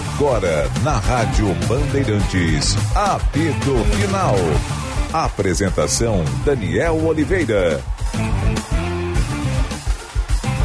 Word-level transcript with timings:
Agora, 0.00 0.70
na 0.82 0.96
Rádio 0.96 1.52
Bandeirantes, 1.68 2.74
apito 2.94 3.76
final. 3.96 4.34
Apresentação: 5.12 6.24
Daniel 6.42 7.04
Oliveira. 7.04 7.82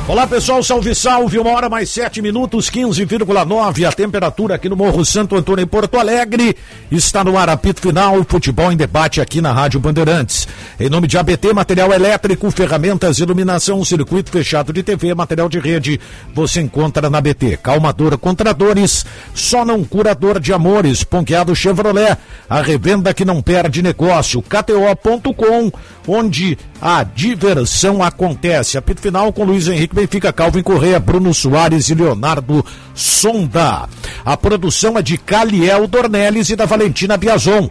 Olá 0.07 0.27
pessoal, 0.27 0.61
salve 0.61 0.93
salve, 0.93 1.39
uma 1.39 1.50
hora 1.50 1.68
mais 1.68 1.89
sete 1.89 2.21
minutos, 2.21 2.70
15,9 2.70 3.88
a 3.88 3.91
temperatura 3.91 4.54
aqui 4.54 4.70
no 4.70 4.75
Morro 4.75 5.04
Santo 5.04 5.36
Antônio 5.36 5.63
em 5.63 5.67
Porto 5.67 5.97
Alegre. 5.97 6.55
Está 6.91 7.23
no 7.23 7.36
ar 7.36 7.49
apito 7.49 7.81
final, 7.81 8.23
futebol 8.23 8.71
em 8.71 8.77
debate 8.77 9.20
aqui 9.20 9.41
na 9.41 9.52
Rádio 9.52 9.79
Bandeirantes. 9.79 10.47
Em 10.78 10.89
nome 10.89 11.07
de 11.07 11.18
ABT, 11.18 11.54
material 11.54 11.94
elétrico, 11.94 12.52
ferramentas, 12.52 13.20
iluminação, 13.20 13.86
circuito 13.86 14.30
fechado 14.30 14.74
de 14.74 14.84
TV, 14.84 15.16
material 15.16 15.48
de 15.48 15.57
rede, 15.57 16.02
você 16.34 16.60
encontra 16.60 17.10
na 17.10 17.18
ABT. 17.18 17.55
Calmador 17.64 18.18
contra 18.18 18.54
dores, 18.54 19.06
só 19.33 19.64
não 19.64 19.86
curador 19.86 20.38
de 20.38 20.52
amores, 20.52 21.02
Ponqueado 21.02 21.56
Chevrolet, 21.56 22.18
a 22.50 22.61
revenda 22.61 23.14
que 23.14 23.24
não 23.24 23.42
perde 23.42 23.82
negócio, 23.82 24.42
KTO.com, 24.42 25.71
onde 26.06 26.57
a 26.82 27.04
diversão 27.04 28.04
acontece. 28.04 28.78
Apito 28.78 29.00
final 29.00 29.32
com 29.32 29.46
Luiz 29.46 29.69
Henrique 29.69 29.96
Benfica, 29.96 30.33
Calvin 30.33 30.61
Correia, 30.61 31.00
Bruno 31.00 31.33
Soares 31.33 31.88
e 31.88 31.96
Leonardo 31.96 32.66
Sonda. 32.94 33.88
A 34.25 34.36
produção 34.36 34.97
é 34.97 35.02
de 35.02 35.17
Caliel 35.17 35.88
Dornelles 35.88 36.50
e 36.50 36.55
da 36.58 36.66
Valentina 36.66 37.16
Biazon. 37.16 37.69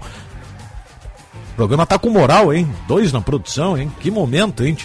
O 1.54 1.56
programa 1.56 1.86
tá 1.86 1.96
com 1.96 2.10
moral, 2.10 2.52
hein? 2.52 2.68
Dois 2.88 3.12
na 3.12 3.20
produção, 3.20 3.78
hein? 3.78 3.90
Que 4.00 4.10
momento, 4.10 4.64
hein? 4.64 4.76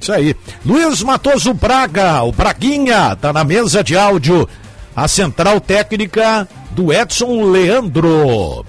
Isso 0.00 0.10
aí. 0.10 0.34
Luiz 0.64 1.02
Matoso 1.02 1.52
Braga, 1.52 2.22
o 2.22 2.32
Braguinha, 2.32 3.14
tá 3.16 3.30
na 3.30 3.44
mesa 3.44 3.84
de 3.84 3.98
áudio. 3.98 4.48
A 4.96 5.06
central 5.06 5.60
técnica 5.60 6.48
do 6.70 6.90
Edson 6.90 7.44
Leandro. 7.50 8.64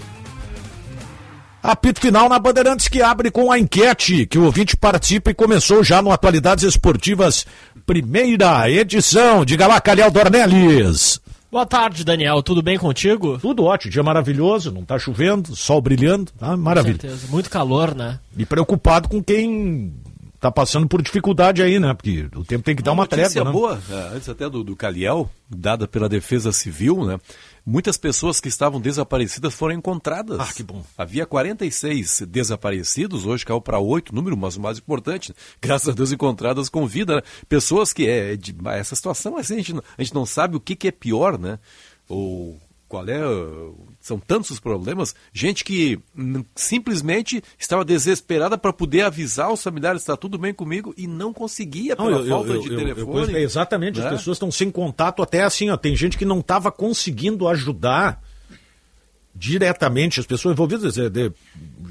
Apito 1.63 2.01
final 2.01 2.27
na 2.27 2.37
Bandeirantes 2.37 2.89
que 2.89 3.01
abre 3.01 3.31
com 3.31 3.49
a 3.49 3.57
enquete 3.57 4.25
que 4.25 4.37
o 4.37 4.43
ouvinte 4.43 4.75
participa 4.75 5.31
e 5.31 5.33
começou 5.33 5.81
já 5.83 6.01
no 6.01 6.11
Atualidades 6.11 6.65
Esportivas, 6.65 7.45
primeira 7.85 8.69
edição. 8.69 9.45
Diga 9.45 9.67
lá, 9.67 9.79
Calhau 9.79 10.11
Dornelles. 10.11 11.20
Boa 11.51 11.65
tarde, 11.65 12.05
Daniel. 12.05 12.41
Tudo 12.41 12.61
bem 12.61 12.77
contigo? 12.77 13.37
Tudo 13.37 13.65
ótimo, 13.65 13.91
dia 13.91 14.01
maravilhoso, 14.01 14.71
não 14.71 14.85
tá 14.85 14.97
chovendo, 14.97 15.53
sol 15.53 15.81
brilhando, 15.81 16.31
tá 16.31 16.55
maravilha. 16.55 16.95
Com 16.95 17.01
certeza. 17.01 17.27
Muito 17.29 17.49
calor, 17.49 17.93
né? 17.93 18.21
E 18.37 18.45
preocupado 18.45 19.09
com 19.09 19.21
quem 19.21 19.93
tá 20.41 20.51
passando 20.51 20.87
por 20.87 21.03
dificuldade 21.03 21.61
aí, 21.61 21.79
né? 21.79 21.93
Porque 21.93 22.27
o 22.35 22.43
tempo 22.43 22.63
tem 22.63 22.75
que 22.75 22.81
dar 22.81 22.93
uma, 22.93 23.03
uma 23.03 23.07
trégua, 23.07 23.45
né? 23.45 23.51
boa, 23.51 23.79
é, 23.91 24.15
antes 24.15 24.27
até 24.27 24.49
do, 24.49 24.63
do 24.63 24.75
Caliel, 24.75 25.29
dada 25.47 25.87
pela 25.87 26.09
Defesa 26.09 26.51
Civil, 26.51 27.05
né? 27.05 27.19
Muitas 27.63 27.95
pessoas 27.95 28.41
que 28.41 28.47
estavam 28.47 28.81
desaparecidas 28.81 29.53
foram 29.53 29.75
encontradas. 29.75 30.39
Ah, 30.39 30.51
que 30.51 30.63
bom. 30.63 30.83
Havia 30.97 31.27
46 31.27 32.23
desaparecidos, 32.27 33.27
hoje 33.27 33.45
caiu 33.45 33.61
para 33.61 33.77
8, 33.77 34.15
número, 34.15 34.35
mas 34.35 34.55
o 34.55 34.61
mais 34.61 34.79
importante, 34.79 35.31
graças 35.61 35.89
a 35.89 35.91
Deus 35.91 36.11
encontradas 36.11 36.69
com 36.69 36.87
vida. 36.87 37.17
Né? 37.17 37.21
Pessoas 37.47 37.93
que 37.93 38.09
é 38.09 38.35
de, 38.35 38.55
essa 38.65 38.95
situação, 38.95 39.37
assim, 39.37 39.53
a 39.53 39.57
gente, 39.57 39.73
não, 39.73 39.83
a 39.95 40.01
gente 40.01 40.15
não 40.15 40.25
sabe 40.25 40.57
o 40.57 40.59
que, 40.59 40.75
que 40.75 40.87
é 40.87 40.91
pior, 40.91 41.37
né? 41.37 41.59
Ou 42.09 42.59
qual 42.91 43.07
é. 43.07 43.19
São 43.99 44.19
tantos 44.19 44.51
os 44.51 44.59
problemas. 44.59 45.15
Gente 45.31 45.63
que 45.63 45.97
simplesmente 46.55 47.41
estava 47.57 47.85
desesperada 47.85 48.57
para 48.57 48.73
poder 48.73 49.01
avisar 49.01 49.51
os 49.51 49.63
familiares 49.63 50.01
está 50.01 50.17
tudo 50.17 50.37
bem 50.37 50.53
comigo 50.53 50.93
e 50.97 51.07
não 51.07 51.31
conseguia 51.33 51.95
pela 51.95 52.11
Não, 52.11 52.19
eu- 52.19 52.27
falta 52.27 52.49
eu- 52.51 52.61
de 52.61 52.69
eu- 52.71 52.77
telefone. 52.77 53.33
eu- 53.33 53.39
exatamente, 53.39 53.99
né? 53.99 54.07
as 54.07 54.17
pessoas 54.17 54.35
estão 54.35 54.51
sem 54.51 54.69
contato 54.69 55.23
até 55.23 55.43
assim, 55.43 55.69
ó, 55.69 55.77
tem 55.77 55.95
gente 55.95 56.17
que 56.17 56.25
não 56.25 56.39
estava 56.39 56.71
conseguindo 56.71 57.47
ajudar 57.47 58.21
diretamente 59.33 60.19
as 60.19 60.25
pessoas 60.25 60.53
envolvidas, 60.53 60.97
é, 60.97 61.09
de- 61.09 61.31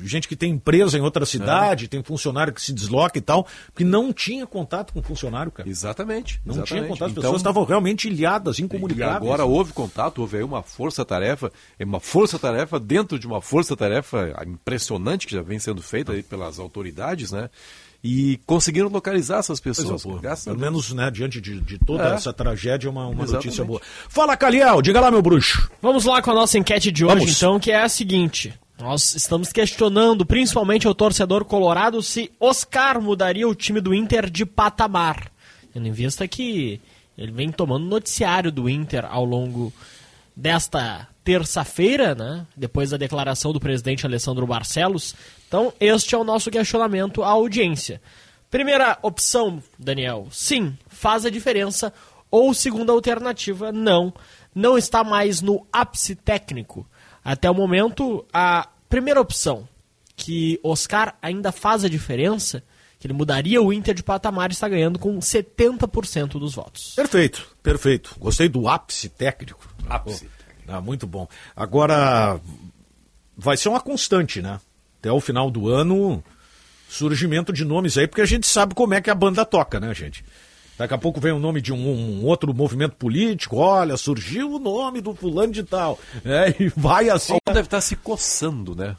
gente 0.05 0.27
que 0.29 0.37
tem 0.37 0.53
empresa 0.53 0.97
em 0.97 1.01
outra 1.01 1.27
cidade, 1.27 1.89
tem 1.89 2.03
funcionário 2.03 2.53
que 2.53 2.61
se 2.61 2.73
desloca 2.73 3.19
e 3.19 3.21
tal, 3.21 3.47
porque 3.67 3.85
não 3.85 4.13
tinha 4.13 4.47
contato 4.47 4.93
com 4.93 5.01
o 5.01 5.03
funcionário, 5.03 5.51
cara. 5.53 5.69
Exatamente. 5.69 6.41
Não 6.45 6.55
tinha 6.55 6.63
exatamente. 6.65 6.89
contato, 6.89 7.05
as 7.07 7.11
Então, 7.13 7.23
pessoas 7.23 7.41
estavam 7.41 7.65
realmente 7.65 8.09
ilhadas, 8.09 8.59
E 8.59 8.63
incomunicáveis. 8.63 9.17
agora 9.17 9.45
houve 9.45 9.73
contato, 9.73 10.19
houve 10.21 10.39
aí 10.39 10.43
uma 10.43 10.63
força-tarefa, 10.63 11.53
é 11.79 11.85
uma 11.85 12.01
força-tarefa 12.01 12.79
dentro 12.81 13.19
de 13.19 13.27
uma 13.27 13.41
força-tarefa 13.41 14.35
impressionante 14.47 15.27
que 15.27 15.35
já 15.35 15.43
vem 15.43 15.59
sendo 15.59 15.83
feita 15.83 16.13
aí 16.13 16.23
pelas 16.23 16.59
autoridades, 16.59 17.33
né? 17.33 17.51
E 18.03 18.41
conseguiram 18.47 18.89
localizar 18.89 19.41
essas 19.41 19.61
pessoas. 19.61 20.03
Graças 20.23 20.49
a 20.49 20.51
Pelo 20.53 20.61
menos, 20.63 20.91
né, 20.93 21.11
diante 21.11 21.39
de, 21.41 21.61
de 21.61 21.79
toda 21.79 22.09
É. 22.09 22.15
essa 22.15 22.33
tragédia, 22.33 22.89
uma, 22.89 23.03
uma 23.07 23.25
Exatamente. 23.25 23.45
notícia 23.47 23.65
boa. 23.65 23.81
Fala, 24.09 24.37
Caliel, 24.39 24.81
diga 24.81 25.01
lá, 25.01 25.11
meu 25.11 25.21
bruxo. 25.21 25.71
Vamos 25.83 26.07
lá 26.07 26.23
com 26.23 26.31
a 26.31 26.35
nossa 26.35 26.57
enquete 26.57 26.91
de 26.91 27.05
hoje, 27.05 27.15
Vamos. 27.17 27.37
então, 27.37 27.61
que 27.61 27.71
é 27.71 27.83
a 27.83 27.89
seguinte. 27.91 28.55
Nós 28.79 29.15
estamos 29.15 29.53
questionando, 29.53 30.25
principalmente 30.25 30.87
ao 30.87 30.95
torcedor 30.95 31.45
colorado, 31.45 32.03
se 32.03 32.31
Oscar 32.41 32.99
mudaria 33.03 33.47
o 33.47 33.55
time 33.55 33.79
do 33.83 33.93
Inter 33.93 34.31
de 34.31 34.47
patamar. 34.47 35.31
Tendo 35.75 35.87
em 35.87 35.93
vista 35.93 36.27
que 36.27 36.81
ele 37.19 37.31
vem 37.33 37.53
tomando 37.53 37.85
noticiário 37.85 38.51
do 38.51 38.67
Inter 38.71 39.05
ao 39.05 39.27
longo 39.27 39.71
desta 40.35 41.07
terça-feira, 41.23 42.15
né? 42.15 42.47
Depois 42.57 42.89
da 42.91 42.97
declaração 42.97 43.53
do 43.53 43.61
presidente 43.61 44.07
Alessandro 44.07 44.47
Barcelos. 44.47 45.15
Então, 45.51 45.73
este 45.81 46.15
é 46.15 46.19
o 46.19 46.23
nosso 46.23 46.49
questionamento 46.49 47.25
à 47.25 47.31
audiência. 47.31 48.01
Primeira 48.49 48.97
opção, 49.03 49.61
Daniel, 49.77 50.29
sim, 50.31 50.79
faz 50.87 51.27
a 51.27 51.31
diferença. 51.31 51.93
Ou 52.31 52.55
segunda 52.55 52.93
alternativa, 52.93 53.73
não. 53.73 54.15
Não 54.55 54.79
está 54.79 55.03
mais 55.03 55.41
no 55.41 55.67
ápice 55.73 56.15
técnico. 56.15 56.89
Até 57.25 57.51
o 57.51 57.55
momento, 57.55 58.25
a 58.33 58.69
primeira 58.89 59.21
opção, 59.21 59.69
que 60.15 60.61
Oscar 60.63 61.17
ainda 61.21 61.51
faz 61.51 61.85
a 61.85 61.89
diferença, 61.89 62.63
que 63.01 63.09
ele 63.09 63.15
mudaria 63.15 63.61
o 63.61 63.73
Inter 63.73 63.93
de 63.93 64.05
patamar, 64.05 64.53
está 64.53 64.69
ganhando 64.69 65.01
com 65.01 65.19
70% 65.19 66.39
dos 66.39 66.55
votos. 66.55 66.95
Perfeito, 66.95 67.57
perfeito. 67.61 68.15
Gostei 68.21 68.49
do 68.49 68.69
ápice 68.69 69.09
técnico. 69.09 69.69
Ápice. 69.89 70.31
Ah, 70.69 70.81
muito 70.81 71.09
bom. 71.09 71.27
Agora, 71.57 72.41
vai 73.37 73.57
ser 73.57 73.69
uma 73.69 73.81
constante, 73.81 74.41
né? 74.41 74.61
Até 75.01 75.11
o 75.11 75.19
final 75.19 75.51
do 75.51 75.69
ano, 75.69 76.23
surgimento 76.87 77.55
de 77.55 77.65
nomes 77.65 77.97
aí, 77.97 78.07
porque 78.07 78.21
a 78.21 78.27
gente 78.27 78.47
sabe 78.47 78.75
como 78.75 78.93
é 78.93 79.01
que 79.01 79.09
a 79.09 79.15
banda 79.15 79.47
toca, 79.47 79.81
né, 79.81 79.95
gente? 79.95 80.23
Daqui 80.77 80.93
a 80.93 80.99
pouco 80.99 81.21
vem 81.21 81.33
o 81.33 81.39
nome 81.39 81.61
de 81.63 81.73
um, 81.73 81.77
um 81.79 82.25
outro 82.25 82.53
movimento 82.55 82.97
político, 82.97 83.57
olha, 83.57 83.97
surgiu 83.97 84.53
o 84.53 84.59
nome 84.59 85.01
do 85.01 85.15
fulano 85.15 85.53
de 85.53 85.63
tal. 85.63 85.99
É, 86.25 86.55
e 86.63 86.69
vai 86.69 87.09
assim. 87.09 87.33
Alguém 87.33 87.55
deve 87.55 87.67
estar 87.67 87.81
se 87.81 87.97
coçando, 87.97 88.75
né? 88.75 88.97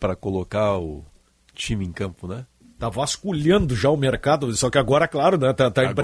Para 0.00 0.16
colocar 0.16 0.78
o 0.78 1.04
time 1.54 1.84
em 1.84 1.92
campo, 1.92 2.26
né? 2.26 2.44
Tá 2.78 2.88
vasculhando 2.88 3.76
já 3.76 3.90
o 3.90 3.96
mercado, 3.96 4.52
só 4.56 4.68
que 4.68 4.76
agora, 4.76 5.06
claro, 5.06 5.38
né? 5.38 5.52
Tá, 5.52 5.70
tá 5.70 5.82
é, 5.84 5.94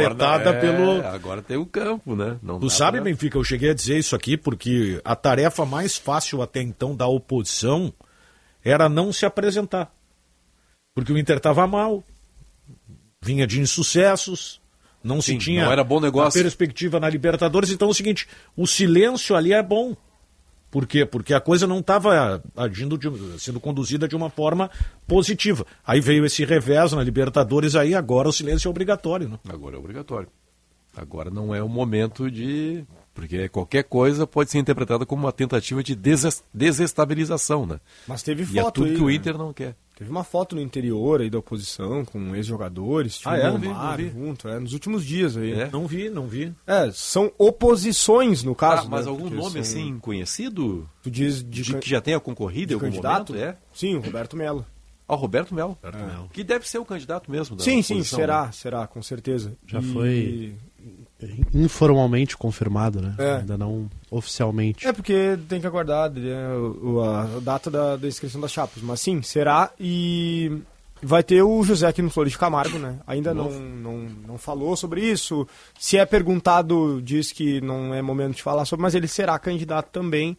pelo. 0.53 1.05
Agora 1.07 1.43
tem 1.43 1.57
o 1.57 1.67
campo, 1.67 2.15
né? 2.15 2.37
Não 2.41 2.61
Tu 2.61 2.71
sabe, 2.71 2.99
pra- 2.99 3.05
Benfica, 3.05 3.37
eu 3.37 3.43
cheguei 3.43 3.71
a 3.71 3.75
dizer 3.75 3.99
isso 3.99 4.15
aqui 4.15 4.37
porque 4.37 5.01
a 5.05 5.17
tarefa 5.17 5.67
mais 5.67 5.97
fácil 5.97 6.41
até 6.41 6.63
então 6.63 6.95
da 6.95 7.09
oposição 7.09 7.93
era 8.65 8.89
não 8.89 9.13
se 9.13 9.25
apresentar. 9.27 9.93
Porque 10.95 11.13
o 11.13 11.19
Inter 11.19 11.37
estava 11.37 11.67
mal, 11.67 12.03
vinha 13.23 13.47
de 13.47 13.61
insucessos, 13.61 14.61
não 15.03 15.21
se 15.23 15.33
Sim, 15.33 15.39
tinha 15.39 15.65
não 15.65 15.73
era 15.73 15.85
bom 15.85 16.01
negócio. 16.01 16.41
a 16.41 16.43
perspectiva 16.43 16.99
na 17.01 17.09
Libertadores. 17.09 17.71
Então 17.71 17.89
é 17.89 17.91
o 17.91 17.95
seguinte, 17.95 18.27
o 18.57 18.67
silêncio 18.67 19.37
ali 19.37 19.53
é 19.53 19.63
bom. 19.63 19.97
Por 20.71 20.87
quê? 20.87 21.07
Porque 21.07 21.33
a 21.33 21.41
coisa 21.41 21.67
não 21.67 21.79
estava 21.79 22.43
agindo, 22.55 22.99
de- 22.99 23.41
sendo 23.41 23.59
conduzida 23.59 24.07
de 24.07 24.15
uma 24.15 24.29
forma 24.29 24.71
positiva. 25.07 25.65
Aí 25.87 25.99
veio 25.99 26.27
esse 26.27 26.45
revés 26.45 26.93
na 26.93 27.03
Libertadores, 27.03 27.75
aí 27.75 27.95
agora 27.95 28.29
o 28.29 28.33
silêncio 28.33 28.69
é 28.69 28.71
obrigatório. 28.71 29.31
Né? 29.31 29.39
Agora 29.49 29.77
é 29.77 29.79
obrigatório. 29.79 30.29
Agora 30.95 31.31
não 31.31 31.55
é 31.55 31.63
o 31.63 31.69
momento 31.69 32.31
de. 32.31 32.85
Porque 33.19 33.49
qualquer 33.49 33.83
coisa 33.83 34.29
pode 34.29 34.49
ser 34.49 34.59
interpretada 34.59 35.05
como 35.05 35.25
uma 35.25 35.33
tentativa 35.33 35.83
de 35.83 35.97
deses- 35.97 36.45
desestabilização, 36.55 37.67
né? 37.67 37.81
Mas 38.07 38.23
teve 38.23 38.45
E 38.55 38.59
é 38.59 38.63
foto 38.63 38.75
tudo 38.77 38.87
aí, 38.91 38.95
que 38.97 39.03
o 39.03 39.09
né? 39.09 39.15
Inter 39.15 39.37
não 39.37 39.53
quer. 39.53 39.75
Teve 39.97 40.09
uma 40.09 40.23
foto 40.23 40.55
no 40.55 40.63
interior 40.63 41.21
aí 41.21 41.29
da 41.29 41.39
oposição 41.41 42.05
com 42.05 42.37
ex-jogadores, 42.37 43.19
tinha 43.19 43.35
Ah, 43.35 43.37
é? 43.37 43.51
Neymar 43.51 43.53
Não 43.53 43.59
vi, 43.59 43.67
não 43.69 43.97
vi. 43.97 44.11
junto, 44.27 44.49
é, 44.49 44.61
nos 44.61 44.73
últimos 44.73 45.05
dias 45.05 45.37
aí. 45.37 45.53
É? 45.53 45.69
Não 45.73 45.85
vi, 45.89 46.09
não 46.09 46.29
vi. 46.29 46.55
É, 46.65 46.89
são 46.93 47.33
oposições 47.37 48.45
no 48.45 48.55
caso. 48.55 48.87
Ah, 48.87 48.89
mas 48.89 49.07
né? 49.07 49.11
algum 49.11 49.25
Porque 49.25 49.37
nome 49.37 49.51
são- 49.51 49.61
assim 49.63 49.99
conhecido? 49.99 50.89
Tu 51.03 51.11
diz 51.11 51.43
de, 51.43 51.63
De 51.63 51.73
can- 51.73 51.81
que 51.81 51.91
já 51.91 52.01
tenha 52.01 52.21
concorrido 52.21 52.69
de 52.69 52.75
em 52.75 52.77
algum 52.77 52.87
candidato? 52.87 53.33
momento? 53.33 53.49
É? 53.49 53.57
Sim, 53.75 53.97
o 53.97 54.01
Roberto 54.01 54.37
Melo. 54.37 54.65
Ah, 55.09 55.15
o 55.15 55.17
Roberto 55.17 55.53
Melo. 55.55 55.77
Melo. 55.83 56.29
Que 56.33 56.45
deve 56.45 56.69
ser 56.69 56.79
o 56.79 56.85
candidato 56.85 57.29
mesmo 57.31 57.57
da 57.57 57.65
Sim, 57.65 57.83
sim, 57.83 57.95
oposição, 57.95 58.19
será, 58.21 58.45
né? 58.47 58.53
será, 58.53 58.87
com 58.87 59.03
certeza. 59.03 59.57
Já 59.67 59.81
E- 59.81 59.83
foi- 59.83 60.55
informalmente 61.55 62.37
confirmado, 62.37 63.01
né? 63.01 63.15
É. 63.19 63.37
Ainda 63.37 63.59
não 63.59 63.89
oficialmente. 64.11 64.87
É 64.87 64.93
porque 64.93 65.39
tem 65.49 65.61
que 65.61 65.67
aguardar 65.67 66.11
né, 66.11 66.49
o- 66.83 67.01
a, 67.01 67.23
a 67.23 67.41
data 67.41 67.71
da, 67.71 67.97
da 67.97 68.07
inscrição 68.09 68.41
das 68.41 68.53
chapas. 68.53 68.83
Mas 68.83 69.01
sim, 69.01 69.21
será. 69.23 69.71
E 69.79 70.53
Vai 71.01 71.23
ter 71.23 71.41
o 71.45 71.63
José 71.63 71.87
aqui 71.87 72.03
no 72.03 72.11
Flores 72.11 72.33
de 72.33 72.39
Camargo, 72.39 72.77
né? 72.77 72.99
Ainda 73.07 73.33
não, 73.33 73.49
não, 73.51 73.99
não 74.27 74.37
falou 74.37 74.75
sobre 74.77 75.01
isso. 75.01 75.47
Se 75.79 75.97
é 75.97 76.05
perguntado, 76.05 77.01
diz 77.01 77.31
que 77.31 77.61
não 77.61 77.95
é 77.95 78.03
momento 78.03 78.35
de 78.35 78.43
falar 78.43 78.65
sobre, 78.65 78.83
mas 78.83 78.97
ele 78.97 79.07
será 79.07 79.39
candidato 79.39 79.91
também. 79.93 80.37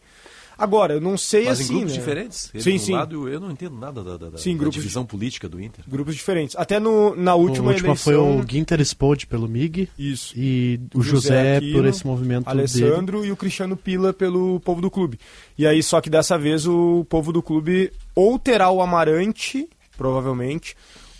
Agora, 0.60 0.92
eu 0.92 1.00
não 1.00 1.16
sei 1.16 1.46
Mas 1.46 1.58
assim. 1.60 1.72
em 1.72 1.76
grupos 1.78 1.92
né? 1.92 1.98
diferentes. 1.98 2.50
Ele 2.52 2.62
Sim, 2.62 2.78
sim. 2.78 2.92
lado, 2.92 3.28
eu 3.28 3.40
não 3.40 3.50
entendo 3.50 3.76
nada 3.78 4.04
da, 4.04 4.16
da, 4.16 4.36
Sim, 4.38 4.52
da 4.52 4.58
grupos 4.58 4.74
divisão 4.74 5.06
política 5.06 5.48
do 5.48 5.60
Inter. 5.60 5.82
Grupos 5.88 6.14
diferentes. 6.14 6.54
Até 6.56 6.78
no, 6.78 7.16
na 7.16 7.30
A 7.32 7.34
última, 7.34 7.70
última 7.70 7.96
foi 7.96 8.14
eleição. 8.14 8.40
o 8.40 8.46
Ginter 8.46 8.80
Spode 8.84 9.26
pelo 9.26 9.48
MIG 9.48 9.88
Isso. 9.98 10.34
e 10.36 10.78
o 10.94 10.98
O 10.98 11.02
José, 11.02 11.28
José 11.28 11.56
Aquino, 11.56 11.78
por 11.78 11.86
esse 11.86 12.06
movimento 12.06 12.44
dele. 12.46 12.58
Alessandro 12.60 13.24
e 13.24 13.32
o 13.32 13.36
Cristiano 13.36 13.76
Pila 13.76 14.12
pelo 14.12 14.60
povo 14.60 14.82
do 14.82 14.90
clube. 14.90 15.18
E 15.56 15.66
aí, 15.66 15.82
só 15.82 16.00
que 16.00 16.10
dessa 16.10 16.36
vez 16.38 16.66
o 16.66 17.04
povo 17.08 17.32
do 17.32 17.42
clube 17.42 17.90
ou 18.14 18.38
terá 18.38 18.70
o 18.70 18.82
Amarante, 18.82 19.66
provavelmente, 19.96 20.76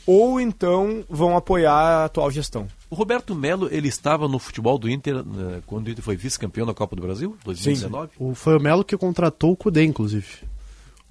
ou 0.07 0.41
então 0.41 1.05
vão 1.09 1.37
apoiar 1.37 1.73
a 1.73 2.05
atual 2.05 2.31
gestão. 2.31 2.67
O 2.91 2.95
Roberto 2.97 3.35
Melo, 3.37 3.69
ele 3.71 3.87
estava 3.89 4.27
no 4.27 4.39
futebol 4.41 4.77
do 4.77 4.91
Inter 4.91 5.19
eh, 5.19 5.61
quando 5.65 5.87
o 5.87 5.91
Inter 5.91 6.03
foi 6.03 6.17
vice-campeão 6.17 6.67
da 6.67 6.75
Copa 6.75 6.97
do 6.97 7.03
Brasil, 7.03 7.37
2019? 7.45 8.11
O, 8.19 8.35
foi 8.35 8.57
o 8.57 8.61
Melo 8.61 8.85
que 8.85 8.97
contratou 8.97 9.53
o 9.53 9.57
Cudê, 9.57 9.85
inclusive. 9.85 10.27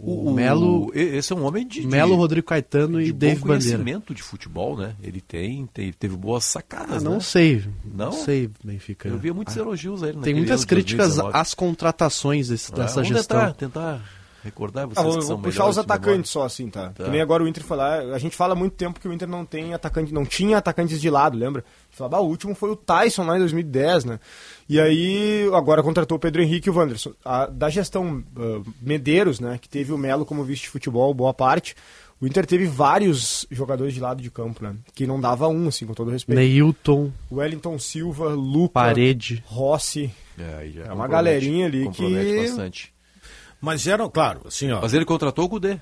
O, 0.01 0.31
Melo, 0.31 0.91
e- 0.95 0.99
Esse 1.17 1.33
é 1.33 1.35
um 1.35 1.43
homem 1.43 1.67
de, 1.67 1.85
Melo, 1.85 2.15
Rodrigo 2.15 2.47
Caetano 2.47 3.01
de 3.03 3.09
e 3.09 3.11
Dave 3.11 3.41
Bandeira. 3.41 3.77
conhecimento 3.77 4.13
de 4.13 4.23
futebol, 4.23 4.77
né? 4.77 4.95
Ele 5.03 5.19
tem, 5.19 5.65
tem- 5.73 5.91
teve 5.91 6.15
boas 6.15 6.45
sacadas, 6.45 7.01
Ah, 7.01 7.05
não 7.09 7.15
né? 7.15 7.19
sei. 7.19 7.65
Não? 7.83 8.05
Não 8.05 8.11
sei, 8.13 8.49
Benfica. 8.63 9.09
Eu 9.09 9.17
via 9.17 9.33
muitos 9.33 9.57
Ah, 9.57 9.59
elogios 9.59 10.01
a 10.01 10.07
ele 10.09 10.19
Tem 10.21 10.33
muitas 10.33 10.63
críticas 10.63 11.15
2019. 11.15 11.37
às 11.37 11.53
contratações 11.53 12.47
desse- 12.47 12.71
Ah, 12.73 12.75
dessa 12.77 12.93
vamos 12.95 13.09
gestão. 13.09 13.39
Tentar, 13.39 13.53
tentar 13.53 14.01
recordar 14.43 14.87
vocês 14.87 14.97
Ah, 14.97 15.01
vou, 15.09 15.19
que 15.19 15.25
vou 15.25 15.37
puxar 15.37 15.59
melhores 15.59 15.77
os 15.77 15.83
atacantes 15.83 16.31
só, 16.31 16.43
assim, 16.43 16.69
tá? 16.69 16.89
Tá. 16.89 17.03
Que 17.05 17.09
nem 17.09 17.21
agora 17.21 17.43
o 17.43 17.47
Inter 17.47 17.63
lá. 17.71 17.99
A 18.13 18.17
gente 18.19 18.35
fala 18.35 18.53
há 18.53 18.55
muito 18.55 18.73
tempo 18.73 18.99
que 18.99 19.07
o 19.07 19.13
Inter 19.13 19.27
não 19.27 19.45
tem 19.45 19.73
atacante, 19.73 20.13
não 20.13 20.25
tinha 20.25 20.57
atacantes 20.57 20.99
de 21.01 21.09
lado, 21.09 21.37
lembra? 21.37 21.61
A 21.61 21.85
gente 21.89 21.97
falava, 21.97 22.17
ah, 22.17 22.21
o 22.21 22.27
último 22.27 22.55
foi 22.55 22.69
o 22.71 22.75
Tyson 22.75 23.23
lá 23.25 23.35
em 23.35 23.39
2010, 23.39 24.05
né? 24.05 24.19
E 24.67 24.79
aí, 24.79 25.49
agora 25.53 25.81
contratou 25.83 26.17
o 26.17 26.19
Pedro 26.19 26.41
Henrique 26.41 26.69
e 26.69 26.71
o 26.71 26.75
Wanderson. 26.75 27.13
A- 27.25 27.47
da 27.47 27.69
gestão 27.69 28.23
ah, 28.37 28.61
Medeiros, 28.81 29.39
né, 29.39 29.57
que 29.61 29.67
teve 29.69 29.91
o 29.91 29.97
Melo 29.97 30.25
como 30.25 30.43
vice 30.43 30.63
de 30.63 30.69
futebol, 30.69 31.13
boa 31.13 31.33
parte, 31.33 31.75
o 32.21 32.27
Inter 32.27 32.45
teve 32.45 32.65
vários 32.65 33.45
jogadores 33.49 33.93
de 33.93 33.99
lado 34.01 34.21
de 34.21 34.29
campo, 34.29 34.61
né? 34.63 34.75
Que 34.93 35.07
não 35.07 35.21
dava 35.21 35.47
um, 35.47 35.69
assim, 35.69 35.85
com 35.85 35.93
todo 35.93 36.11
respeito. 36.11 36.37
Neilton, 36.37 37.11
Wellington 37.31 37.79
Silva, 37.79 38.29
Luca, 38.33 38.73
Parede. 38.73 39.41
Rossi. 39.47 40.11
É, 40.37 40.69
É 40.85 40.93
uma 40.93 41.07
galerinha 41.07 41.65
ali 41.67 41.89
que- 41.89 42.41
bastante. 42.41 42.93
Mas 43.61 43.85
eram, 43.87 44.09
claro, 44.09 44.41
assim, 44.47 44.71
ó. 44.71 44.81
Mas 44.81 44.93
ele 44.93 45.05
contratou 45.05 45.45
o 45.45 45.49
Cudê. 45.49 45.77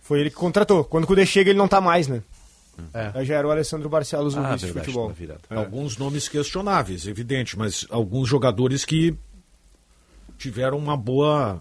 Foi 0.00 0.20
ele 0.20 0.30
que 0.30 0.36
contratou. 0.36 0.84
Quando 0.84 1.04
o 1.04 1.06
Cudê 1.06 1.26
chega, 1.26 1.50
ele 1.50 1.58
não 1.58 1.66
tá 1.68 1.80
mais, 1.80 2.06
né? 2.08 2.22
É. 2.92 3.10
Aí 3.14 3.24
já 3.24 3.36
era 3.36 3.48
o 3.48 3.50
Alessandro 3.50 3.88
Barcelos 3.88 4.34
o 4.34 4.38
Ah, 4.38 4.52
vice 4.52 4.58
de 4.58 4.66
verdade, 4.66 4.86
futebol. 4.86 5.08
na 5.08 5.14
virada. 5.14 5.40
É. 5.50 5.56
Alguns 5.56 5.96
nomes 5.96 6.28
questionáveis, 6.28 7.06
evidente, 7.06 7.58
mas 7.58 7.86
alguns 7.90 8.28
jogadores 8.28 8.84
que 8.84 9.16
tiveram 10.38 10.76
uma 10.78 10.96
boa 10.96 11.60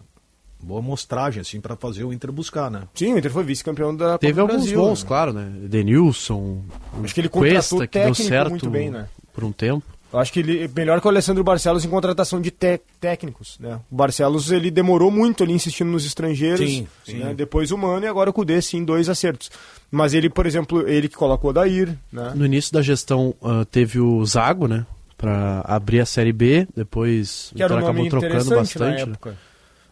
boa 0.59 0.81
mostragem 0.81 1.41
assim 1.41 1.61
para 1.61 1.75
fazer 1.75 2.03
o 2.03 2.11
Inter 2.11 2.31
buscar, 2.31 2.71
né? 2.71 2.83
Sim, 2.95 3.13
o 3.13 3.17
Inter 3.17 3.31
foi 3.31 3.43
vice-campeão 3.43 3.95
da 3.95 4.05
Copa 4.13 4.19
Teve 4.19 4.33
do 4.33 4.41
alguns 4.41 4.55
Brasil, 4.57 4.79
bons, 4.79 5.03
né? 5.03 5.07
claro, 5.07 5.31
né? 5.33 5.51
Denilson, 5.69 6.63
Acho 7.03 7.13
que 7.13 7.21
ele 7.21 7.29
contratou 7.29 7.77
Cuesta, 7.79 7.87
que 7.87 7.99
deu 7.99 8.15
certo 8.15 8.49
muito 8.49 8.69
bem, 8.69 8.89
né? 8.89 9.07
por 9.31 9.43
um 9.43 9.51
tempo. 9.51 9.85
Eu 10.13 10.19
acho 10.19 10.31
que 10.31 10.39
ele 10.39 10.69
melhor 10.73 11.01
que 11.01 11.07
o 11.07 11.09
Alessandro 11.09 11.43
Barcelos 11.43 11.83
em 11.83 11.89
contratação 11.89 12.39
de 12.39 12.49
te- 12.51 12.79
técnicos, 13.01 13.57
né? 13.59 13.79
O 13.91 13.95
Barcelos 13.95 14.51
ele 14.51 14.71
demorou 14.71 15.11
muito 15.11 15.43
ali 15.43 15.51
insistindo 15.53 15.89
nos 15.89 16.05
estrangeiros, 16.05 16.69
Sim, 16.69 16.87
né? 17.09 17.29
sim. 17.29 17.35
depois 17.35 17.71
o 17.71 17.77
Mano 17.77 18.05
e 18.05 18.07
agora 18.07 18.29
o 18.29 18.33
Cudê, 18.33 18.61
sim, 18.61 18.83
dois 18.85 19.09
acertos. 19.09 19.51
Mas 19.91 20.13
ele, 20.13 20.29
por 20.29 20.45
exemplo, 20.45 20.87
ele 20.87 21.09
que 21.09 21.15
colocou 21.15 21.49
o 21.49 21.53
Dair, 21.53 21.97
né? 22.11 22.31
No 22.35 22.45
início 22.45 22.71
da 22.71 22.81
gestão 22.81 23.33
ah, 23.43 23.65
teve 23.69 23.99
o 23.99 24.23
Zago, 24.25 24.67
né? 24.67 24.85
Pra 25.17 25.61
abrir 25.65 26.01
a 26.01 26.05
Série 26.05 26.33
B, 26.33 26.67
depois 26.75 27.51
Que 27.55 27.63
era 27.63 27.73
um 27.73 27.77
o 27.77 27.81
nome 27.81 28.07
acabou 28.07 28.09
trocando 28.21 28.49
bastante. 28.55 29.05
né? 29.05 29.15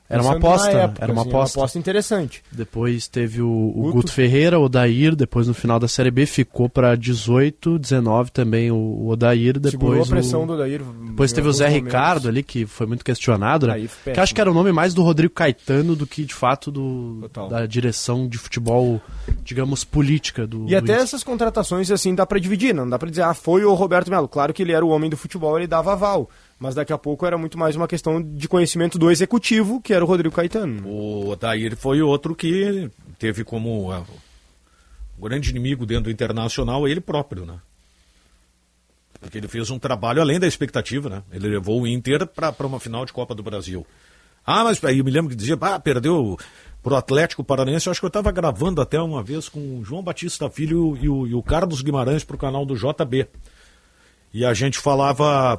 Era 0.09 0.21
uma 0.21 0.35
aposta, 0.35 0.73
né? 0.73 0.83
época, 0.83 1.03
era 1.03 1.11
uma 1.11 1.21
assim, 1.21 1.29
aposta. 1.29 1.59
aposta 1.59 1.79
interessante. 1.79 2.43
Depois 2.51 3.07
teve 3.07 3.41
o, 3.41 3.49
o 3.49 3.73
Guto. 3.73 3.93
Guto 3.93 4.11
Ferreira, 4.11 4.59
o 4.59 4.63
Odair, 4.63 5.15
depois 5.15 5.47
no 5.47 5.53
final 5.53 5.79
da 5.79 5.87
Série 5.87 6.11
B 6.11 6.25
ficou 6.25 6.69
pra 6.69 6.95
18, 6.95 7.79
19 7.79 8.31
também 8.31 8.69
o, 8.69 8.75
o 8.75 9.09
Odair, 9.09 9.55
Segurou 9.63 9.95
depois 9.95 10.07
a 10.07 10.11
pressão 10.11 10.43
o... 10.43 10.47
do 10.47 10.57
Dair. 10.57 10.81
Depois 11.07 11.31
teve 11.31 11.47
o 11.47 11.53
Zé 11.53 11.67
Ricardo 11.67 12.27
ali, 12.27 12.43
que 12.43 12.65
foi 12.65 12.85
muito 12.85 13.03
questionado, 13.03 13.67
né? 13.67 13.87
Que 14.03 14.19
acho 14.19 14.35
que 14.35 14.41
era 14.41 14.51
o 14.51 14.53
nome 14.53 14.71
mais 14.71 14.93
do 14.93 15.01
Rodrigo 15.01 15.33
Caetano 15.33 15.95
do 15.95 16.05
que, 16.05 16.25
de 16.25 16.33
fato, 16.33 16.69
do, 16.69 17.19
Total. 17.21 17.49
da 17.49 17.65
direção 17.65 18.27
de 18.27 18.37
futebol, 18.37 19.01
digamos, 19.43 19.83
política 19.83 20.45
do 20.45 20.67
E 20.67 20.75
até 20.75 20.97
do 20.97 21.01
essas 21.01 21.23
contratações, 21.23 21.89
assim, 21.89 22.13
dá 22.13 22.25
pra 22.25 22.39
dividir, 22.39 22.73
não 22.73 22.89
dá 22.89 22.99
pra 22.99 23.09
dizer, 23.09 23.23
ah, 23.23 23.33
foi 23.33 23.63
o 23.63 23.73
Roberto 23.73 24.09
Melo. 24.09 24.27
Claro 24.27 24.53
que 24.53 24.61
ele 24.61 24.73
era 24.73 24.85
o 24.85 24.89
homem 24.89 25.09
do 25.09 25.17
futebol, 25.17 25.57
ele 25.57 25.67
dava 25.67 25.93
aval. 25.93 26.29
Mas 26.59 26.75
daqui 26.75 26.93
a 26.93 26.97
pouco 26.97 27.25
era 27.25 27.37
muito 27.37 27.57
mais 27.57 27.75
uma 27.75 27.87
questão 27.87 28.21
de 28.21 28.47
conhecimento 28.47 28.97
do 28.97 29.11
executivo, 29.11 29.81
que 29.81 29.93
era 29.93 30.03
o 30.03 30.07
Rodrigo 30.07 30.35
Caetano. 30.35 30.87
O 30.87 31.29
Odair 31.29 31.75
foi 31.75 32.01
outro 32.01 32.35
que 32.35 32.89
teve 33.19 33.43
como 33.43 33.91
ah, 33.91 34.03
o 35.17 35.23
grande 35.23 35.49
inimigo 35.49 35.85
dentro 35.85 36.05
do 36.05 36.11
Internacional 36.11 36.87
ele 36.87 37.01
próprio, 37.01 37.45
né? 37.45 37.59
Porque 39.19 39.37
ele 39.37 39.47
fez 39.47 39.69
um 39.69 39.79
trabalho 39.79 40.21
além 40.21 40.39
da 40.39 40.47
expectativa, 40.47 41.09
né? 41.09 41.23
Ele 41.31 41.47
levou 41.47 41.81
o 41.81 41.87
Inter 41.87 42.27
para 42.27 42.67
uma 42.67 42.79
final 42.79 43.05
de 43.05 43.13
Copa 43.13 43.33
do 43.33 43.41
Brasil. 43.41 43.85
Ah, 44.45 44.65
mas 44.65 44.83
aí 44.83 44.99
eu 44.99 45.05
me 45.05 45.11
lembro 45.11 45.29
que 45.29 45.35
dizia, 45.35 45.57
ah, 45.61 45.79
perdeu 45.79 46.37
pro 46.81 46.97
Atlético 46.97 47.43
Paranaense. 47.43 47.87
Eu 47.87 47.91
acho 47.91 48.01
que 48.01 48.05
eu 48.05 48.09
estava 48.09 48.31
gravando 48.31 48.81
até 48.81 48.99
uma 48.99 49.23
vez 49.23 49.47
com 49.47 49.79
o 49.79 49.85
João 49.85 50.03
Batista 50.03 50.49
Filho 50.49 50.97
e 51.01 51.07
o, 51.07 51.25
e 51.25 51.33
o 51.33 51.41
Carlos 51.41 51.81
Guimarães 51.81 52.25
pro 52.25 52.37
canal 52.37 52.65
do 52.65 52.75
JB. 52.75 53.27
E 54.33 54.43
a 54.43 54.53
gente 54.53 54.77
falava 54.77 55.57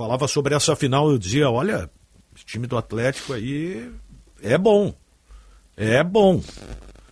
falava 0.00 0.26
sobre 0.26 0.54
essa 0.54 0.74
final, 0.74 1.10
eu 1.10 1.18
dizia, 1.18 1.50
olha, 1.50 1.90
esse 2.34 2.46
time 2.46 2.66
do 2.66 2.78
Atlético 2.78 3.34
aí 3.34 3.92
é 4.42 4.56
bom. 4.56 4.94
É 5.76 6.02
bom. 6.02 6.42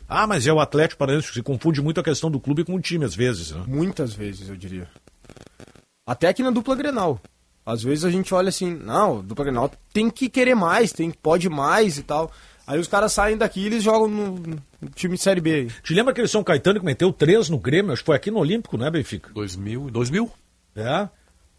Ah, 0.09 0.27
mas 0.27 0.47
é 0.47 0.53
o 0.55 0.59
Atlético 0.59 1.01
Paranaense, 1.01 1.35
se 1.35 1.43
confunde 1.43 1.83
muito 1.83 2.01
a 2.01 2.03
questão 2.03 2.31
do 2.31 2.41
clube 2.41 2.65
com 2.65 2.75
o 2.75 2.81
time 2.81 3.05
às 3.05 3.15
vezes, 3.15 3.51
né? 3.51 3.63
Muitas 3.67 4.15
vezes, 4.15 4.49
eu 4.49 4.57
diria. 4.57 4.89
Até 6.07 6.29
aqui 6.29 6.43
na 6.43 6.51
dupla 6.51 6.75
Grenal. 6.75 7.21
Às 7.67 7.83
vezes 7.83 8.07
a 8.07 8.11
gente 8.11 8.33
olha 8.33 8.49
assim, 8.49 8.75
não, 8.75 9.23
dupla 9.23 9.45
Grenal 9.45 9.71
tem 9.93 10.09
que 10.09 10.31
querer 10.31 10.55
mais, 10.55 10.91
tem, 10.91 11.11
pode 11.11 11.47
mais 11.51 11.99
e 11.99 12.03
tal. 12.03 12.33
Aí 12.67 12.79
os 12.79 12.89
caras 12.89 13.13
saem 13.13 13.37
daqui 13.37 13.61
e 13.61 13.67
eles 13.67 13.85
jogam 13.85 14.09
no, 14.09 14.63
time 14.95 15.17
de 15.17 15.23
Série 15.23 15.43
B. 15.43 15.69
Te 15.83 15.93
lembra 15.93 16.13
aquele 16.13 16.29
São 16.29 16.43
Caetano 16.43 16.81
que 16.81 16.87
meteu 16.87 17.13
três 17.13 17.51
no 17.51 17.59
Grêmio? 17.59 17.93
Acho 17.93 18.01
que 18.01 18.07
foi 18.07 18.17
aqui 18.17 18.31
no 18.31 18.39
Olímpico, 18.39 18.79
né, 18.79 18.91
Benfica? 18.91 19.31
2000, 19.35 19.91
2000? 19.91 20.31
É. 20.75 21.09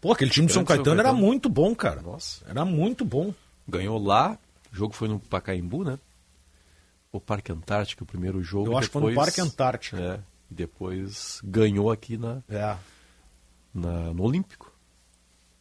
Pô, 0.00 0.12
aquele 0.12 0.30
time 0.30 0.46
do 0.46 0.52
São 0.52 0.64
Caetano 0.64 1.00
era 1.00 1.12
muito 1.12 1.48
bom, 1.48 1.74
cara. 1.74 2.00
Nossa. 2.00 2.44
Era 2.48 2.64
muito 2.64 3.04
bom. 3.04 3.34
Ganhou 3.68 4.02
lá, 4.02 4.38
o 4.72 4.76
jogo 4.76 4.94
foi 4.94 5.08
no 5.08 5.18
Pacaembu, 5.18 5.84
né? 5.84 5.98
O 7.12 7.20
Parque 7.20 7.52
Antártico, 7.52 8.04
o 8.04 8.06
primeiro 8.06 8.42
jogo. 8.42 8.70
Eu 8.70 8.78
acho 8.78 8.88
que 8.88 8.92
foi 8.92 9.02
no 9.02 9.08
depois- 9.08 9.26
Parque 9.26 9.40
Antártico. 9.40 9.96
É, 9.96 10.20
e 10.50 10.54
depois 10.54 11.40
ganhou 11.44 11.90
aqui 11.90 12.16
na, 12.16 12.38
É. 12.48 12.76
na- 13.74 14.12
no 14.14 14.22
Olímpico. 14.22 14.70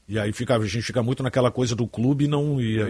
E 0.08 0.18
aí 0.18 0.32
fica, 0.34 0.56
a 0.56 0.66
gente 0.66 0.82
fica 0.82 1.04
muito 1.04 1.22
naquela 1.22 1.52
coisa 1.52 1.76
do 1.76 1.86
clube 1.86 2.26
e 2.26 2.28
não 2.28 2.60
e, 2.60 2.78
e- 2.80 2.82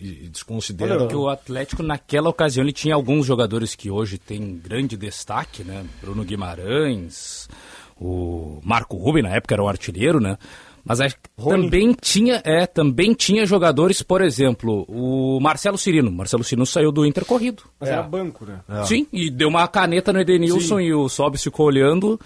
e- 0.00 0.24
e 0.24 0.28
desconsidera. 0.28 0.96
Porque 0.98 1.14
o 1.14 1.28
Atlético, 1.28 1.82
naquela 1.82 2.30
ocasião, 2.30 2.64
ele 2.64 2.72
tinha 2.72 2.94
alguns 2.94 3.26
jogadores 3.26 3.74
que 3.74 3.90
hoje 3.90 4.16
têm 4.16 4.56
grande 4.56 4.96
destaque, 4.96 5.62
né? 5.64 5.84
Bruno 6.00 6.24
Guimarães, 6.24 7.46
o 8.00 8.58
Marco 8.64 8.96
Ruben, 8.96 9.22
na 9.22 9.30
época 9.36 9.54
era 9.54 9.62
o 9.62 9.68
artilheiro, 9.68 10.18
né? 10.18 10.38
Mas 10.84 11.00
acho 11.00 11.14
que 11.16 11.20
Rony. 11.38 11.62
também 11.64 11.96
tinha, 12.00 12.42
é, 12.44 12.66
também 12.66 13.14
tinha 13.14 13.46
jogadores, 13.46 14.02
por 14.02 14.20
exemplo, 14.20 14.84
o 14.88 15.38
Marcelo 15.40 15.78
Cirino. 15.78 16.10
Marcelo 16.10 16.42
Cirino 16.42 16.66
saiu 16.66 16.90
do 16.90 17.06
Inter 17.06 17.24
corrido. 17.24 17.62
Mas 17.78 17.88
era 17.88 18.02
banco, 18.02 18.44
né? 18.44 18.60
Sim, 18.84 19.06
e 19.12 19.30
deu 19.30 19.48
uma 19.48 19.66
caneta 19.68 20.12
no 20.12 20.20
Edenilson 20.20 20.80
e 20.80 20.92
o 20.92 21.08
Sobis 21.08 21.42
ficou 21.42 21.66
olhando 21.66 22.18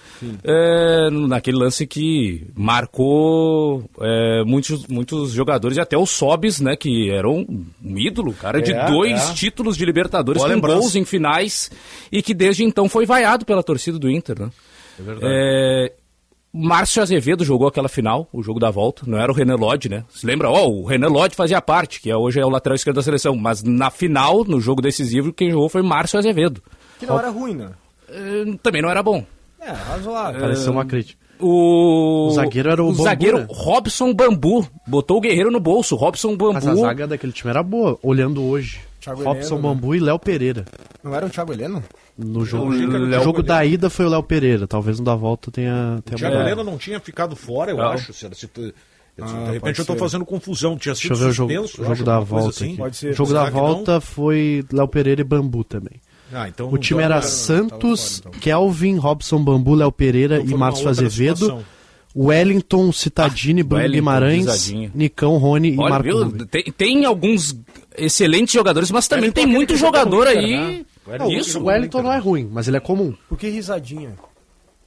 é, 0.42 1.10
naquele 1.10 1.58
lance 1.58 1.86
que 1.86 2.46
marcou 2.54 3.84
é, 4.00 4.42
muitos, 4.44 4.86
muitos 4.86 5.32
jogadores, 5.32 5.76
e 5.76 5.80
até 5.80 5.96
o 5.96 6.06
Sobis, 6.06 6.60
né, 6.60 6.76
que 6.76 7.10
era 7.10 7.28
um, 7.28 7.66
um 7.84 7.98
ídolo, 7.98 8.32
cara, 8.32 8.60
de 8.62 8.72
É, 8.72 8.86
dois 8.90 9.30
é. 9.30 9.34
títulos 9.34 9.76
de 9.76 9.84
Libertadores 9.84 10.40
Boa 10.40 10.48
com 10.48 10.54
lembrança. 10.54 10.78
gols 10.80 10.96
em 10.96 11.04
finais 11.04 11.70
e 12.10 12.22
que 12.22 12.32
desde 12.34 12.64
então 12.64 12.88
foi 12.88 13.04
vaiado 13.06 13.44
pela 13.44 13.62
torcida 13.62 13.98
do 13.98 14.10
Inter, 14.10 14.40
né? 14.40 14.50
É 14.98 15.02
verdade. 15.02 15.26
É, 15.28 15.92
Márcio 16.56 17.02
Azevedo 17.02 17.44
jogou 17.44 17.68
aquela 17.68 17.88
final, 17.88 18.28
o 18.32 18.42
jogo 18.42 18.58
da 18.58 18.70
volta, 18.70 19.02
não 19.06 19.18
era 19.18 19.30
o 19.30 19.34
René 19.34 19.54
Lodge, 19.54 19.88
né? 19.88 20.04
Se 20.08 20.26
lembra? 20.26 20.48
Ó, 20.50 20.68
o 20.68 20.84
René 20.84 21.06
Lodge 21.06 21.36
fazia 21.36 21.60
parte, 21.60 22.00
que 22.00 22.10
é- 22.10 22.16
hoje 22.16 22.40
é 22.40 22.44
o 22.46 22.48
lateral 22.50 22.74
esquerdo 22.76 22.96
da 22.96 23.02
seleção, 23.02 23.36
mas 23.36 23.62
na 23.62 23.90
final, 23.90 24.44
no 24.44 24.60
jogo 24.60 24.80
decisivo, 24.80 25.32
quem 25.32 25.50
jogou 25.50 25.68
foi 25.68 25.82
Márcio 25.82 26.18
Azevedo. 26.18 26.62
Que 26.98 27.06
não 27.06 27.18
era 27.18 27.28
ruim, 27.30 27.54
né? 27.54 27.70
Eh, 28.08 28.56
também 28.62 28.80
não 28.80 28.88
era 28.90 29.02
bom. 29.02 29.24
É, 29.60 29.70
razoável. 29.70 30.40
Pareceu 30.40 30.72
uma 30.72 30.84
crítica. 30.84 31.18
O, 31.38 32.28
O 32.28 32.30
zagueiro 32.30 32.70
era 32.70 32.82
o 32.82 32.86
Bambu, 32.88 33.02
zagueiro 33.02 33.38
né? 33.40 33.46
Robson 33.50 34.14
Bambu. 34.14 34.66
Botou 34.86 35.18
o 35.18 35.20
Guerreiro 35.20 35.50
no 35.50 35.60
bolso. 35.60 35.94
Robson 35.94 36.34
Bambu. 36.36 36.54
Mas 36.54 36.66
a 36.66 36.74
zaga 36.74 37.06
daquele 37.06 37.32
time 37.32 37.50
era 37.50 37.62
boa, 37.62 37.98
olhando 38.02 38.42
hoje. 38.42 38.80
Thiago 39.00 39.22
Robson 39.22 39.56
Heleno, 39.56 39.68
né? 39.68 39.74
Bambu 39.74 39.94
e 39.94 40.00
Léo 40.00 40.18
Pereira. 40.18 40.64
Não 41.04 41.14
era 41.14 41.26
o 41.26 41.28
Thiago 41.30 41.52
Heleno? 41.52 41.82
No 42.18 42.44
jogo, 42.44 42.70
Léo 42.70 42.98
no 43.18 43.22
jogo 43.24 43.42
da 43.42 43.64
ida 43.64 43.90
foi 43.90 44.06
o 44.06 44.08
Léo 44.08 44.22
Pereira. 44.22 44.66
Talvez 44.66 44.98
no 44.98 45.04
da 45.04 45.14
volta 45.14 45.50
tenha, 45.50 46.00
tenha 46.04 46.16
Thiago 46.16 46.34
mudado. 46.36 46.48
Heleno 46.48 46.64
não 46.70 46.78
tinha 46.78 46.98
ficado 46.98 47.36
fora, 47.36 47.70
eu 47.72 47.76
Não. 47.76 47.88
acho. 47.90 48.12
Se, 48.12 48.26
se, 48.34 48.48
Ah, 49.20 49.44
de 49.46 49.52
repente 49.52 49.78
eu 49.78 49.84
tô 49.86 49.94
ser. 49.94 49.98
fazendo 49.98 50.24
confusão. 50.26 50.76
Tinha 50.78 50.94
Deixa 50.94 51.08
sido 51.08 51.14
eu 51.14 51.18
ver 51.18 51.26
o 51.26 51.32
jogo, 51.32 51.50
suspenso, 51.52 51.74
o 51.74 51.84
jogo 51.84 51.92
acho, 51.92 52.04
da 52.04 52.20
volta 52.20 52.48
assim. 52.50 52.76
Pode 52.76 52.96
ser. 52.96 53.10
O 53.10 53.14
jogo 53.14 53.28
Será 53.30 53.44
da 53.44 53.50
que 53.50 53.56
não? 53.56 53.62
volta 53.66 54.00
foi 54.00 54.64
Léo 54.72 54.88
Pereira 54.88 55.20
e 55.20 55.24
Bambu 55.24 55.64
também. 55.64 56.00
Ah, 56.32 56.48
então 56.48 56.66
O 56.72 56.76
time 56.78 57.00
joga- 57.00 57.04
era 57.04 57.14
tava 57.20 57.26
Santos, 57.26 58.18
fora, 58.18 58.28
então. 58.30 58.40
Kelvin, 58.40 58.96
Robson 58.96 59.42
Bambu, 59.44 59.74
Léo 59.74 59.92
Pereira 59.92 60.38
Então 60.40 60.56
e 60.56 60.58
Márcio 60.58 60.88
Azevedo. 60.88 61.36
situação. 61.36 61.64
Wellington, 62.18 62.92
Citadini, 62.92 63.62
Bruno 63.62 63.82
Wellington, 63.82 63.98
Guimarães, 63.98 64.46
Guisadinho. 64.46 64.90
Nicão, 64.94 65.36
Rony 65.36 65.74
e 65.74 65.78
Olha, 65.78 65.90
Marco 65.90 66.04
viu, 66.04 66.24
Rubio. 66.24 66.46
tem, 66.46 66.62
tem 66.64 67.04
alguns 67.04 67.54
excelentes 67.96 68.54
jogadores, 68.54 68.90
mas 68.90 69.06
também 69.06 69.30
tem 69.30 69.44
é 69.44 69.46
muito 69.46 69.76
jogador 69.76 70.26
aí. 70.26 70.85
Né? 71.06 71.12
Wellington 71.18 71.40
Isso, 71.40 71.60
O 71.60 71.64
Wellington 71.64 72.02
não 72.02 72.12
é 72.12 72.18
ruim, 72.18 72.48
mas 72.50 72.68
ele 72.68 72.76
é 72.76 72.80
comum. 72.80 73.14
Por 73.28 73.38
que 73.38 73.48
risadinha? 73.48 74.14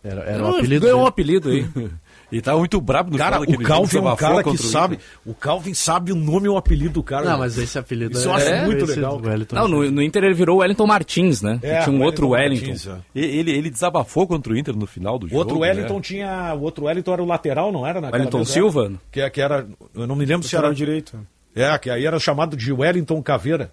Era, 0.04 0.22
era 0.22 0.38
Não, 0.38 0.52
apelido 0.58 0.86
ganhou 0.86 1.02
um 1.02 1.06
apelido 1.06 1.50
aí. 1.50 1.68
E 2.32 2.42
tava 2.42 2.60
muito 2.60 2.80
brabo 2.80 3.10
no 3.10 3.18
Cara, 3.18 3.42
o 3.42 3.60
Calvin 3.64 3.98
é 3.98 4.02
um 4.02 4.16
cara 4.16 4.44
que 4.44 4.50
o 4.50 4.58
sabe. 4.58 5.00
O 5.26 5.34
Calvin 5.34 5.74
sabe 5.74 6.12
o 6.12 6.16
nome 6.16 6.46
e 6.46 6.50
o 6.50 6.58
apelido 6.58 6.94
do 6.94 7.04
cara. 7.04 7.26
Não, 7.26 7.40
mas 7.40 7.58
esse 7.58 7.78
apelido 7.78 8.16
Isso 8.16 8.28
eu 8.28 8.34
é, 8.34 8.36
acho 8.36 8.48
é 8.48 8.66
muito 8.66 8.86
legal. 8.86 9.20
Não, 9.52 9.68
no, 9.68 9.90
no 9.90 10.02
Inter 10.02 10.24
ele 10.24 10.36
virou 10.36 10.58
o 10.58 10.60
Wellington 10.60 10.86
Martins, 10.86 11.42
né? 11.42 11.60
É, 11.64 11.82
tinha 11.82 11.96
um 11.96 12.04
outro 12.04 12.30
Wellington. 12.30 12.68
Martins, 12.68 12.88
é. 12.88 13.00
Ele, 13.16 13.52
ele 13.52 13.70
desabafou 13.72 14.28
contra 14.28 14.54
o 14.54 14.56
Inter 14.58 14.76
no 14.76 14.86
final 14.86 15.18
do 15.18 15.26
O 15.26 15.30
jogo. 15.30 15.40
outro 15.40 15.60
Wellington 15.60 15.96
né? 15.96 16.02
tinha. 16.02 16.54
O 16.54 16.62
outro 16.62 16.86
Wellington 16.86 17.14
era 17.14 17.24
o 17.24 17.26
lateral, 17.26 17.72
não 17.72 17.86
era? 17.88 18.00
Wellington 18.00 18.38
vez, 18.38 18.50
Silva? 18.50 18.86
era? 18.86 18.94
Que, 19.12 19.30
que 19.32 19.42
era. 19.42 19.68
Eu 19.96 20.06
não 20.06 20.16
me 20.16 20.26
lembro 20.26 20.48
se 20.48 20.56
era. 20.56 20.72
direito. 20.72 21.20
É, 21.56 21.76
que 21.80 21.90
aí 21.90 22.06
era 22.06 22.20
chamado 22.20 22.56
de 22.56 22.72
Wellington 22.72 23.24
Caveira. 23.24 23.72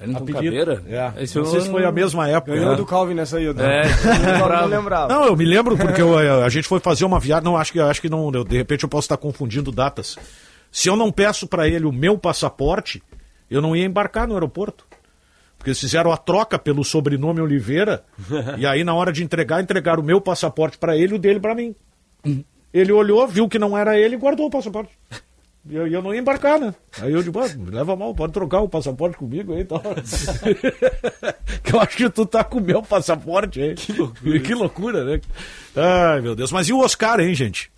Wellington 0.00 0.22
apelido. 0.22 0.56
Caveira? 0.56 0.82
É. 1.16 1.22
Esse 1.24 1.36
não 1.36 1.44
sei 1.44 1.60
se 1.60 1.70
foi 1.70 1.84
a 1.84 1.92
mesma 1.92 2.28
época. 2.28 2.54
Ganhou 2.54 2.70
né? 2.70 2.76
do 2.76 2.86
Calvin 2.86 3.14
nessa 3.14 3.36
aí, 3.36 3.52
né? 3.52 3.82
É, 3.82 3.82
Eu 4.40 4.48
não 4.48 4.66
lembrava. 4.66 5.12
Não, 5.12 5.24
eu 5.26 5.36
me 5.36 5.44
lembro 5.44 5.76
porque 5.76 6.00
eu, 6.00 6.16
a 6.42 6.48
gente 6.48 6.66
foi 6.66 6.80
fazer 6.80 7.04
uma 7.04 7.20
viagem. 7.20 7.44
Não, 7.44 7.56
acho 7.56 7.72
que, 7.72 7.80
acho 7.80 8.00
que 8.00 8.08
não. 8.08 8.30
eu- 8.32 8.44
de 8.44 8.56
repente 8.56 8.82
eu 8.84 8.88
posso 8.88 9.04
estar 9.04 9.16
confundindo 9.16 9.70
datas. 9.70 10.16
Se 10.72 10.88
eu 10.88 10.96
não 10.96 11.12
peço 11.12 11.46
para 11.46 11.68
ele 11.68 11.84
o 11.84 11.92
meu 11.92 12.16
passaporte, 12.16 13.02
eu 13.50 13.60
não 13.60 13.76
ia 13.76 13.84
embarcar 13.84 14.26
no 14.26 14.34
aeroporto. 14.34 14.86
Porque 15.58 15.70
eles 15.70 15.80
fizeram 15.80 16.10
a 16.10 16.16
troca 16.16 16.58
pelo 16.58 16.82
sobrenome 16.82 17.40
Oliveira. 17.40 18.02
e 18.56 18.64
aí, 18.66 18.82
na 18.82 18.94
hora 18.94 19.12
de 19.12 19.22
entregar, 19.22 19.60
entregaram 19.62 20.02
o 20.02 20.06
meu 20.06 20.20
passaporte 20.20 20.78
para 20.78 20.96
ele 20.96 21.12
e 21.12 21.16
o 21.16 21.18
dele 21.18 21.38
para 21.38 21.54
mim. 21.54 21.74
Ele 22.72 22.92
olhou, 22.92 23.26
viu 23.28 23.48
que 23.48 23.58
não 23.58 23.76
era 23.76 23.98
ele 23.98 24.14
e 24.14 24.18
guardou 24.18 24.46
o 24.46 24.50
passaporte. 24.50 24.92
E 25.68 25.74
eu, 25.76 25.86
eu 25.86 26.00
não 26.02 26.14
ia 26.14 26.20
embarcar, 26.20 26.58
né? 26.58 26.74
Aí 27.02 27.12
eu 27.12 27.22
digo, 27.22 27.38
"Ah, 27.38 27.48
me 27.48 27.70
leva 27.70 27.94
mal, 27.94 28.14
pode 28.14 28.32
trocar 28.32 28.60
o 28.60 28.68
passaporte 28.68 29.16
comigo 29.18 29.52
aí 29.52 29.60
e 29.60 29.64
tal. 29.64 29.80
que 31.62 31.74
eu 31.74 31.80
acho 31.80 31.96
que 31.96 32.08
tu 32.10 32.24
tá 32.26 32.42
com 32.42 32.58
o 32.58 32.62
meu 32.62 32.82
passaporte 32.82 33.60
aí. 33.60 33.74
Que 33.74 33.92
loucura. 33.92 34.40
que 34.40 34.54
loucura, 34.54 35.04
né? 35.04 35.20
Ai, 35.76 36.20
meu 36.22 36.34
Deus. 36.34 36.50
Mas 36.50 36.68
e 36.68 36.72
o 36.72 36.78
Oscar, 36.80 37.20
hein, 37.20 37.34
gente? 37.34 37.70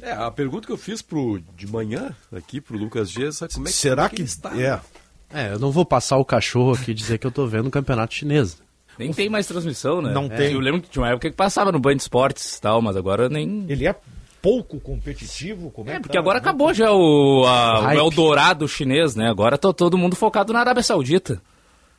É, 0.00 0.12
a 0.12 0.30
pergunta 0.30 0.66
que 0.66 0.72
eu 0.72 0.76
fiz 0.76 1.02
pro, 1.02 1.40
de 1.56 1.66
manhã 1.66 2.14
aqui 2.32 2.60
pro 2.60 2.76
Lucas 2.78 3.10
Dias, 3.10 3.36
sabe 3.38 3.54
como 3.54 3.66
é 3.66 3.70
que, 3.70 3.76
Será 3.76 4.02
como 4.04 4.06
é 4.06 4.16
que. 4.16 4.22
ele 4.22 4.28
está? 4.28 4.50
É. 4.56 4.80
É, 5.34 5.52
eu 5.54 5.58
não 5.58 5.70
vou 5.72 5.84
passar 5.84 6.18
o 6.18 6.24
cachorro 6.24 6.74
aqui 6.74 6.90
e 6.90 6.94
dizer 6.94 7.18
que 7.18 7.26
eu 7.26 7.30
tô 7.32 7.46
vendo 7.46 7.66
o 7.66 7.70
campeonato 7.70 8.14
chinês. 8.14 8.60
Nem 8.98 9.12
tem 9.12 9.28
mais 9.30 9.46
transmissão, 9.46 10.02
né? 10.02 10.12
Não 10.12 10.24
É. 10.26 10.28
tem. 10.28 10.52
Eu 10.52 10.60
lembro 10.60 10.82
que 10.82 10.90
tinha 10.90 11.02
uma 11.02 11.08
época 11.10 11.30
que 11.30 11.36
passava 11.36 11.72
no 11.72 11.80
Band 11.80 11.94
Esportes 11.94 12.56
e 12.56 12.60
tal, 12.60 12.82
mas 12.82 12.96
agora 12.96 13.28
nem. 13.30 13.64
Ele 13.68 13.86
é 13.86 13.96
pouco 14.42 14.80
competitivo? 14.80 15.70
Como 15.70 15.88
é, 15.88 15.92
É, 15.92 15.96
que 15.96 16.02
porque 16.02 16.16
tá? 16.16 16.20
agora 16.20 16.38
acabou 16.38 16.74
já 16.74 16.90
o, 16.92 17.44
a, 17.46 17.86
o. 17.86 17.90
Eldorado 17.92 18.66
chinês, 18.68 19.14
né? 19.14 19.30
Agora 19.30 19.56
tá 19.56 19.72
todo 19.72 19.96
mundo 19.96 20.16
focado 20.16 20.52
na 20.52 20.60
Arábia 20.60 20.82
Saudita. 20.82 21.40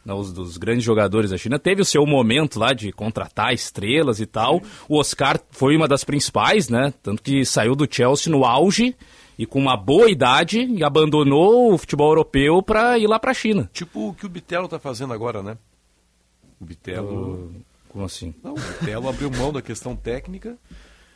Né, 0.06 0.14
Os 0.14 0.34
dos 0.34 0.58
grandes 0.58 0.84
jogadores 0.84 1.32
da 1.32 1.38
China. 1.38 1.58
Teve 1.58 1.82
o 1.82 1.86
seu 1.86 2.06
momento 2.06 2.60
lá 2.60 2.74
de 2.74 2.92
contratar 2.92 3.54
estrelas 3.54 4.20
e 4.20 4.26
tal. 4.26 4.62
O 4.90 5.00
Oscar 5.00 5.40
foi 5.50 5.78
uma 5.78 5.88
das 5.88 6.04
principais, 6.04 6.68
né? 6.68 6.94
Tanto 7.02 7.24
que 7.24 7.46
saiu 7.46 7.74
do 7.76 7.88
Chelsea 7.90 8.30
no 8.32 8.44
auge 8.44 8.96
e 9.40 9.46
com 9.46 9.60
uma 9.60 9.78
boa 9.78 10.12
idade 10.12 10.60
e 10.66 10.84
abandonou 10.84 11.74
o 11.74 11.78
futebol 11.78 12.10
europeu 12.10 12.62
pra 12.62 13.00
ir 13.00 13.08
lá 13.08 13.18
pra 13.18 13.34
China. 13.34 13.70
Tipo 13.74 14.10
o 14.10 14.14
que 14.14 14.26
o 14.26 14.30
Bitelo 14.30 14.68
tá 14.68 14.78
fazendo 14.78 15.14
agora, 15.14 15.42
né? 15.42 15.58
O 16.60 16.66
Bitelo... 16.66 17.52
Como 17.90 18.04
assim? 18.06 18.34
Não, 18.44 18.54
o 18.54 18.60
Bitelo 18.60 19.08
abriu 19.08 19.30
mão 19.32 19.54
da 19.54 19.62
questão 19.62 19.96
técnica, 19.96 20.58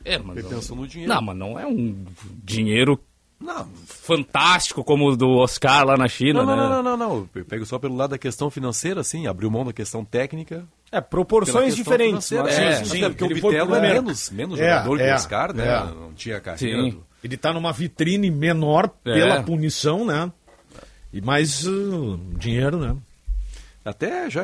É, 0.07 0.17
mas 0.17 0.45
pensou 0.45 0.75
no 0.75 0.87
dinheiro. 0.87 1.13
não, 1.13 1.21
mas 1.21 1.37
não 1.37 1.59
é 1.59 1.65
um 1.67 2.03
dinheiro 2.43 2.99
Não, 3.39 3.67
fantástico 3.85 4.83
como 4.83 5.09
o 5.09 5.15
do 5.17 5.29
Oscar 5.37 5.85
lá 5.85 5.95
na 5.97 6.07
China, 6.07 6.43
não, 6.43 6.45
não, 6.45 6.55
né? 6.55 6.61
não, 6.63 6.83
não, 6.83 6.97
não, 6.97 7.09
não. 7.09 7.29
Eu 7.35 7.45
pego 7.45 7.65
só 7.65 7.77
pelo 7.77 7.95
lado 7.95 8.11
da 8.11 8.17
questão 8.17 8.49
financeira, 8.49 9.03
sim. 9.03 9.27
Abriu 9.27 9.51
mão 9.51 9.65
da 9.65 9.73
questão 9.73 10.03
técnica. 10.03 10.65
É, 10.91 11.01
proporções 11.01 11.75
diferentes. 11.75 12.31
Mas... 12.31 12.57
É, 12.57 12.75
Sim, 12.77 12.85
sim, 12.85 13.03
até 13.03 13.09
porque 13.17 13.33
o 13.33 13.41
pro 13.41 13.75
é 13.75 13.81
menos, 13.81 14.29
menos 14.29 14.57
É, 14.59 14.69
jogador 14.69 14.97
que 14.97 15.03
é, 15.03 15.11
o 15.11 15.15
Oscar, 15.15 15.53
né? 15.53 15.67
é. 15.67 15.79
Não 15.83 16.13
tinha 16.13 16.39
carreira. 16.39 16.81
Sim. 16.83 16.99
Ele 17.23 17.35
tá 17.35 17.51
numa 17.51 17.73
vitrine 17.73 18.31
menor 18.31 18.89
É. 19.03 19.13
pela 19.13 19.43
punição, 19.43 20.05
né? 20.05 20.31
E 21.11 21.19
mais 21.19 21.67
uh, 21.67 22.17
dinheiro, 22.37 22.77
né? 22.79 22.95
Até 23.89 24.29
já, 24.29 24.41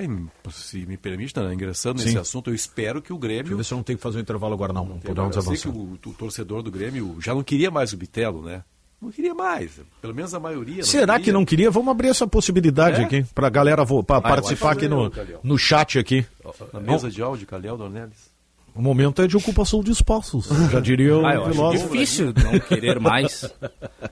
se 0.52 0.86
me 0.86 0.96
permite, 0.98 1.38
né, 1.38 1.54
ingressando 1.54 2.00
nesse 2.00 2.12
Sim. 2.14 2.18
assunto, 2.18 2.50
eu 2.50 2.56
espero 2.56 3.02
que 3.02 3.12
o 3.12 3.18
Deixa 3.18 3.34
eu 3.36 3.44
Grêmio 3.44 3.58
ver 3.58 3.64
se 3.64 3.74
eu 3.74 3.76
não 3.78 3.84
tenho 3.84 3.98
que 3.98 4.04
fazer 4.04 4.18
um 4.20 4.22
intervalo 4.22 4.54
agora, 4.54 4.72
não. 4.72 4.86
Não 4.86 5.00
podemos 5.00 5.36
Eu 5.36 5.42
sei 5.42 5.58
que 5.58 5.68
o, 5.68 5.94
o 5.94 6.14
torcedor 6.14 6.62
do 6.64 6.72
Grêmio 6.72 7.18
já 7.20 7.34
não 7.36 7.44
queria 7.44 7.70
mais 7.70 7.92
o 7.94 7.98
Bitelo, 7.98 8.42
né? 8.44 8.64
Não 9.02 9.12
queria 9.12 9.34
mais. 9.36 9.82
Pelo 10.02 10.16
menos 10.16 10.34
a 10.34 10.40
maioria. 10.40 10.82
Será 10.84 11.14
queria. 11.16 11.26
que 11.26 11.32
não 11.34 11.44
queria? 11.44 11.70
Vamos 11.70 11.90
abrir 11.92 12.08
essa 12.08 12.26
possibilidade 12.26 13.02
É? 13.02 13.04
aqui, 13.04 13.24
pra 13.36 13.50
galera 13.50 13.84
vo- 13.84 14.02
pra 14.02 14.16
eu 14.18 14.22
participar 14.22 14.72
aqui 14.72 14.82
que 14.82 14.88
no, 14.88 15.12
no 15.44 15.58
chat 15.58 16.00
aqui. 16.00 16.26
Na 16.72 16.80
mesa 16.80 17.12
de 17.12 17.22
áudio, 17.22 17.46
Calhau 17.46 17.76
Dornelles. 17.78 18.32
O 18.76 18.82
momento 18.82 19.22
é 19.22 19.28
de 19.28 19.38
ocupação 19.38 19.84
de 19.84 19.92
espaços, 19.92 20.48
já 20.72 20.80
diria 20.80 21.16
o 21.16 21.26
Ah, 21.26 21.36
eu 21.36 21.42
acho 21.44 21.52
filósofo. 21.54 21.90
difícil 21.94 22.34
não 22.44 22.60
querer 22.60 23.00
mais. 23.00 23.54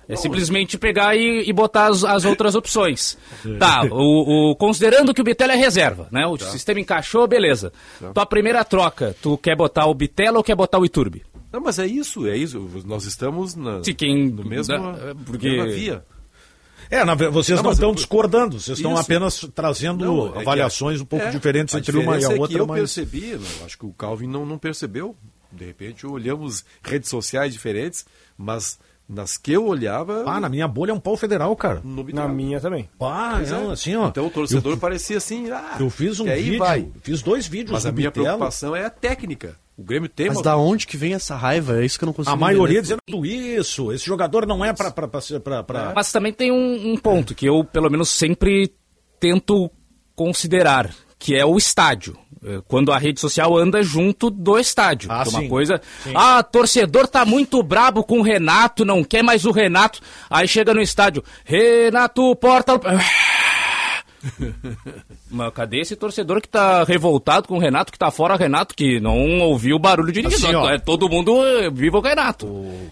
É 0.08 0.16
simplesmente 0.16 0.78
pegar 0.78 1.16
e, 1.16 1.50
e 1.50 1.52
botar 1.52 1.88
as, 1.88 2.04
as 2.04 2.26
outras 2.26 2.54
opções. 2.54 3.18
Tá, 3.58 3.84
o, 3.90 4.52
o- 4.52 4.56
considerando 4.56 5.14
que 5.16 5.22
o 5.22 5.24
Bitelo 5.24 5.52
é 5.52 5.56
reserva, 5.56 6.08
né? 6.12 6.28
O 6.28 6.38
sistema 6.38 6.80
encaixou, 6.80 7.28
beleza. 7.28 7.74
Tua 8.14 8.26
primeira 8.26 8.64
troca, 8.64 9.16
tu 9.22 9.36
quer 9.38 9.56
botar 9.56 9.88
o 9.88 9.96
Bitelo 9.96 10.38
ou 10.38 10.44
quer 10.44 10.56
botar 10.56 10.78
o 10.78 10.86
Iturbe? 10.86 11.24
Não, 11.52 11.60
mas 11.60 11.80
é 11.80 11.88
isso, 11.88 12.28
é 12.28 12.38
isso. 12.38 12.66
Nós 12.86 13.06
estamos 13.06 13.56
na, 13.56 13.84
Se 13.84 13.94
quem- 13.96 14.30
no 14.30 14.46
mesmo, 14.46 14.74
da- 14.78 15.16
porque- 15.26 15.50
mesma 15.50 15.68
via. 15.68 16.04
É, 16.92 17.06
na, 17.06 17.16
vocês 17.16 17.58
Não, 17.58 17.64
não 17.64 17.72
estão 17.72 17.90
eu- 17.90 17.96
discordando, 17.96 18.60
vocês 18.60 18.78
estão 18.78 18.98
apenas 18.98 19.40
trazendo 19.56 20.04
Não, 20.06 20.28
é 20.28 20.32
que 20.34 20.38
avaliações 20.40 21.00
a- 21.00 21.04
um 21.04 21.06
pouco 21.06 21.26
é, 21.26 21.32
diferentes 21.32 21.74
entre 21.74 21.98
uma 21.98 22.14
e 22.14 22.18
a 22.18 22.20
diferença 22.20 22.34
é 22.34 22.36
que 22.36 22.42
outra, 22.42 22.58
eu 22.60 22.68
mas... 22.68 22.80
percebi, 22.80 23.22
né, 23.38 23.48
eu 23.62 23.66
acho 23.66 23.78
que 23.78 23.86
o 23.86 23.94
Calvin 23.94 24.28
não, 24.28 24.46
não 24.46 24.58
percebeu. 24.58 25.16
De 25.52 25.66
repente 25.66 26.06
olhamos 26.06 26.64
redes 26.84 27.10
sociais 27.10 27.54
diferentes, 27.54 28.06
mas 28.38 28.78
nas 29.08 29.36
que 29.38 29.52
eu 29.52 29.66
olhava, 29.66 30.24
Ah, 30.26 30.40
na 30.40 30.48
minha 30.48 30.68
bolha 30.68 30.92
é 30.92 30.94
um 30.94 31.00
pau 31.00 31.18
federal, 31.18 31.54
cara. 31.56 31.82
Na 32.14 32.28
minha 32.28 32.60
também. 32.62 32.90
Pá, 32.98 33.34
Pois 33.38 33.52
é. 33.52 33.56
não, 33.56 33.72
assim, 33.72 33.96
ó. 33.96 34.08
Então 34.08 34.28
o 34.28 34.30
torcedor 34.30 34.78
parecia 34.78 35.18
assim, 35.18 35.50
ah, 35.52 35.76
Eu 35.80 35.90
fiz 35.90 36.20
um 36.22 36.26
vídeo, 36.26 36.60
vai. 36.60 36.88
fiz 37.04 37.22
dois 37.22 37.48
vídeos 37.48 37.72
Mas 37.72 37.86
a 37.86 37.92
minha 37.92 38.10
Bitelo. 38.10 38.26
preocupação 38.26 38.74
é 38.76 38.86
a 38.86 38.90
técnica. 38.90 39.58
O 39.78 39.84
Grêmio 39.84 40.10
tem 40.10 40.28
Mas 40.28 40.38
uma... 40.38 40.44
da 40.44 40.58
onde 40.58 40.86
que 40.86 40.98
vem 40.98 41.14
essa 41.14 41.36
raiva? 41.36 41.82
É 41.82 41.86
isso 41.86 41.98
que 41.98 42.04
eu 42.04 42.08
não 42.08 42.14
consigo 42.14 42.34
A 42.34 42.38
maioria 42.38 42.80
entender. 42.80 42.98
dizendo 43.08 43.26
isso, 43.26 43.92
esse 43.92 44.06
jogador 44.06 44.46
não 44.46 44.64
é 44.64 44.74
pra... 44.74 44.92
pra, 44.92 45.94
Mas 45.96 46.12
também 46.12 46.32
tem 46.32 46.52
um, 46.52 46.92
um 46.94 46.98
ponto 46.98 47.34
que 47.34 47.46
eu, 47.46 47.64
pelo 47.64 47.90
menos, 47.90 48.10
sempre 48.10 48.74
tento 49.20 49.72
considerar, 50.16 50.94
que 51.18 51.36
é 51.36 51.46
o 51.46 51.58
estádio. 51.58 52.16
É, 52.44 52.60
Quando 52.68 52.92
a 52.92 52.98
rede 52.98 53.20
social 53.20 53.56
anda 53.56 53.84
junto 53.84 54.30
do 54.32 54.58
estádio. 54.58 55.12
Ah, 55.12 55.24
é 55.26 55.30
uma 55.30 55.42
sim. 55.42 55.48
coisa. 55.48 55.80
Ah, 56.16 56.42
torcedor 56.42 57.08
tá 57.08 57.24
muito 57.24 57.62
brabo 57.62 58.04
com 58.04 58.20
o 58.20 58.24
Renato, 58.24 58.84
não 58.84 59.04
quer 59.04 59.24
mais 59.24 59.46
o 59.46 59.52
Renato. 59.52 60.00
Aí 60.30 60.48
chega 60.48 60.74
no 60.74 60.82
estádio, 60.82 61.24
Renato 61.46 62.36
Porta. 62.36 62.80
Mas 65.30 65.54
cadê 65.54 65.80
esse 65.80 65.96
torcedor 65.96 66.42
que 66.42 66.48
tá 66.50 66.84
revoltado 66.84 67.48
com 67.48 67.56
o 67.56 67.60
Renato, 67.60 67.92
que 67.92 67.98
tá 68.00 68.12
fora 68.12 68.36
Renato, 68.36 68.76
que 68.76 69.00
não 69.00 69.40
ouviu 69.40 69.76
o 69.76 69.80
barulho 69.80 70.12
de 70.12 70.22
ninguém? 70.22 70.38
Assim, 70.38 70.54
ó. 70.56 70.70
é 70.70 70.78
todo 70.78 71.08
mundo 71.10 71.44
eh, 71.46 71.70
viva 71.70 71.98
o 71.98 72.02
Renato. 72.02 72.48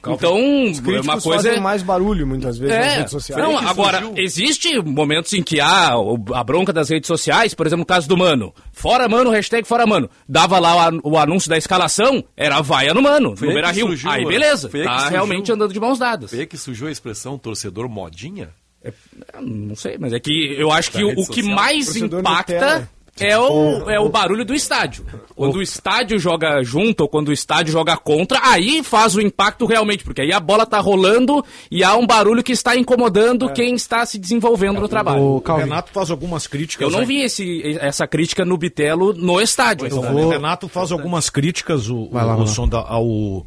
então, 0.07 0.37
é 0.37 1.01
uma 1.01 1.19
coisa 1.21 1.43
fazem 1.49 1.61
mais 1.61 1.83
barulho, 1.83 2.25
muitas 2.25 2.57
vezes, 2.57 2.75
nas 2.75 2.85
é, 2.85 2.97
redes 2.97 3.11
sociais. 3.11 3.43
não, 3.43 3.57
agora, 3.57 3.99
surgiu. 4.01 4.23
existe 4.23 4.81
momentos 4.81 5.33
em 5.33 5.43
que 5.43 5.59
há 5.59 5.97
o- 5.97 6.23
a 6.33 6.43
bronca 6.43 6.71
das 6.71 6.89
redes 6.89 7.07
sociais, 7.07 7.53
por 7.53 7.65
exemplo, 7.67 7.81
no 7.81 7.85
caso 7.85 8.07
do 8.07 8.17
Mano. 8.17 8.53
Fora 8.71 9.07
Mano, 9.09 9.29
hashtag 9.31 9.67
fora 9.67 9.85
Mano. 9.85 10.09
Dava 10.27 10.59
lá 10.59 10.75
o, 10.75 10.79
an- 10.89 10.99
o 11.03 11.17
anúncio 11.17 11.49
da 11.49 11.57
escalação, 11.57 12.23
era 12.37 12.61
vaia 12.61 12.93
no 12.93 13.01
Mano, 13.01 13.35
Foi 13.35 13.47
no 13.47 13.51
aí 13.51 13.55
Beira 13.55 13.71
Rio. 13.71 13.87
surgiu, 13.87 14.09
Aí 14.11 14.23
né? 14.23 14.29
beleza, 14.29 14.69
tá 14.69 14.77
surgiu. 14.99 15.09
realmente 15.09 15.51
andando 15.51 15.73
de 15.73 15.79
mãos 15.79 15.99
dadas. 15.99 16.31
Foi 16.31 16.45
que 16.45 16.57
surgiu 16.57 16.87
a 16.87 16.91
expressão 16.91 17.37
torcedor 17.37 17.87
modinha? 17.89 18.49
É, 18.83 18.93
não 19.41 19.75
sei, 19.75 19.97
mas 19.97 20.13
é 20.13 20.19
que 20.19 20.55
eu 20.57 20.71
acho 20.71 20.91
que 20.91 21.03
o, 21.03 21.11
o 21.19 21.27
que 21.27 21.43
mais 21.43 21.95
impacta 21.95 22.89
é 23.19 23.37
o, 23.37 23.89
é 23.89 23.99
o 23.99 24.09
barulho 24.09 24.45
do 24.45 24.53
estádio. 24.53 25.05
Quando 25.35 25.57
o 25.57 25.61
estádio 25.61 26.17
joga 26.17 26.63
junto 26.63 27.01
ou 27.01 27.09
quando 27.09 27.29
o 27.29 27.33
estádio 27.33 27.71
joga 27.71 27.97
contra, 27.97 28.39
aí 28.41 28.83
faz 28.83 29.15
o 29.15 29.21
impacto 29.21 29.65
realmente, 29.65 30.03
porque 30.03 30.21
aí 30.21 30.31
a 30.31 30.39
bola 30.39 30.65
tá 30.65 30.79
rolando 30.79 31.43
e 31.69 31.83
há 31.83 31.95
um 31.95 32.07
barulho 32.07 32.43
que 32.43 32.51
está 32.51 32.75
incomodando 32.75 33.51
quem 33.51 33.75
está 33.75 34.05
se 34.05 34.17
desenvolvendo 34.17 34.79
no 34.79 34.87
trabalho. 34.87 35.21
O 35.21 35.43
O 35.45 35.55
Renato 35.55 35.91
faz 35.91 36.09
algumas 36.09 36.47
críticas. 36.47 36.85
Eu 36.87 36.91
não 36.91 36.99
aí. 36.99 37.05
vi 37.05 37.21
esse, 37.21 37.77
essa 37.79 38.07
crítica 38.07 38.45
no 38.45 38.57
Bitelo 38.57 39.13
no 39.13 39.41
estádio. 39.41 39.87
Então, 39.87 39.99
Então, 39.99 40.15
O 40.15 40.29
Renato 40.29 40.67
faz 40.67 40.91
algumas 40.91 41.29
críticas 41.29 41.89
o, 41.89 42.09
lá, 42.11 42.35
o, 42.35 42.45
lá. 42.45 42.85
Ao, 42.87 43.45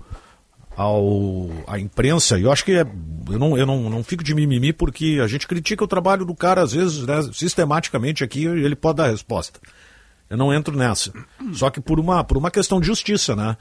ao 0.76 1.48
à 1.66 1.78
imprensa, 1.78 2.38
e 2.38 2.42
eu 2.42 2.52
acho 2.52 2.64
que 2.64 2.72
é, 2.72 2.86
eu, 3.30 3.38
não, 3.38 3.56
eu 3.56 3.66
não, 3.66 3.90
não 3.90 4.02
fico 4.02 4.24
de 4.24 4.34
mimimi 4.34 4.72
porque 4.72 5.20
a 5.22 5.26
gente 5.26 5.46
critica 5.46 5.84
o 5.84 5.88
trabalho 5.88 6.24
do 6.24 6.34
cara, 6.34 6.62
às 6.62 6.72
vezes, 6.72 7.06
né, 7.06 7.22
sistematicamente 7.32 8.24
aqui, 8.24 8.44
ele 8.46 8.76
pode 8.76 8.96
dar 8.96 9.10
resposta. 9.10 9.60
Eu 10.28 10.36
não 10.36 10.52
entro 10.52 10.76
nessa. 10.76 11.12
Só 11.52 11.68
que 11.68 11.80
por 11.80 12.00
uma, 12.00 12.24
por 12.24 12.38
uma 12.38 12.50
questão 12.50 12.80
de 12.80 12.86
justiça, 12.86 13.36
né? 13.36 13.54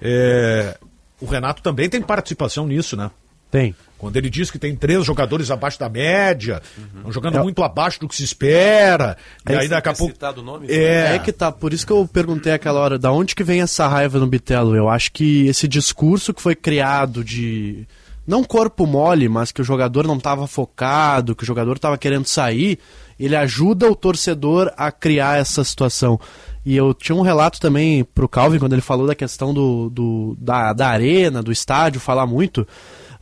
É, 0.00 0.78
o 1.20 1.26
Renato 1.26 1.62
também 1.62 1.90
tem 1.90 2.00
participação 2.00 2.66
nisso, 2.66 2.96
né? 2.96 3.10
Tem. 3.50 3.74
Quando 3.98 4.16
ele 4.18 4.28
diz 4.28 4.50
que 4.50 4.58
tem 4.58 4.76
três 4.76 5.04
jogadores 5.06 5.50
abaixo 5.50 5.78
da 5.78 5.88
média, 5.88 6.60
estão 6.96 7.10
jogando 7.10 7.34
muito 7.42 7.62
abaixo 7.62 7.98
do 7.98 8.06
que 8.06 8.14
se 8.14 8.24
espera, 8.24 9.16
e 9.48 9.52
aí 9.54 9.68
daqui 9.68 9.88
a 9.88 9.92
pouco. 9.94 10.12
o 10.40 10.42
nome, 10.42 10.66
é, 10.70 11.14
É 11.14 11.18
que 11.18 11.32
tá, 11.32 11.50
por 11.50 11.72
isso 11.72 11.86
que 11.86 11.92
eu 11.92 12.06
perguntei 12.06 12.52
aquela 12.52 12.78
hora, 12.80 12.98
da 12.98 13.10
onde 13.10 13.34
que 13.34 13.42
vem 13.42 13.62
essa 13.62 13.88
raiva 13.88 14.18
no 14.18 14.26
Bitelo? 14.26 14.76
Eu 14.76 14.88
acho 14.90 15.10
que 15.12 15.46
esse 15.46 15.66
discurso 15.66 16.34
que 16.34 16.42
foi 16.42 16.54
criado 16.54 17.24
de 17.24 17.86
não 18.26 18.44
corpo 18.44 18.86
mole, 18.86 19.28
mas 19.30 19.50
que 19.50 19.62
o 19.62 19.64
jogador 19.64 20.06
não 20.06 20.18
estava 20.18 20.46
focado, 20.46 21.34
que 21.34 21.44
o 21.44 21.46
jogador 21.46 21.76
estava 21.76 21.96
querendo 21.96 22.26
sair, 22.26 22.78
ele 23.18 23.34
ajuda 23.34 23.90
o 23.90 23.96
torcedor 23.96 24.70
a 24.76 24.92
criar 24.92 25.38
essa 25.38 25.64
situação. 25.64 26.20
E 26.66 26.76
eu 26.76 26.92
tinha 26.92 27.14
um 27.16 27.22
relato 27.22 27.58
também 27.60 28.04
pro 28.04 28.28
Calvin, 28.28 28.58
quando 28.58 28.72
ele 28.74 28.82
falou 28.82 29.06
da 29.06 29.14
questão 29.14 29.54
do, 29.54 29.88
do- 29.88 30.36
da, 30.38 30.72
da 30.74 30.88
arena, 30.88 31.42
do 31.42 31.50
estádio, 31.52 31.98
falar 32.00 32.26
muito. 32.26 32.66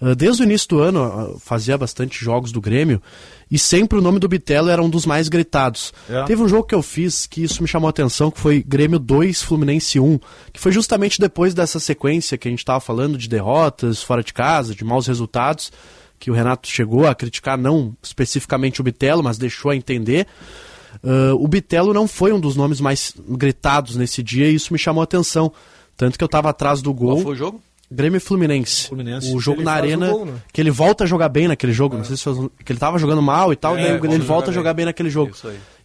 Uh, 0.00 0.14
Desde 0.14 0.42
o 0.42 0.44
início 0.44 0.68
do 0.68 0.80
ano, 0.80 1.04
uh, 1.04 1.38
fazia 1.38 1.76
bastante 1.78 2.22
jogos 2.22 2.52
do 2.52 2.60
Grêmio, 2.60 3.00
e 3.50 3.58
sempre 3.58 3.98
o 3.98 4.02
nome 4.02 4.18
do 4.18 4.28
Bitelo 4.28 4.68
era 4.68 4.82
um 4.82 4.88
dos 4.88 5.06
mais 5.06 5.28
gritados. 5.28 5.92
É. 6.08 6.24
Teve 6.24 6.42
um 6.42 6.48
jogo 6.48 6.64
que 6.64 6.74
eu 6.74 6.82
fiz 6.82 7.26
que 7.26 7.42
isso 7.42 7.62
me 7.62 7.68
chamou 7.68 7.86
a 7.86 7.90
atenção, 7.90 8.30
que 8.30 8.40
foi 8.40 8.62
Grêmio 8.62 8.98
2, 8.98 9.42
Fluminense 9.42 10.00
1, 10.00 10.18
que 10.52 10.60
foi 10.60 10.72
justamente 10.72 11.20
depois 11.20 11.54
dessa 11.54 11.78
sequência 11.78 12.38
que 12.38 12.48
a 12.48 12.50
gente 12.50 12.60
estava 12.60 12.80
falando 12.80 13.16
de 13.16 13.28
derrotas 13.28 14.02
fora 14.02 14.22
de 14.22 14.32
casa, 14.32 14.74
de 14.74 14.84
maus 14.84 15.06
resultados, 15.06 15.70
que 16.18 16.30
o 16.30 16.34
Renato 16.34 16.68
chegou 16.68 17.06
a 17.06 17.14
criticar 17.14 17.58
não 17.58 17.94
especificamente 18.02 18.80
o 18.80 18.84
Bitelo, 18.84 19.22
mas 19.22 19.38
deixou 19.38 19.70
a 19.70 19.76
entender. 19.76 20.26
Uh, 21.02 21.34
o 21.38 21.46
Bitelo 21.46 21.92
não 21.92 22.08
foi 22.08 22.32
um 22.32 22.40
dos 22.40 22.56
nomes 22.56 22.80
mais 22.80 23.14
gritados 23.28 23.96
nesse 23.96 24.22
dia 24.22 24.48
e 24.48 24.54
isso 24.54 24.72
me 24.72 24.78
chamou 24.78 25.00
a 25.00 25.04
atenção. 25.04 25.52
Tanto 25.96 26.18
que 26.18 26.24
eu 26.24 26.26
estava 26.26 26.50
atrás 26.50 26.82
do 26.82 26.94
Qual 26.94 27.16
gol. 27.16 27.22
foi 27.22 27.32
o 27.34 27.36
jogo? 27.36 27.62
Grêmio 27.90 28.20
Fluminense. 28.20 28.88
Fluminense. 28.88 29.32
O 29.34 29.38
jogo 29.40 29.58
Ele 29.58 29.64
na 29.64 29.72
arena, 29.72 30.10
gol, 30.10 30.26
né? 30.26 30.34
que 30.52 30.60
ele 30.60 30.70
volta 30.70 31.04
a 31.04 31.06
jogar 31.06 31.28
bem 31.28 31.48
naquele 31.48 31.72
jogo. 31.72 31.96
Não 31.96 32.04
sei 32.04 32.16
se 32.16 32.22
foi, 32.24 32.50
que 32.64 32.72
ele 32.72 32.78
tava 32.78 32.98
jogando 32.98 33.22
mal 33.22 33.52
e 33.52 33.56
tal, 33.56 33.76
É, 33.76 33.98
daí 33.98 34.12
ele 34.12 34.18
volta 34.24 34.50
a 34.50 34.52
jogar 34.52 34.64
jogar 34.64 34.74
bem 34.74 34.84
naquele 34.86 35.10
jogo. 35.10 35.32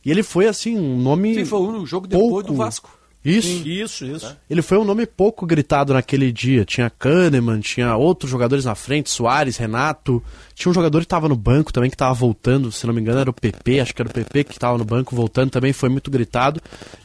E 0.05 0.09
ele 0.11 0.23
foi 0.23 0.47
assim, 0.47 0.77
um 0.77 0.97
nome. 0.97 1.35
Sim, 1.35 1.45
foi 1.45 1.59
o 1.59 1.85
jogo 1.85 2.07
depois 2.07 2.29
pouco- 2.29 2.47
do 2.47 2.55
Vasco. 2.55 2.89
Isso. 3.23 3.67
Isso, 3.67 4.05
isso. 4.05 4.37
Ele 4.49 4.61
foi 4.61 4.77
um 4.77 4.85
nome 4.85 5.05
pouco 5.05 5.45
gritado 5.45 5.93
naquele 5.93 6.31
dia. 6.31 6.63
Tinha 6.63 6.89
Kahneman, 6.89 7.59
tinha 7.59 7.95
outros 7.97 8.31
jogadores 8.31 8.63
na 8.63 8.75
frente, 8.75 9.09
Soares, 9.09 9.57
Renato. 9.57 10.23
Tinha 10.55 10.71
um 10.71 10.73
jogador 10.73 10.99
que 10.99 11.05
estava 11.05 11.27
no 11.27 11.35
banco 11.35 11.73
também, 11.73 11.89
que 11.89 11.95
estava 11.95 12.13
voltando, 12.13 12.71
se 12.71 12.87
não 12.87 12.93
me 12.93 13.01
engano 13.01 13.19
era 13.19 13.29
o 13.29 13.33
PP, 13.33 13.81
acho 13.81 13.93
que 13.93 14.01
era 14.01 14.09
o 14.09 14.13
PP 14.13 14.45
que 14.45 14.51
estava 14.53 14.77
no 14.77 14.85
banco 14.85 15.15
voltando, 15.15 15.51
também 15.51 15.73
foi 15.73 15.89
muito 15.89 16.09
gritado. 16.09 16.61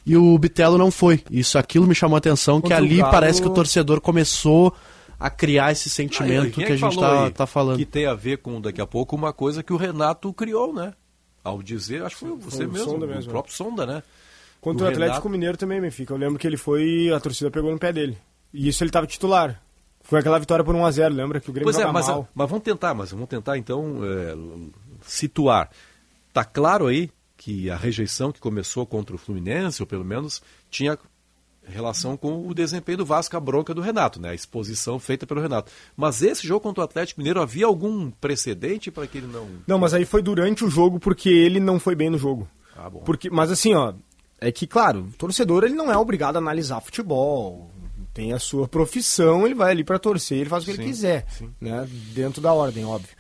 E 0.07 0.17
o 0.17 0.39
Bitelo 0.39 0.79
não 0.79 0.91
foi. 0.91 1.21
Isso, 1.31 1.59
aquilo 1.59 1.87
me 1.87 1.95
chamou 1.95 2.15
a 2.15 2.19
atenção, 2.19 2.61
que 2.61 2.69
Contra 2.69 2.77
o 2.77 2.85
ali 2.85 2.99
Galo- 2.99 3.11
parece 3.11 3.43
que 3.43 3.49
o 3.49 3.53
torcedor 3.53 4.01
começou 4.01 4.73
a 5.19 5.29
criar 5.31 5.73
esse 5.73 5.91
sentimento 5.91 6.45
Aí, 6.45 6.51
quem 6.53 6.65
é 6.65 6.67
que 6.69 6.73
a 6.75 6.77
gente 6.77 6.95
falou 6.95 7.31
tá, 7.31 7.47
falando. 7.47 7.79
Que 7.79 7.87
tem 7.87 8.07
a 8.07 8.15
ver 8.15 8.39
com, 8.39 8.61
daqui 8.61 8.81
a 8.81 8.87
pouco, 8.87 9.17
uma 9.17 9.33
coisa 9.33 9.63
que 9.63 9.73
o 9.73 9.77
Renato 9.77 10.33
criou, 10.33 10.73
né? 10.73 10.93
Ao 11.43 11.63
dizer, 11.63 12.03
acho 12.03 12.17
que 12.17 12.21
foi 12.21 12.37
você 12.37 12.65
o 12.65 12.73
mesmo, 12.73 12.95
o 12.95 13.07
mesmo, 13.07 13.31
próprio 13.31 13.55
Sonda, 13.55 13.85
né? 13.85 14.03
Contra 14.65 14.87
o 14.87 14.89
Atlético 14.89 15.13
Renato- 15.13 15.29
Mineiro 15.29 15.57
também, 15.59 15.79
Benfica. 15.79 16.15
Eu 16.15 16.17
lembro 16.17 16.39
que 16.39 16.47
ele 16.47 16.57
foi. 16.57 17.13
A 17.13 17.21
torcida 17.21 17.51
pegou 17.51 17.71
no 17.71 17.79
pé 17.79 17.93
dele. 17.93 18.17
E 18.53 18.67
isso 18.67 18.83
ele 18.83 18.91
tava 18.91 19.07
titular. 19.07 19.61
Foi 20.01 20.21
aquela 20.21 20.39
vitória 20.39 20.65
por 20.65 20.75
1x0, 20.75 21.15
lembra? 21.15 21.39
Que 21.39 21.51
o 21.51 21.53
Grêmio 21.53 21.71
Pois 21.71 21.79
é, 21.79 21.91
mas, 21.93 22.09
mal. 22.09 22.27
mas 22.35 22.49
vamos 22.49 22.65
tentar, 22.65 22.95
mas 22.95 23.11
vamos 23.11 23.29
tentar 23.29 23.59
então 23.59 23.99
é, 24.03 24.35
situar. 25.03 25.69
Tá 26.33 26.45
claro 26.45 26.87
aí 26.87 27.11
que 27.37 27.71
a 27.71 27.77
rejeição 27.77 28.33
que 28.33 28.41
começou 28.41 28.87
contra 28.87 29.15
o 29.15 29.19
Fluminense, 29.19 29.83
ou 29.83 29.87
pelo 29.87 30.05
menos, 30.05 30.43
tinha 30.71 30.99
relação 31.67 32.17
com 32.17 32.47
o 32.47 32.55
desempenho 32.55 32.99
do 32.99 33.05
Vasco, 33.07 33.37
a 33.37 33.41
bronca 33.41 33.75
do 33.75 33.81
Renato, 33.83 34.21
né? 34.21 34.31
A 34.31 34.35
exposição 34.35 34.99
feita 34.99 35.27
pelo 35.27 35.41
Renato. 35.43 35.71
Mas 35.97 36.23
esse 36.23 36.47
jogo 36.47 36.61
contra 36.61 36.81
o 36.83 36.85
Atlético 36.85 37.21
Mineiro 37.21 37.41
havia 37.41 37.67
algum 37.67 38.11
precedente 38.11 38.91
para 38.91 39.07
que 39.07 39.19
ele 39.19 39.27
não. 39.27 39.47
Não, 39.67 39.79
mas 39.79 39.93
aí 39.95 40.05
foi 40.05 40.23
durante 40.23 40.65
o 40.65 40.71
jogo 40.71 40.99
porque 40.99 41.29
ele 41.29 41.61
não 41.61 41.79
foi 41.79 41.95
bem 41.95 42.09
no 42.11 42.19
jogo. 42.19 42.49
Ah, 42.77 42.89
bom. 42.91 43.01
Porque, 43.01 43.31
mas 43.31 43.51
assim, 43.51 43.75
ó, 43.75 43.95
é 44.49 44.53
que, 44.53 44.67
claro, 44.67 45.01
o 45.13 45.17
torcedor 45.17 45.65
ele 45.65 45.75
não 45.75 45.91
é 45.93 45.97
obrigado 45.97 46.37
a 46.37 46.39
analisar 46.39 46.81
futebol. 46.81 47.71
Tem 48.13 48.33
a 48.33 48.39
sua 48.39 48.69
profissão, 48.69 49.45
ele 49.45 49.55
vai 49.55 49.73
ali 49.73 49.83
pra 49.83 49.99
torcer, 49.99 50.39
ele 50.39 50.49
faz 50.49 50.63
o 50.63 50.67
que 50.67 50.73
ele 50.73 50.83
Sim, 50.83 50.89
quiser, 50.89 51.27
sim. 51.29 51.51
né? 51.61 51.89
Dentro 52.15 52.41
da 52.41 52.53
ordem, 52.53 52.85
óbvio. 52.85 53.11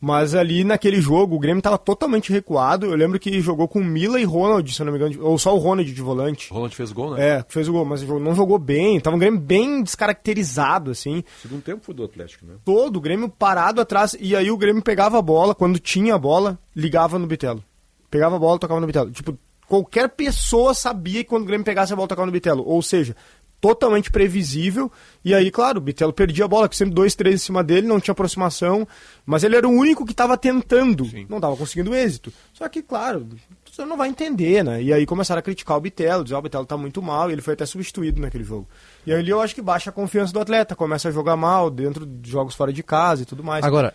Mas 0.00 0.34
ali 0.34 0.64
naquele 0.64 0.98
jogo, 1.00 1.36
o 1.36 1.38
Grêmio 1.38 1.62
tava 1.62 1.76
totalmente 1.76 2.32
recuado. 2.32 2.86
Eu 2.86 2.96
lembro 2.96 3.20
que 3.20 3.38
jogou 3.40 3.68
com 3.68 3.84
Mila 3.84 4.18
e 4.18 4.24
Ronald, 4.24 4.72
se 4.72 4.80
eu 4.80 4.86
não 4.86 4.92
me 4.92 4.98
engano, 4.98 5.22
ou 5.22 5.38
só 5.38 5.54
o 5.54 5.58
Ronald 5.58 5.92
de 5.92 6.00
volante. 6.00 6.50
O 6.50 6.54
Roland 6.54 6.70
fez 6.70 6.90
gol, 6.90 7.14
né? 7.14 7.36
É, 7.36 7.44
fez 7.46 7.68
o 7.68 7.72
gol, 7.72 7.84
mas 7.84 8.02
não 8.02 8.34
jogou 8.34 8.58
bem. 8.58 8.98
Tava 8.98 9.14
um 9.14 9.18
Grêmio 9.18 9.38
bem 9.38 9.82
descaracterizado, 9.82 10.90
assim. 10.90 11.22
Segundo 11.42 11.60
tempo 11.60 11.84
foi 11.84 11.94
do 11.94 12.02
Atlético, 12.02 12.46
né? 12.46 12.54
Todo 12.64 12.96
o 12.96 13.00
Grêmio 13.00 13.28
parado 13.28 13.80
atrás. 13.82 14.16
E 14.18 14.34
aí 14.34 14.50
o 14.50 14.56
Grêmio 14.56 14.82
pegava 14.82 15.18
a 15.18 15.22
bola, 15.22 15.54
quando 15.54 15.78
tinha 15.78 16.14
a 16.14 16.18
bola, 16.18 16.58
ligava 16.74 17.18
no 17.18 17.26
Bitelo. 17.26 17.62
Pegava 18.10 18.36
a 18.36 18.38
bola, 18.38 18.58
tocava 18.58 18.80
no 18.80 18.86
Bitelo. 18.86 19.10
Tipo, 19.10 19.38
qualquer 19.70 20.08
pessoa 20.08 20.74
sabia 20.74 21.22
que 21.22 21.30
quando 21.30 21.44
o 21.44 21.46
Grêmio 21.46 21.64
pegasse 21.64 21.92
a 21.92 21.96
bola, 21.96 22.08
tocava 22.08 22.26
no 22.26 22.32
Bitelo. 22.32 22.64
Ou 22.66 22.82
seja, 22.82 23.14
totalmente 23.60 24.10
previsível. 24.10 24.90
E 25.24 25.32
aí, 25.32 25.48
claro, 25.48 25.78
o 25.78 25.80
Bitelo 25.80 26.12
perdia 26.12 26.44
a 26.44 26.48
bola, 26.48 26.68
que 26.68 26.74
sempre 26.74 26.92
dois, 26.92 27.14
três 27.14 27.36
em 27.36 27.44
cima 27.44 27.62
dele, 27.62 27.86
não 27.86 28.00
tinha 28.00 28.10
aproximação. 28.10 28.86
Mas 29.24 29.44
ele 29.44 29.54
era 29.54 29.68
o 29.68 29.70
único 29.70 30.04
que 30.04 30.10
estava 30.10 30.36
tentando. 30.36 31.06
Não 31.28 31.38
estava 31.38 31.56
conseguindo 31.56 31.94
êxito. 31.94 32.32
Só 32.52 32.68
que, 32.68 32.82
claro, 32.82 33.28
você 33.70 33.84
não 33.84 33.96
vai 33.96 34.08
entender, 34.08 34.64
né? 34.64 34.82
E 34.82 34.92
aí 34.92 35.06
começaram 35.06 35.38
a 35.38 35.42
criticar 35.42 35.76
o 35.76 35.80
Bitelo, 35.80 36.24
dizer, 36.24 36.34
ó, 36.34 36.40
o 36.40 36.42
Bitelo 36.42 36.66
tá 36.66 36.76
muito 36.76 37.00
mal, 37.00 37.30
e 37.30 37.34
ele 37.34 37.42
foi 37.42 37.54
até 37.54 37.64
substituído 37.64 38.20
naquele 38.20 38.42
jogo. 38.42 38.68
E 39.06 39.12
aí 39.12 39.28
eu 39.28 39.40
acho 39.40 39.54
que 39.54 39.62
baixa 39.62 39.90
a 39.90 39.92
confiança 39.92 40.32
do 40.32 40.40
atleta, 40.40 40.74
começa 40.74 41.10
a 41.10 41.12
jogar 41.12 41.36
mal 41.36 41.70
dentro 41.70 42.04
de 42.04 42.28
jogos 42.28 42.56
fora 42.56 42.72
de 42.72 42.82
casa 42.82 43.22
e 43.22 43.24
tudo 43.24 43.44
mais. 43.44 43.64
Agora, 43.64 43.94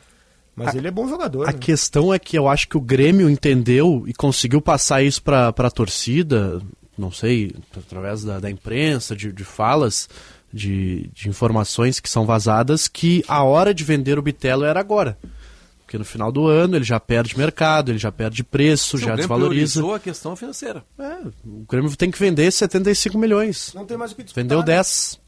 Mas 0.56 0.74
a- 0.74 0.78
ele 0.78 0.88
é 0.88 0.91
bom 0.91 1.08
jogador. 1.08 1.50
A 1.50 1.52
né? 1.52 1.58
questão 1.58 2.13
é 2.13 2.20
que 2.20 2.38
eu 2.38 2.48
acho 2.48 2.68
que 2.70 2.78
o 2.78 2.82
Grêmio 2.82 3.30
entendeu 3.30 4.04
e 4.08 4.13
conseguiu 4.13 4.62
passar 4.62 5.04
isso 5.04 5.22
para 5.22 5.50
a 5.50 5.70
torcida, 5.72 6.62
não 6.98 7.12
sei, 7.12 7.54
através 7.76 8.24
da, 8.24 8.39
da 8.39 8.50
imprensa, 8.50 9.15
de, 9.15 9.32
de 9.34 9.44
falas, 9.44 10.08
de, 10.54 11.10
de 11.13 11.28
informações 11.28 12.00
que 12.00 12.10
são 12.10 12.26
vazadas, 12.26 12.88
que 12.88 13.24
a 13.28 13.44
hora 13.44 13.74
de 13.74 13.84
vender 13.84 14.18
o 14.18 14.22
Bitelo 14.22 14.63
era 14.63 14.80
agora. 14.80 15.18
Porque 15.86 15.98
no 16.00 16.06
final 16.06 16.32
do 16.32 16.48
ano 16.48 16.76
ele 16.78 16.84
já 16.86 17.00
perde 17.00 17.38
mercado, 17.38 17.91
ele 17.91 18.00
já 18.00 18.12
perde 18.12 18.44
preço, 18.44 18.91
Sim, 18.91 18.96
o 18.98 19.00
já 19.02 19.06
Grêmio 19.15 19.18
desvaloriza. 19.28 19.96
a 19.96 20.00
questão 20.00 20.36
financeira. 20.36 20.84
É, 20.98 21.18
o 21.46 21.65
Grêmio 21.70 21.96
tem 21.96 22.10
que 22.10 22.18
vender 22.18 22.50
75 22.52 23.18
milhões. 23.20 23.72
Não 23.76 23.86
tem 23.86 23.96
mais 23.96 24.12
o 24.12 24.15
que 24.15 24.24
disputar. 24.24 24.44
Vendeu 24.44 24.60
né? 24.60 24.65
10. 24.65 25.20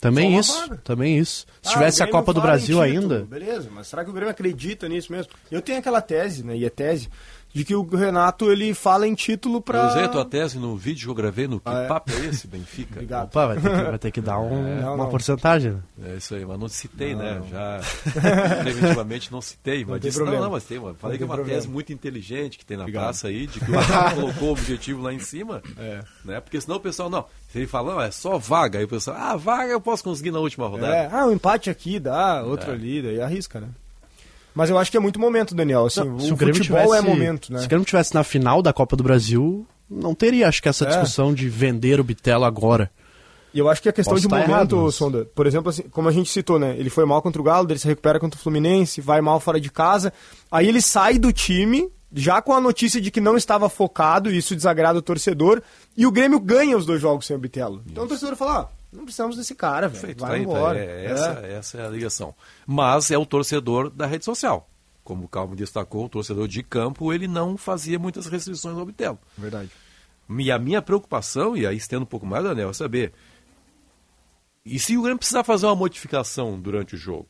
Também 0.00 0.38
isso, 0.38 0.52
vaga. 0.60 0.80
também 0.84 1.18
isso. 1.18 1.44
Se 1.60 1.70
Ah, 1.70 1.72
tivesse 1.72 2.02
a 2.02 2.06
Copa 2.08 2.32
do 2.32 2.40
Brasil 2.40 2.80
título, 2.80 2.82
ainda, 2.82 3.24
Beleza, 3.24 3.68
mas 3.72 3.88
será 3.88 4.04
que 4.04 4.10
o 4.10 4.12
Grêmio 4.12 4.30
acredita 4.30 4.88
nisso 4.88 5.10
mesmo? 5.10 5.32
Eu 5.50 5.60
tenho 5.60 5.78
aquela 5.78 6.00
tese, 6.00 6.44
né? 6.44 6.56
E 6.56 6.64
é 6.64 6.70
tese, 6.70 7.08
de 7.52 7.64
que 7.64 7.74
o 7.74 7.82
Renato 7.82 8.50
ele 8.52 8.72
fala 8.74 9.06
em 9.08 9.14
título 9.14 9.60
pra. 9.60 9.78
Eu 9.80 9.86
usei 9.88 10.04
a 10.04 10.08
tua 10.08 10.24
tese 10.24 10.58
no 10.58 10.76
vídeo 10.76 11.04
que 11.06 11.10
eu 11.10 11.14
gravei 11.14 11.48
no 11.48 11.58
Que 11.58 11.68
Ah, 11.68 11.82
é? 11.82 11.88
Papo 11.88 12.12
é 12.12 12.26
esse, 12.26 12.46
Benfica? 12.46 12.94
Obrigado. 12.94 13.24
opa, 13.26 13.46
vai 13.46 13.56
ter 13.58 13.70
que, 13.70 13.82
vai 13.90 13.98
ter 13.98 14.10
que 14.10 14.20
dar 14.20 14.38
um- 14.38 14.78
Não, 14.80 14.94
uma 14.94 15.04
não. 15.04 15.10
porcentagem. 15.10 15.72
né? 15.96 16.12
É 16.12 16.16
isso 16.16 16.34
aí, 16.34 16.44
mas 16.44 16.58
não 16.60 16.68
citei, 16.68 17.14
né? 17.14 17.40
Já 17.50 17.80
preventivamente 18.62 19.32
não 19.32 19.40
citei, 19.40 19.84
mas 19.84 20.00
tem 20.00 20.08
disse, 20.10 20.16
problema. 20.18 20.38
não, 20.40 20.44
não, 20.46 20.52
mas 20.52 20.64
tem, 20.64 20.78
mas 20.78 20.96
falei 20.98 21.18
Não 21.18 21.26
que 21.26 21.32
é 21.32 21.34
uma 21.34 21.36
tese 21.44 21.48
problema. 21.50 21.72
muito 21.74 21.92
inteligente 21.92 22.58
que 22.58 22.64
tem 22.64 22.76
na 22.76 22.84
praça 22.88 23.28
aí, 23.28 23.46
de 23.46 23.60
que 23.60 23.70
o 23.70 23.74
Renato 23.78 24.14
colocou 24.20 24.48
o 24.48 24.52
objetivo 24.52 25.02
lá 25.02 25.12
em 25.12 25.18
cima, 25.18 25.62
É. 25.78 26.00
né? 26.24 26.40
Porque 26.40 26.60
senão 26.60 26.76
o 26.76 26.80
pessoal, 26.80 27.08
não, 27.10 27.24
se 27.50 27.58
ele 27.58 27.66
fala, 27.66 27.94
não, 27.94 28.00
é 28.02 28.10
só 28.10 28.38
vaga, 28.38 28.78
aí 28.78 28.84
o 28.84 28.88
pessoal, 28.88 29.16
ah, 29.18 29.36
vaga 29.36 29.72
eu 29.72 29.80
posso 29.80 30.04
conseguir 30.04 30.30
na 30.30 30.38
última 30.38 30.66
rodada. 30.68 30.94
É, 30.94 31.08
ah, 31.12 31.26
um 31.26 31.32
empate 31.32 31.70
aqui 31.70 31.98
dá, 31.98 32.42
outro 32.42 32.70
ali, 32.70 33.02
daí 33.02 33.20
arrisca, 33.20 33.60
né? 33.60 33.68
Mas 34.54 34.70
eu 34.70 34.78
acho 34.78 34.90
que 34.90 34.96
é 34.96 35.00
muito 35.00 35.20
momento, 35.20 35.54
Daniel. 35.54 35.86
Assim, 35.86 36.00
Não, 36.00 36.16
o, 36.16 36.20
se 36.20 36.32
o 36.32 36.36
Grêmio 36.36 36.56
futebol 36.56 36.82
tivesse, 36.82 36.98
é 37.06 37.08
momento, 37.08 37.52
né? 37.52 37.60
Se 37.60 37.66
o 37.66 37.68
Grêmio 37.68 37.84
tivesse 37.86 38.14
na 38.14 38.24
final 38.24 38.60
da 38.62 38.72
Copa 38.72 38.96
do 38.96 39.02
Brasil, 39.04 39.66
não 39.88 40.14
teria, 40.14 40.48
acho 40.48 40.60
que, 40.62 40.68
essa 40.68 40.84
É. 40.84 40.88
discussão 40.88 41.32
de 41.32 41.48
vender 41.48 42.00
o 42.00 42.04
Bitelo 42.04 42.44
agora. 42.44 42.90
E 43.54 43.58
eu 43.58 43.68
acho 43.68 43.80
que 43.80 43.88
a 43.88 43.92
questão 43.92 44.14
Posso 44.14 44.26
de 44.26 44.28
momento, 44.28 44.50
errado, 44.50 44.76
mas- 44.76 44.94
Sonda, 44.94 45.24
por 45.34 45.46
exemplo, 45.46 45.70
assim, 45.70 45.82
como 45.90 46.08
a 46.08 46.12
gente 46.12 46.28
citou, 46.30 46.58
né? 46.58 46.74
Ele 46.78 46.90
foi 46.90 47.04
mal 47.06 47.22
contra 47.22 47.40
o 47.40 47.44
Galo, 47.44 47.66
ele 47.70 47.78
se 47.78 47.86
recupera 47.86 48.20
contra 48.20 48.38
o 48.38 48.42
Fluminense, 48.42 49.00
vai 49.00 49.20
mal 49.20 49.40
fora 49.40 49.58
de 49.60 49.70
casa. 49.70 50.12
Aí 50.52 50.68
ele 50.68 50.82
sai 50.82 51.18
do 51.18 51.32
time 51.32 51.88
já 52.12 52.40
com 52.42 52.52
a 52.52 52.60
notícia 52.60 53.00
de 53.00 53.10
que 53.10 53.20
não 53.20 53.36
estava 53.36 53.68
focado, 53.68 54.30
e 54.30 54.36
isso 54.38 54.54
desagrada 54.56 54.98
o 54.98 55.02
torcedor, 55.02 55.62
e 55.96 56.06
o 56.06 56.10
Grêmio 56.10 56.40
ganha 56.40 56.76
os 56.76 56.84
dois 56.86 57.00
jogos 57.00 57.26
sem 57.26 57.36
o 57.36 57.38
Bitelo. 57.38 57.82
Então 57.86 58.04
o 58.04 58.08
torcedor 58.08 58.34
fala, 58.36 58.60
ó, 58.60 58.77
não 58.92 59.04
precisamos 59.04 59.36
desse 59.36 59.54
cara, 59.54 59.88
velho. 59.88 60.00
Perfeito, 60.00 60.20
Vai 60.20 60.30
tá 60.30 60.36
aí, 60.36 60.44
tá 60.44 60.50
aí. 60.50 60.56
embora. 60.56 60.78
É, 60.78 61.04
essa, 61.06 61.30
essa 61.46 61.78
é 61.78 61.86
a 61.86 61.90
ligação. 61.90 62.34
Mas 62.66 63.10
é 63.10 63.18
o 63.18 63.26
torcedor 63.26 63.90
da 63.90 64.06
rede 64.06 64.24
social. 64.24 64.68
Como 65.04 65.24
o 65.24 65.28
Calmo 65.28 65.56
destacou, 65.56 66.04
o 66.04 66.08
torcedor 66.08 66.48
de 66.48 66.62
campo, 66.62 67.12
ele 67.12 67.26
não 67.26 67.56
fazia 67.56 67.98
muitas 67.98 68.26
restrições 68.26 68.76
ao 68.76 68.84
Bitelo. 68.84 69.18
Verdade. 69.36 69.70
E 70.28 70.50
a 70.52 70.58
minha 70.58 70.82
preocupação, 70.82 71.56
e 71.56 71.66
aí 71.66 71.76
estendo 71.76 72.02
um 72.02 72.06
pouco 72.06 72.26
mais, 72.26 72.44
Daniel, 72.44 72.70
é 72.70 72.72
saber. 72.74 73.12
E 74.64 74.78
se 74.78 74.96
o 74.96 75.02
Grêmio 75.02 75.18
precisar 75.18 75.44
fazer 75.44 75.64
uma 75.66 75.76
modificação 75.76 76.60
durante 76.60 76.94
o 76.94 76.98
jogo? 76.98 77.28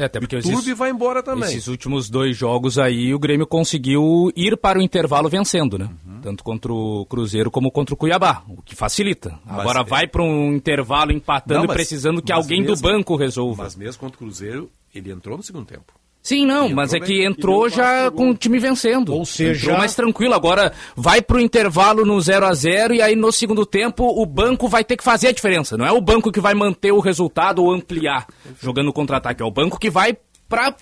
É, 0.00 0.04
até 0.06 0.18
porque 0.18 0.36
o 0.36 0.40
Turbi 0.42 0.56
esses, 0.58 0.78
vai 0.78 0.90
embora 0.90 1.22
também. 1.22 1.48
esses 1.48 1.66
últimos 1.68 2.08
dois 2.08 2.36
jogos 2.36 2.78
aí, 2.78 3.12
o 3.12 3.18
Grêmio 3.18 3.46
conseguiu 3.46 4.32
ir 4.34 4.56
para 4.56 4.78
o 4.78 4.82
intervalo 4.82 5.28
vencendo, 5.28 5.76
né? 5.78 5.90
Uhum. 6.06 6.20
Tanto 6.22 6.42
contra 6.42 6.72
o 6.72 7.04
Cruzeiro 7.04 7.50
como 7.50 7.70
contra 7.70 7.94
o 7.94 7.96
Cuiabá, 7.96 8.42
o 8.48 8.62
que 8.62 8.74
facilita. 8.74 9.38
Mas 9.44 9.60
Agora 9.60 9.80
é- 9.80 9.84
vai 9.84 10.06
para 10.06 10.22
um 10.22 10.54
intervalo 10.54 11.12
empatando 11.12 11.58
Não, 11.58 11.64
e 11.64 11.68
mas- 11.68 11.76
precisando 11.76 12.22
que 12.22 12.32
alguém 12.32 12.62
do 12.62 12.70
mesmo- 12.70 12.88
banco 12.88 13.14
resolva. 13.16 13.64
Mas 13.64 13.76
mesmo 13.76 14.00
contra 14.00 14.16
o 14.16 14.18
Cruzeiro, 14.18 14.70
ele 14.94 15.12
entrou 15.12 15.36
no 15.36 15.42
segundo 15.42 15.66
tempo. 15.66 15.92
Sim, 16.22 16.44
não, 16.44 16.68
E 16.68 16.74
mas 16.74 16.92
é 16.92 16.98
entrou 16.98 17.06
que 17.08 17.24
entrou 17.24 17.68
já 17.70 18.10
com 18.10 18.30
o 18.30 18.34
time 18.34 18.58
vencendo. 18.58 19.14
Ou 19.14 19.24
seja- 19.24 19.62
Entrou 19.62 19.78
mais 19.78 19.94
tranquilo. 19.94 20.34
Agora 20.34 20.72
vai 20.94 21.22
pro 21.22 21.40
intervalo 21.40 22.04
no 22.04 22.20
0 22.20 22.44
a 22.46 22.52
0 22.52 22.92
e 22.94 23.00
aí 23.00 23.16
no 23.16 23.32
segundo 23.32 23.64
tempo 23.64 24.04
o 24.04 24.26
banco 24.26 24.68
vai 24.68 24.84
ter 24.84 24.96
que 24.98 25.02
fazer 25.04 25.28
a 25.28 25.32
diferença. 25.32 25.78
Não 25.78 25.86
é 25.86 25.92
o 25.92 26.00
banco 26.00 26.30
que 26.30 26.40
vai 26.40 26.52
manter 26.54 26.92
o 26.92 27.00
resultado 27.00 27.64
ou 27.64 27.72
ampliar 27.72 28.26
jogando 28.60 28.92
contra-ataque. 28.92 29.42
É 29.42 29.46
o 29.46 29.50
banco 29.50 29.78
que 29.78 29.88
vai 29.88 30.14
pra 30.46 30.74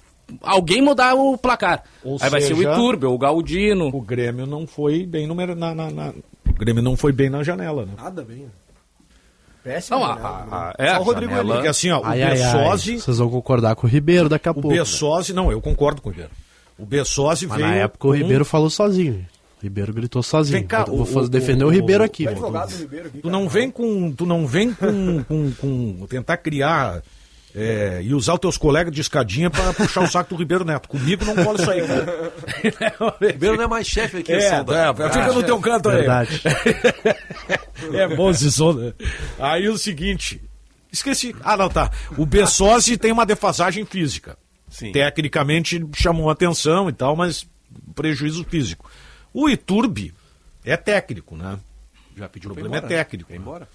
alguém 0.42 0.82
mudar 0.82 1.14
o 1.14 1.38
placar. 1.38 1.84
Ou 2.04 2.18
aí 2.20 2.28
vai 2.30 2.40
ser 2.40 2.54
o 2.54 2.56
seja, 2.56 2.72
Iturbe 2.72 3.06
ou 3.06 3.14
o 3.14 3.18
Galdino. 3.18 3.88
O 3.94 4.00
Grêmio 4.00 4.44
não 4.44 4.66
foi 4.66 5.06
bem 5.06 5.26
no, 5.26 5.34
na, 5.34 5.72
na- 5.74 5.90
na- 5.90 6.12
O 6.48 6.52
Grêmio 6.52 6.82
não 6.82 6.96
foi 6.96 7.12
bem 7.12 7.30
na 7.30 7.44
janela, 7.44 7.86
né? 7.86 7.92
Nada 7.96 8.22
bem. 8.24 8.46
Péssimo. 9.68 9.98
Não, 9.98 10.04
a, 10.06 10.14
né? 10.16 10.20
a- 10.22 10.28
a- 10.56 10.74
é, 10.78 10.94
Só 10.94 11.00
o 11.00 11.04
Rodrigo 11.04 11.30
janela- 11.32 11.54
Porque 11.54 11.68
assim, 11.68 11.90
ó, 11.90 12.00
o 12.00 12.04
Ai, 12.04 12.22
ai, 12.22 12.30
ai. 12.30 12.36
Bessosi. 12.52 13.00
Vocês 13.00 13.18
vão 13.18 13.28
concordar 13.30 13.74
com 13.76 13.86
o 13.86 13.90
Ribeiro 13.90 14.28
daqui 14.28 14.48
a 14.48 14.52
O 14.52 14.54
pouco. 14.54 14.68
né? 14.70 14.82
Não, 15.34 15.52
eu 15.52 15.60
concordo 15.60 16.00
com 16.02 16.08
o 16.08 16.12
Ribeiro. 16.12 16.32
O 16.78 16.86
Bessosi 16.86 17.46
Mas 17.46 17.56
veio. 17.58 17.68
na 17.68 17.74
época 17.76 18.06
o 18.06 18.10
com 18.10 18.16
um- 18.16 18.18
Ribeiro 18.20 18.44
falou 18.44 18.70
sozinho. 18.70 19.26
O 19.60 19.62
Ribeiro 19.64 19.92
gritou 19.92 20.22
sozinho. 20.22 20.56
Vem 20.58 20.66
cá, 20.66 20.84
Eu 20.86 20.92
vou 20.94 21.02
o- 21.02 21.04
fazer- 21.06 21.26
o- 21.26 21.28
defender 21.28 21.64
o, 21.64 21.66
o- 21.66 21.70
Ribeiro 21.70 22.02
o- 22.02 22.06
aqui. 22.06 22.22
O 22.22 22.26
mano. 22.26 22.36
advogado 22.38 22.70
do 22.70 22.76
Ribeiro 22.78 23.06
aqui, 23.08 23.18
Tu 23.18 23.28
não 23.30 23.48
vem 23.48 23.70
com. 23.70 24.12
Tu 24.12 24.24
não 24.24 24.46
vem 24.46 24.72
com. 24.72 25.24
com, 25.24 25.52
com 25.52 26.06
tentar 26.08 26.36
criar. 26.36 27.02
É, 27.60 28.00
e 28.02 28.14
usar 28.14 28.34
os 28.34 28.38
teus 28.40 28.56
colegas 28.56 28.92
de 28.94 29.00
escadinha 29.00 29.50
pra 29.50 29.72
puxar 29.72 30.02
o 30.02 30.06
saco 30.06 30.34
do 30.34 30.38
Ribeiro 30.38 30.64
Neto. 30.64 30.88
Comigo 30.88 31.24
não 31.24 31.34
cola 31.34 31.60
isso 31.60 31.70
aí, 31.70 31.80
cara. 31.86 32.32
O 33.00 33.12
Ribeiro 33.26 33.56
não 33.56 33.64
é 33.64 33.66
mais 33.66 33.86
chefe 33.86 34.18
aqui, 34.18 34.32
É, 34.32 34.58
Sonda. 34.58 34.76
é, 34.76 35.10
fica 35.10 35.32
no 35.32 35.42
teu 35.42 35.60
canto 35.60 35.88
aí. 35.88 35.96
Verdade. 35.96 36.42
É 37.92 38.08
bom 38.08 38.30
esse 38.30 38.50
som. 38.50 38.72
né? 38.72 38.92
Aí 39.38 39.68
o 39.68 39.78
seguinte. 39.78 40.40
Esqueci. 40.92 41.34
Ah, 41.44 41.56
não, 41.56 41.68
tá. 41.68 41.90
O 42.16 42.26
Bessosi 42.26 42.96
tem 42.96 43.12
uma 43.12 43.24
defasagem 43.24 43.84
física. 43.84 44.36
Sim. 44.68 44.90
Tecnicamente 44.92 45.80
chamou 45.94 46.28
atenção 46.28 46.88
e 46.88 46.92
tal, 46.92 47.14
mas 47.14 47.46
prejuízo 47.94 48.44
físico. 48.44 48.90
O 49.32 49.48
Iturbe 49.48 50.12
é 50.64 50.76
técnico, 50.76 51.36
né? 51.36 51.58
Já 52.16 52.28
pediu 52.28 52.50
O 52.50 52.54
problema 52.54 52.76
é 52.76 52.78
embora, 52.78 52.92
né? 52.94 52.98
técnico, 53.04 53.30
né? 53.32 53.38
embora. 53.38 53.68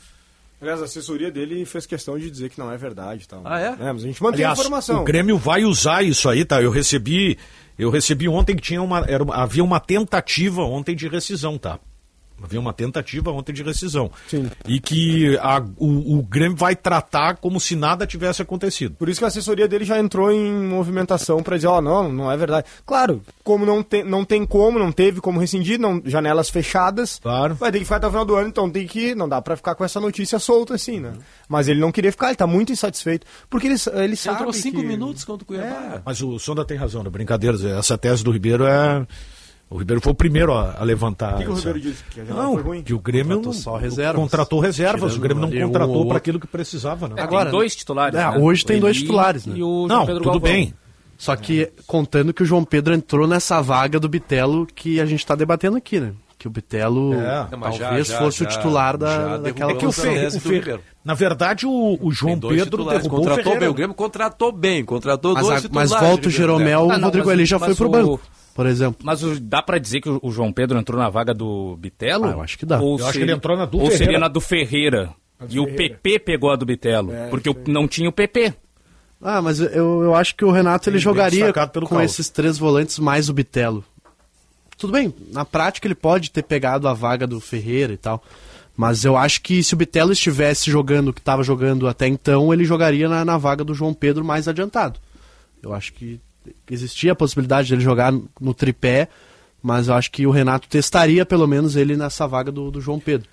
Aliás, 0.63 0.81
a 0.81 0.85
assessoria 0.85 1.29
dele 1.29 1.65
fez 1.65 1.85
questão 1.85 2.17
de 2.17 2.31
dizer 2.31 2.49
que 2.49 2.57
não 2.57 2.71
é 2.71 2.77
verdade. 2.77 3.27
Tal. 3.27 3.41
Ah, 3.43 3.59
é? 3.59 3.75
mas 3.77 4.03
a 4.03 4.07
gente 4.07 4.23
mantém 4.23 4.37
Aliás, 4.45 4.57
a 4.57 4.61
informação. 4.61 5.01
o 5.01 5.03
Grêmio 5.03 5.37
vai 5.37 5.65
usar 5.65 6.03
isso 6.03 6.29
aí, 6.29 6.45
tá? 6.45 6.61
Eu 6.61 6.71
recebi, 6.71 7.37
eu 7.77 7.89
recebi 7.89 8.29
ontem 8.29 8.55
que 8.55 8.61
tinha 8.61 8.81
uma, 8.81 8.99
era 9.05 9.21
uma- 9.21 9.35
havia 9.35 9.61
uma 9.63 9.79
tentativa 9.79 10.61
ontem 10.63 10.95
de 10.95 11.09
rescisão, 11.09 11.57
tá? 11.57 11.79
Havia 12.41 12.59
uma 12.59 12.73
tentativa 12.73 13.31
ontem 13.31 13.53
de 13.53 13.63
rescisão. 13.63 14.11
Sim. 14.27 14.49
E 14.67 14.79
que 14.79 15.37
a- 15.41 15.63
o, 15.77 16.17
o 16.19 16.23
Grêmio 16.23 16.57
vai 16.57 16.75
tratar 16.75 17.37
como 17.37 17.59
se 17.59 17.75
nada 17.75 18.05
tivesse 18.05 18.41
acontecido. 18.41 18.95
Por 18.95 19.07
isso 19.07 19.19
que 19.19 19.25
a 19.25 19.29
assessoria 19.29 19.67
dele 19.67 19.85
já 19.85 19.97
entrou 19.99 20.31
em 20.31 20.51
movimentação 20.53 21.41
para 21.41 21.55
dizer, 21.55 21.67
ó, 21.67 21.81
não, 21.81 22.11
não 22.11 22.31
é 22.31 22.35
verdade. 22.35 22.67
Claro, 22.85 23.21
como 23.43 23.65
não 23.65 23.81
tem, 23.81 24.03
não 24.03 24.25
tem 24.25 24.45
como, 24.45 24.77
não 24.77 24.91
teve 24.91 25.21
como 25.21 25.39
rescindir, 25.39 25.79
não, 25.79 26.01
janelas 26.05 26.49
fechadas, 26.49 27.19
Claro. 27.21 27.55
vai 27.55 27.71
ter 27.71 27.79
que 27.79 27.85
ficar 27.85 27.97
até 27.97 28.07
o 28.07 28.09
final 28.09 28.25
do 28.25 28.35
ano, 28.35 28.49
então 28.49 28.69
tem 28.69 28.85
que, 28.87 29.15
não 29.15 29.29
dá 29.29 29.41
para 29.41 29.55
ficar 29.55 29.75
com 29.75 29.85
essa 29.85 29.99
notícia 30.01 30.37
solta 30.39 30.75
assim, 30.75 30.99
né? 30.99 31.13
Mas 31.47 31.67
ele 31.67 31.79
não 31.79 31.91
queria 31.91 32.11
ficar, 32.11 32.27
ele 32.27 32.35
tá 32.35 32.47
muito 32.47 32.71
insatisfeito, 32.73 33.25
porque 33.49 33.67
ele, 33.67 33.75
ele 33.93 34.15
sabe 34.15 34.37
Entrou 34.39 34.53
cinco 34.53 34.81
que... 34.81 34.85
minutos 34.87 35.23
contra 35.23 35.43
o 35.43 35.45
Cuiabá. 35.47 36.01
Mas 36.05 36.21
o 36.21 36.37
Sonda 36.39 36.65
tem 36.65 36.75
razão, 36.77 37.03
né? 37.03 37.09
Brincadeiras. 37.09 37.63
Essa 37.63 37.97
tese 37.97 38.23
do 38.23 38.31
Ribeiro 38.31 38.65
é. 38.65 39.05
O 39.69 39.77
Ribeiro 39.77 39.99
foi 40.01 40.11
o 40.11 40.15
primeiro 40.15 40.53
a, 40.53 40.75
a 40.79 40.83
levantar. 40.83 41.33
O 41.33 41.37
que, 41.37 41.43
que 41.45 41.49
o 41.49 41.55
Ribeiro 41.55 41.79
disse? 41.79 42.03
Que 42.11 42.21
a 42.21 42.25
janela 42.25 42.43
Não, 42.45 42.53
foi 42.53 42.61
ruim? 42.63 42.83
que 42.83 42.93
o 42.93 42.99
Grêmio 42.99 43.37
Contratou 43.37 43.53
não, 43.53 43.59
só 43.59 43.75
reservas. 43.77 44.15
contratou 44.21 44.59
reservas. 44.59 45.13
Tirando 45.13 45.17
o 45.17 45.21
Grêmio 45.21 45.41
não 45.61 45.67
contratou 45.67 45.95
ou 45.95 46.07
para 46.07 46.17
aquilo 46.17 46.39
que 46.39 46.45
precisava, 46.47 47.07
né? 47.07 47.15
É, 47.17 47.21
Agora, 47.21 47.45
tem 47.45 47.51
dois 47.59 47.75
titulares. 47.75 48.19
é, 48.19 48.23
né? 48.31 48.37
hoje 48.37 48.65
tem 48.65 48.77
O 48.77 48.81
dois 48.81 48.95
Eli 48.97 49.05
titulares, 49.05 49.45
né? 49.47 49.55
E 49.57 49.63
o 49.63 49.87
João 49.87 49.87
Não, 49.87 50.05
Pedro 50.05 50.23
tudo 50.23 50.31
Galvão. 50.39 50.51
bem. 50.51 50.73
Só 51.17 51.35
que 51.35 51.71
contando 51.87 52.33
que 52.33 52.43
o 52.43 52.45
João 52.45 52.63
Pedro 52.63 52.93
entrou 52.93 53.27
nessa 53.27 53.61
vaga 53.61 53.99
do 53.99 54.07
Bitelo 54.09 54.67
que 54.67 54.99
a 55.01 55.05
gente 55.05 55.25
tá 55.25 55.33
debatendo 55.35 55.77
aqui, 55.77 55.99
né? 55.99 56.11
Que 56.37 56.47
o 56.47 56.51
Bitelo 56.51 57.13
É. 57.13 57.47
Não, 57.57 57.71
já- 57.71 57.85
talvez 57.85 58.07
já- 58.07 58.17
fosse 58.19 58.43
já- 58.43 58.45
o 58.45 58.47
titular 58.49 58.91
já 58.93 58.97
da, 58.97 59.37
daquela 59.37 59.71
É 59.71 59.75
que 59.75 59.85
o, 59.85 59.91
Vamos 59.91 59.95
Fer, 60.41 60.75
o 60.75 60.79
na 61.05 61.13
verdade, 61.13 61.65
o, 61.65 61.97
o 62.01 62.11
João 62.11 62.37
Pedro 62.39 62.57
titulares. 62.65 63.01
derrubou 63.03 63.19
o 63.19 63.23
contratou 63.23 63.43
Ferreira. 63.43 63.59
bem, 63.61 63.69
o 63.69 63.73
Grêmio 63.73 63.95
contratou 63.95 64.51
bem, 64.51 64.83
contratou 64.85 65.33
Mas, 65.33 65.45
dois 65.45 65.57
a- 65.57 65.61
titulares. 65.61 65.91
mas 65.91 66.01
volta 66.01 66.27
o 66.27 66.31
Jeromel, 66.31 66.79
Ah, 66.91 66.95
o 66.95 66.97
não, 66.97 67.05
Rodrigo 67.05 67.27
mas- 67.27 67.33
Eli 67.37 67.45
já 67.45 67.57
foi 67.57 67.73
pro 67.73 67.87
o- 67.87 67.91
banco, 67.91 68.19
por 68.55 68.65
exemplo. 68.65 69.01
Mas 69.03 69.23
o- 69.23 69.39
dá 69.39 69.61
pra 69.61 69.77
dizer 69.77 70.01
que 70.01 70.09
o, 70.09 70.19
o 70.21 70.31
João 70.31 70.51
Pedro 70.53 70.77
entrou 70.79 70.99
na 70.99 71.09
vaga 71.09 71.33
do 71.33 71.75
Bitelo? 71.77 72.25
Ah, 72.25 72.31
eu 72.31 72.41
acho 72.41 72.57
que 72.57 72.65
dá. 72.65 72.79
Ou 72.79 72.91
Eu 72.99 73.05
acho 73.05 73.05
que 73.05 73.11
seria- 73.19 73.25
ele 73.25 73.31
entrou 73.37 73.57
na 73.57 73.65
do 73.65 73.77
Ou 73.77 73.83
Ferreira. 73.85 74.05
seria 74.05 74.19
na 74.19 74.27
do 74.27 74.41
Ferreira. 74.41 75.09
E 75.49 75.59
o 75.59 75.67
PP 75.75 76.19
pegou 76.19 76.51
a 76.51 76.55
do 76.55 76.65
Bitelo. 76.65 77.11
porque 77.29 77.49
o- 77.49 77.55
não 77.67 77.87
tinha 77.87 78.07
o 78.07 78.13
PP. 78.13 78.53
Ah, 79.21 79.41
mas 79.41 79.59
eu, 79.59 80.03
eu 80.03 80.15
acho 80.15 80.35
que 80.35 80.43
o 80.45 80.51
Renato 80.51 80.89
ele 80.89 80.95
Bem 80.97 81.03
jogaria 81.03 81.53
com 81.53 81.69
Paulo. 81.87 82.03
esses 82.03 82.29
três 82.29 82.57
volantes 82.57 82.99
mais 82.99 83.29
o 83.29 83.33
Bitelo. 83.33 83.83
Tudo 84.77 84.91
bem, 84.93 85.13
na 85.31 85.45
prática 85.45 85.87
ele 85.87 85.95
pode 85.95 86.29
ter 86.31 86.43
pegado 86.43 86.87
a 86.87 86.93
vaga 86.93 87.25
do 87.25 87.39
Ferreira 87.39 87.93
e 87.93 87.97
tal. 87.97 88.21
Mas 88.75 89.05
eu 89.05 89.15
acho 89.15 89.41
que 89.41 89.61
se 89.63 89.73
o 89.73 89.77
Bitelo 89.77 90.11
estivesse 90.11 90.69
jogando 90.69 91.09
o 91.09 91.13
que 91.13 91.19
estava 91.21 91.43
jogando 91.43 91.87
até 91.87 92.07
então, 92.07 92.51
ele 92.53 92.65
jogaria 92.65 93.07
na, 93.07 93.23
na 93.23 93.37
vaga 93.37 93.63
do 93.63 93.73
João 93.73 93.93
Pedro 93.93 94.25
mais 94.25 94.47
adiantado. 94.47 94.99
Eu 95.61 95.73
acho 95.73 95.93
que 95.93 96.19
existia 96.69 97.11
a 97.11 97.15
possibilidade 97.15 97.69
dele 97.69 97.81
jogar 97.81 98.11
no 98.11 98.53
tripé, 98.53 99.07
mas 99.61 99.87
eu 99.87 99.93
acho 99.93 100.11
que 100.11 100.27
o 100.27 100.31
Renato 100.31 100.67
testaria 100.67 101.25
pelo 101.25 101.47
menos 101.47 101.75
ele 101.75 101.95
nessa 101.95 102.27
vaga 102.27 102.51
do, 102.51 102.69
do 102.69 102.81
João 102.81 102.99
Pedro. 102.99 103.27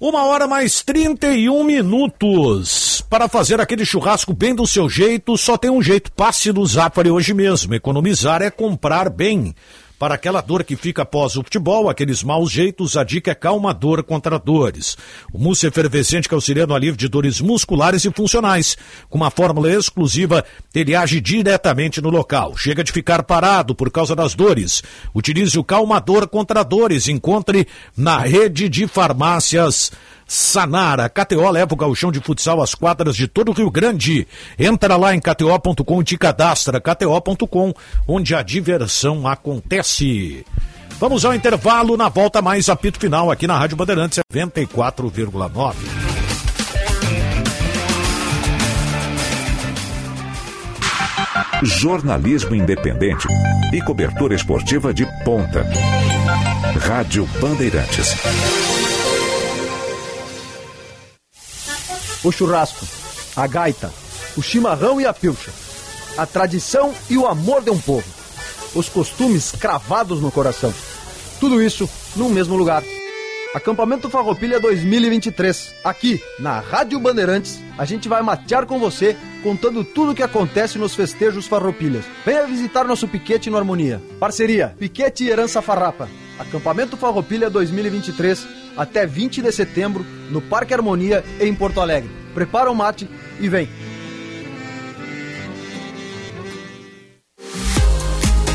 Uma 0.00 0.24
hora 0.24 0.46
mais 0.46 0.82
31 0.82 1.64
minutos. 1.64 3.02
Para 3.08 3.28
fazer 3.28 3.60
aquele 3.60 3.86
churrasco 3.86 4.34
bem 4.34 4.54
do 4.54 4.66
seu 4.66 4.88
jeito, 4.88 5.38
só 5.38 5.56
tem 5.56 5.70
um 5.70 5.80
jeito. 5.80 6.12
Passe 6.12 6.52
no 6.52 6.66
Zafari 6.66 7.10
hoje 7.10 7.32
mesmo. 7.32 7.74
Economizar 7.74 8.42
é 8.42 8.50
comprar 8.50 9.08
bem. 9.08 9.54
Para 9.98 10.16
aquela 10.16 10.40
dor 10.40 10.64
que 10.64 10.74
fica 10.74 11.02
após 11.02 11.36
o 11.36 11.42
futebol, 11.42 11.88
aqueles 11.88 12.22
maus 12.24 12.50
jeitos, 12.50 12.96
a 12.96 13.04
dica 13.04 13.30
é 13.30 13.34
calmador 13.34 14.02
contra 14.02 14.38
dores. 14.38 14.96
O 15.32 15.38
mousse 15.38 15.66
efervescente 15.66 16.28
que 16.28 16.34
auxilia 16.34 16.66
no 16.66 16.74
alívio 16.74 16.96
de 16.96 17.08
dores 17.08 17.40
musculares 17.40 18.04
e 18.04 18.10
funcionais. 18.10 18.76
Com 19.08 19.18
uma 19.18 19.30
fórmula 19.30 19.70
exclusiva, 19.70 20.44
ele 20.74 20.96
age 20.96 21.20
diretamente 21.20 22.00
no 22.00 22.10
local. 22.10 22.56
Chega 22.56 22.82
de 22.82 22.90
ficar 22.90 23.22
parado 23.22 23.72
por 23.72 23.90
causa 23.90 24.16
das 24.16 24.34
dores. 24.34 24.82
Utilize 25.14 25.56
o 25.56 25.64
calmador 25.64 26.28
contra 26.28 26.64
dores. 26.64 27.06
Encontre 27.06 27.68
na 27.96 28.18
rede 28.18 28.68
de 28.68 28.88
farmácias 28.88 29.92
Sanara. 30.26 31.08
KTO 31.08 31.50
leva 31.50 31.74
o 31.74 31.76
gauchão 31.76 32.10
de 32.10 32.20
futsal 32.20 32.62
às 32.62 32.74
quadras 32.74 33.16
de 33.16 33.26
todo 33.26 33.50
o 33.50 33.54
Rio 33.54 33.70
Grande. 33.70 34.26
Entra 34.58 34.96
lá 34.96 35.14
em 35.14 35.20
kto.com 35.20 36.00
e 36.00 36.04
te 36.04 36.16
cadastra. 36.16 36.80
kto.com, 36.80 37.72
onde 38.06 38.34
a 38.34 38.42
diversão 38.42 39.26
acontece. 39.26 40.44
Vamos 40.98 41.24
ao 41.24 41.34
intervalo, 41.34 41.96
na 41.96 42.08
volta 42.08 42.40
mais 42.40 42.68
apito 42.68 42.98
final 42.98 43.30
aqui 43.30 43.46
na 43.46 43.58
Rádio 43.58 43.76
Bandeirantes 43.76 44.20
94,9. 44.32 45.74
Jornalismo 51.62 52.54
independente 52.54 53.26
e 53.72 53.80
cobertura 53.82 54.34
esportiva 54.34 54.92
de 54.92 55.06
ponta. 55.24 55.66
Rádio 56.80 57.26
Bandeirantes. 57.40 58.14
O 62.24 62.32
churrasco, 62.32 62.86
a 63.36 63.46
gaita, 63.46 63.92
o 64.36 64.42
chimarrão 64.42 65.00
e 65.00 65.06
a 65.06 65.12
pilcha, 65.12 65.52
a 66.16 66.26
tradição 66.26 66.94
e 67.10 67.16
o 67.16 67.26
amor 67.26 67.62
de 67.62 67.70
um 67.70 67.78
povo, 67.78 68.06
os 68.74 68.88
costumes 68.88 69.52
cravados 69.52 70.20
no 70.20 70.32
coração. 70.32 70.72
Tudo 71.38 71.62
isso 71.62 71.88
num 72.16 72.30
mesmo 72.30 72.56
lugar. 72.56 72.82
Acampamento 73.54 74.10
Farroupilha 74.10 74.58
2023. 74.58 75.76
Aqui, 75.84 76.20
na 76.40 76.58
Rádio 76.58 76.98
Bandeirantes, 76.98 77.60
a 77.78 77.84
gente 77.84 78.08
vai 78.08 78.20
matear 78.20 78.66
com 78.66 78.80
você, 78.80 79.16
contando 79.44 79.84
tudo 79.84 80.10
o 80.10 80.14
que 80.14 80.24
acontece 80.24 80.76
nos 80.76 80.94
festejos 80.96 81.46
Farroupilhas. 81.46 82.04
Venha 82.26 82.48
visitar 82.48 82.84
nosso 82.84 83.06
piquete 83.06 83.50
no 83.50 83.56
Harmonia. 83.56 84.02
Parceria 84.18 84.74
Piquete 84.76 85.22
e 85.22 85.28
Herança 85.28 85.62
Farrapa. 85.62 86.08
Acampamento 86.36 86.96
Farroupilha 86.96 87.48
2023, 87.48 88.44
até 88.76 89.06
20 89.06 89.42
de 89.42 89.52
setembro, 89.52 90.04
no 90.30 90.40
Parque 90.40 90.74
Harmonia, 90.74 91.24
em 91.40 91.54
Porto 91.54 91.80
Alegre. 91.80 92.10
Prepara 92.34 92.70
o 92.70 92.74
mate 92.74 93.08
e 93.40 93.48
vem! 93.48 93.68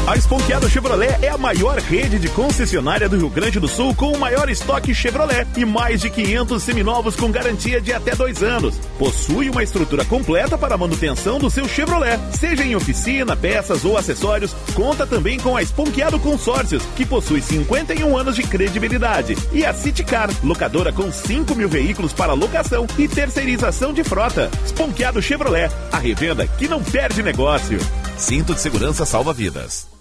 A 0.10 0.15
Esponqueado 0.15 0.67
Chevrolet 0.67 1.24
é 1.24 1.30
a 1.30 1.38
maior 1.38 1.78
rede 1.78 2.17
de 2.17 2.28
concessionária 2.30 3.08
do 3.08 3.15
Rio 3.15 3.30
Grande 3.30 3.60
do 3.60 3.67
Sul 3.67 3.93
com 3.93 4.12
o 4.12 4.19
maior 4.19 4.50
estoque 4.50 4.91
Chevrolet 4.91 5.45
e 5.56 5.63
mais 5.63 6.02
de 6.02 6.10
500 6.10 6.63
seminovos 6.63 7.15
com 7.15 7.32
garantia 7.32 7.80
de 7.80 7.93
até 7.93 8.15
dois 8.15 8.41
anos. 8.41 8.80
Possui 8.98 9.52
uma 9.52 9.62
estrutura 9.62 10.04
completa 10.04 10.58
para 10.58 10.74
a 10.74 10.78
manutenção 10.80 11.38
do 11.38 11.48
seu 11.52 11.67
Chevrolet, 11.67 12.19
seja 12.32 12.63
em 12.63 12.76
oficina, 12.76 13.38
peças 13.38 13.86
ou 13.86 14.00
acessórios. 14.00 14.52
Conta 14.74 15.06
também 15.06 15.39
com 15.39 15.56
a 15.56 15.62
Esponqueado 15.62 16.19
Consórcios, 16.19 16.82
que 16.95 17.06
possui 17.06 17.39
51 17.39 18.17
anos 18.17 18.36
de 18.36 18.41
credibilidade. 18.41 19.38
E 19.54 19.63
a 19.63 19.76
Citicar, 19.76 20.32
locadora 20.43 20.91
com 20.91 21.12
5 21.12 21.54
mil 21.54 21.69
veículos 21.69 22.13
para 22.13 22.34
locação 22.34 22.88
e 22.98 23.08
terceirização 23.08 23.93
de 23.93 24.04
frota. 24.04 24.50
Esponqueado 24.65 25.22
Chevrolet, 25.22 25.72
a 25.91 26.00
revenda 26.00 26.48
que 26.48 26.67
não 26.67 26.82
perde 26.82 27.22
negócio. 27.22 27.78
Cinto 28.17 28.56
de 28.56 28.60
segurança 28.60 29.06
salva 29.06 29.32
vidas. 29.32 29.99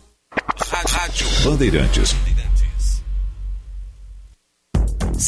Rádio 0.67 1.27
Bandeirantes. 1.45 2.28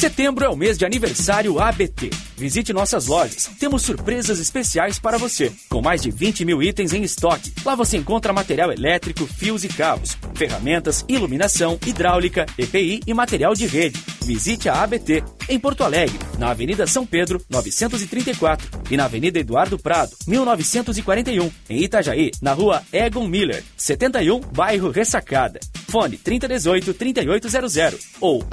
Setembro 0.01 0.47
é 0.47 0.49
o 0.49 0.57
mês 0.57 0.79
de 0.79 0.87
aniversário 0.87 1.61
ABT. 1.61 2.09
Visite 2.35 2.73
nossas 2.73 3.07
lojas. 3.07 3.51
Temos 3.61 3.83
surpresas 3.83 4.39
especiais 4.39 4.99
para 4.99 5.19
você, 5.19 5.53
com 5.69 5.83
mais 5.83 6.01
de 6.01 6.11
20 6.11 6.43
mil 6.47 6.63
itens 6.63 6.95
em 6.95 7.03
estoque. 7.03 7.53
Lá 7.63 7.75
você 7.75 7.99
encontra 7.99 8.33
material 8.33 8.73
elétrico, 8.73 9.27
fios 9.27 9.63
e 9.63 9.69
cabos, 9.69 10.17
ferramentas, 10.35 11.05
iluminação, 11.07 11.79
hidráulica, 11.87 12.47
EPI 12.57 13.03
e 13.07 13.13
material 13.13 13.53
de 13.53 13.67
rede. 13.67 14.03
Visite 14.25 14.71
a 14.71 14.83
ABT 14.83 15.23
em 15.51 15.59
Porto 15.59 15.85
Alegre, 15.85 16.19
na 16.39 16.51
Avenida 16.51 16.87
São 16.87 17.05
Pedro, 17.05 17.45
934 17.51 18.71
e 18.91 18.97
na 18.97 19.05
Avenida 19.05 19.39
Eduardo 19.39 19.79
Prado, 19.79 20.17
1941, 20.27 21.51
em 21.69 21.83
Itajaí, 21.83 22.31
na 22.41 22.55
Rua 22.55 22.83
Egon 22.91 23.27
Miller, 23.27 23.63
71, 23.77 24.41
bairro 24.41 24.91
Ressacada. 24.91 25.61
Fone 25.91 26.17
3018 26.17 26.95
3800 26.95 28.07
ou 28.21 28.47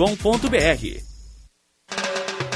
abtelétrica.com.br. 0.00 1.02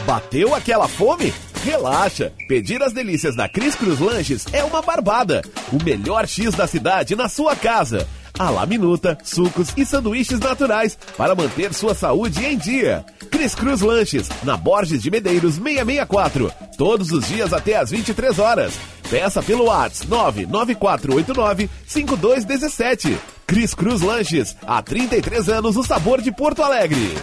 Bateu 0.07 0.55
aquela 0.55 0.89
fome? 0.89 1.33
Relaxa! 1.63 2.33
Pedir 2.49 2.83
as 2.83 2.93
delícias 2.93 3.37
da 3.37 3.49
Cris 3.49 3.75
Cruz 3.75 3.99
Lanches 3.99 4.47
é 4.53 4.63
uma 4.65 4.83
barbada. 4.83 5.43
O 5.73 5.83
melhor 5.83 6.27
X 6.27 6.55
da 6.55 6.67
cidade 6.67 7.15
na 7.15 7.29
sua 7.29 7.55
casa. 7.57 8.09
A 8.37 8.51
la 8.51 8.67
minuta, 8.67 9.17
sucos 9.23 9.69
e 9.77 9.87
sanduíches 9.87 10.41
naturais 10.41 10.99
para 11.17 11.37
manter 11.37 11.73
sua 11.73 11.95
saúde 11.95 12.45
em 12.45 12.59
dia. 12.59 13.05
Cris 13.31 13.55
Cruz 13.55 13.81
Lanches, 13.81 14.29
na 14.43 14.57
Borges 14.57 15.01
de 15.01 15.09
Medeiros 15.09 15.55
664. 15.55 16.51
Todos 16.77 17.13
os 17.13 17.29
dias 17.29 17.53
até 17.53 17.77
às 17.77 17.91
23 17.91 18.37
horas. 18.41 18.75
Peça 19.09 19.41
pelo 19.41 19.67
WhatsApp 19.67 20.11
99489 20.11 21.71
5217. 21.87 23.17
Cris 23.47 23.73
Cruz 23.73 24.01
Lanches, 24.01 24.57
há 24.67 24.83
33 24.83 25.49
anos 25.49 25.77
o 25.77 25.85
sabor 25.85 26.21
de 26.21 26.33
Porto 26.33 26.61
Alegre. 26.61 27.15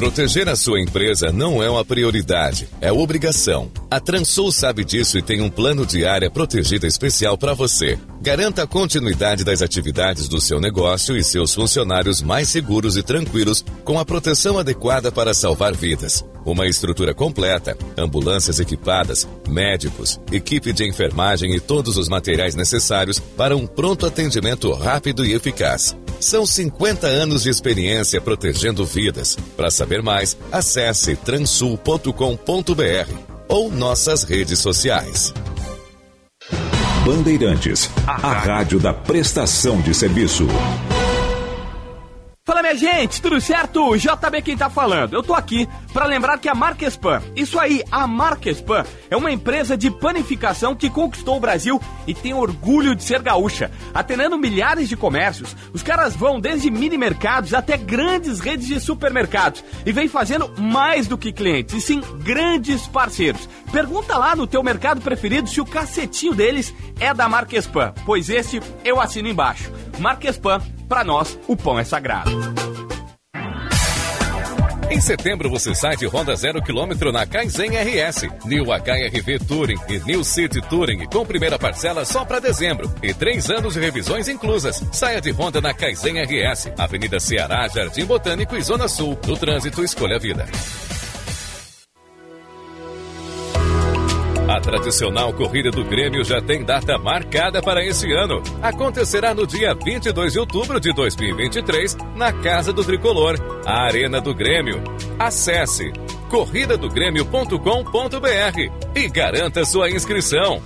Proteger 0.00 0.48
a 0.48 0.56
sua 0.56 0.80
empresa 0.80 1.30
não 1.30 1.62
é 1.62 1.68
uma 1.68 1.84
prioridade, 1.84 2.66
é 2.80 2.90
obrigação. 2.90 3.70
A 3.90 4.00
Transul 4.00 4.50
sabe 4.50 4.82
disso 4.82 5.18
e 5.18 5.22
tem 5.22 5.42
um 5.42 5.50
plano 5.50 5.84
de 5.84 6.06
área 6.06 6.30
protegida 6.30 6.86
especial 6.86 7.36
para 7.36 7.52
você. 7.52 7.98
Garanta 8.22 8.62
a 8.62 8.66
continuidade 8.66 9.44
das 9.44 9.60
atividades 9.60 10.26
do 10.26 10.40
seu 10.40 10.58
negócio 10.58 11.18
e 11.18 11.22
seus 11.22 11.54
funcionários 11.54 12.22
mais 12.22 12.48
seguros 12.48 12.96
e 12.96 13.02
tranquilos 13.02 13.62
com 13.84 13.98
a 13.98 14.04
proteção 14.06 14.56
adequada 14.58 15.12
para 15.12 15.34
salvar 15.34 15.74
vidas. 15.74 16.24
Uma 16.46 16.66
estrutura 16.66 17.12
completa, 17.12 17.76
ambulâncias 17.94 18.58
equipadas, 18.58 19.28
médicos, 19.46 20.18
equipe 20.32 20.72
de 20.72 20.88
enfermagem 20.88 21.54
e 21.54 21.60
todos 21.60 21.98
os 21.98 22.08
materiais 22.08 22.54
necessários 22.54 23.18
para 23.18 23.54
um 23.54 23.66
pronto 23.66 24.06
atendimento 24.06 24.72
rápido 24.72 25.26
e 25.26 25.34
eficaz. 25.34 25.94
São 26.20 26.44
50 26.44 27.06
anos 27.06 27.42
de 27.44 27.48
experiência 27.48 28.20
protegendo 28.20 28.84
vidas. 28.84 29.36
Para 29.56 29.70
saber 29.70 30.02
mais, 30.02 30.36
acesse 30.52 31.16
transul.com.br 31.16 32.10
ou 33.48 33.72
nossas 33.72 34.22
redes 34.22 34.58
sociais. 34.58 35.32
Bandeirantes, 37.04 37.90
a 38.06 38.32
rádio 38.32 38.78
da 38.78 38.92
prestação 38.92 39.80
de 39.80 39.94
serviço. 39.94 40.46
Fala 42.50 42.62
minha 42.62 42.74
gente, 42.74 43.22
tudo 43.22 43.40
certo? 43.40 43.96
JB 43.96 44.42
quem 44.42 44.56
tá 44.56 44.68
falando. 44.68 45.14
Eu 45.14 45.22
tô 45.22 45.34
aqui 45.34 45.68
para 45.92 46.04
lembrar 46.04 46.36
que 46.36 46.48
a 46.48 46.54
Marquespan, 46.54 47.22
isso 47.36 47.60
aí, 47.60 47.84
a 47.92 48.08
Marquespan, 48.08 48.84
é 49.08 49.16
uma 49.16 49.30
empresa 49.30 49.76
de 49.76 49.88
panificação 49.88 50.74
que 50.74 50.90
conquistou 50.90 51.36
o 51.36 51.40
Brasil 51.40 51.80
e 52.08 52.12
tem 52.12 52.34
orgulho 52.34 52.96
de 52.96 53.04
ser 53.04 53.22
gaúcha. 53.22 53.70
Atendendo 53.94 54.36
milhares 54.36 54.88
de 54.88 54.96
comércios, 54.96 55.54
os 55.72 55.80
caras 55.80 56.16
vão 56.16 56.40
desde 56.40 56.72
mini 56.72 56.98
mercados 56.98 57.54
até 57.54 57.76
grandes 57.76 58.40
redes 58.40 58.66
de 58.66 58.80
supermercados 58.80 59.62
e 59.86 59.92
vem 59.92 60.08
fazendo 60.08 60.52
mais 60.60 61.06
do 61.06 61.16
que 61.16 61.32
clientes, 61.32 61.76
e 61.76 61.80
sim 61.80 62.02
grandes 62.24 62.84
parceiros. 62.88 63.48
Pergunta 63.70 64.18
lá 64.18 64.34
no 64.34 64.48
teu 64.48 64.60
mercado 64.60 65.00
preferido 65.00 65.48
se 65.48 65.60
o 65.60 65.64
cacetinho 65.64 66.34
deles 66.34 66.74
é 66.98 67.14
da 67.14 67.28
Marquespan, 67.28 67.94
pois 68.04 68.28
esse 68.28 68.60
eu 68.84 69.00
assino 69.00 69.28
embaixo. 69.28 69.70
Marquespan, 70.00 70.60
para 70.90 71.04
nós, 71.04 71.38
o 71.46 71.56
pão 71.56 71.78
é 71.78 71.84
sagrado. 71.84 72.32
Em 74.90 75.00
setembro 75.00 75.48
você 75.48 75.72
sai 75.72 75.96
de 75.96 76.04
Honda 76.04 76.34
zero 76.34 76.60
quilômetro 76.60 77.12
na 77.12 77.24
Kaizen 77.24 77.70
RS, 77.76 78.22
New 78.44 78.64
HRV 78.64 79.38
Touring 79.46 79.78
e 79.88 80.00
New 80.00 80.24
City 80.24 80.60
Touring 80.60 81.06
com 81.06 81.24
primeira 81.24 81.56
parcela 81.56 82.04
só 82.04 82.24
para 82.24 82.40
dezembro 82.40 82.92
e 83.00 83.14
três 83.14 83.48
anos 83.50 83.74
de 83.74 83.80
revisões 83.80 84.26
inclusas. 84.26 84.82
Saia 84.90 85.20
de 85.20 85.30
Honda 85.30 85.60
na 85.60 85.72
Kaizen 85.72 86.20
RS, 86.24 86.72
Avenida 86.76 87.20
Ceará, 87.20 87.68
Jardim 87.68 88.04
Botânico 88.04 88.56
e 88.56 88.62
Zona 88.62 88.88
Sul. 88.88 89.16
No 89.28 89.36
trânsito, 89.36 89.84
escolha 89.84 90.16
a 90.16 90.18
vida. 90.18 90.44
A 94.50 94.60
tradicional 94.60 95.32
corrida 95.32 95.70
do 95.70 95.84
Grêmio 95.84 96.24
já 96.24 96.42
tem 96.42 96.64
data 96.64 96.98
marcada 96.98 97.62
para 97.62 97.84
esse 97.84 98.12
ano. 98.12 98.42
Acontecerá 98.60 99.32
no 99.32 99.46
dia 99.46 99.76
22 99.76 100.32
de 100.32 100.40
outubro 100.40 100.80
de 100.80 100.92
2023, 100.92 101.96
na 102.16 102.32
Casa 102.32 102.72
do 102.72 102.82
Tricolor, 102.82 103.36
a 103.64 103.84
Arena 103.84 104.20
do 104.20 104.34
Grêmio. 104.34 104.82
Acesse 105.16 105.92
corridadogrêmio.com.br 106.28 108.96
e 108.96 109.08
garanta 109.08 109.64
sua 109.64 109.88
inscrição. 109.88 110.60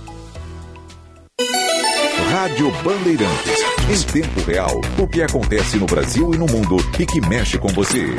Rádio 2.31 2.71
Bandeirantes. 2.83 3.65
Em 3.87 4.01
tempo 4.11 4.41
real, 4.47 4.81
o 4.97 5.07
que 5.07 5.21
acontece 5.21 5.77
no 5.77 5.85
Brasil 5.85 6.33
e 6.33 6.37
no 6.39 6.47
mundo 6.47 6.77
e 6.99 7.05
que 7.05 7.21
mexe 7.21 7.59
com 7.59 7.67
você. 7.67 8.15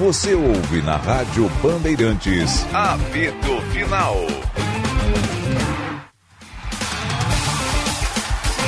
Você 0.00 0.32
ouve 0.32 0.80
na 0.80 0.96
Rádio 0.96 1.46
Bandeirantes. 1.62 2.64
Apito 2.72 3.60
Final. 3.70 4.16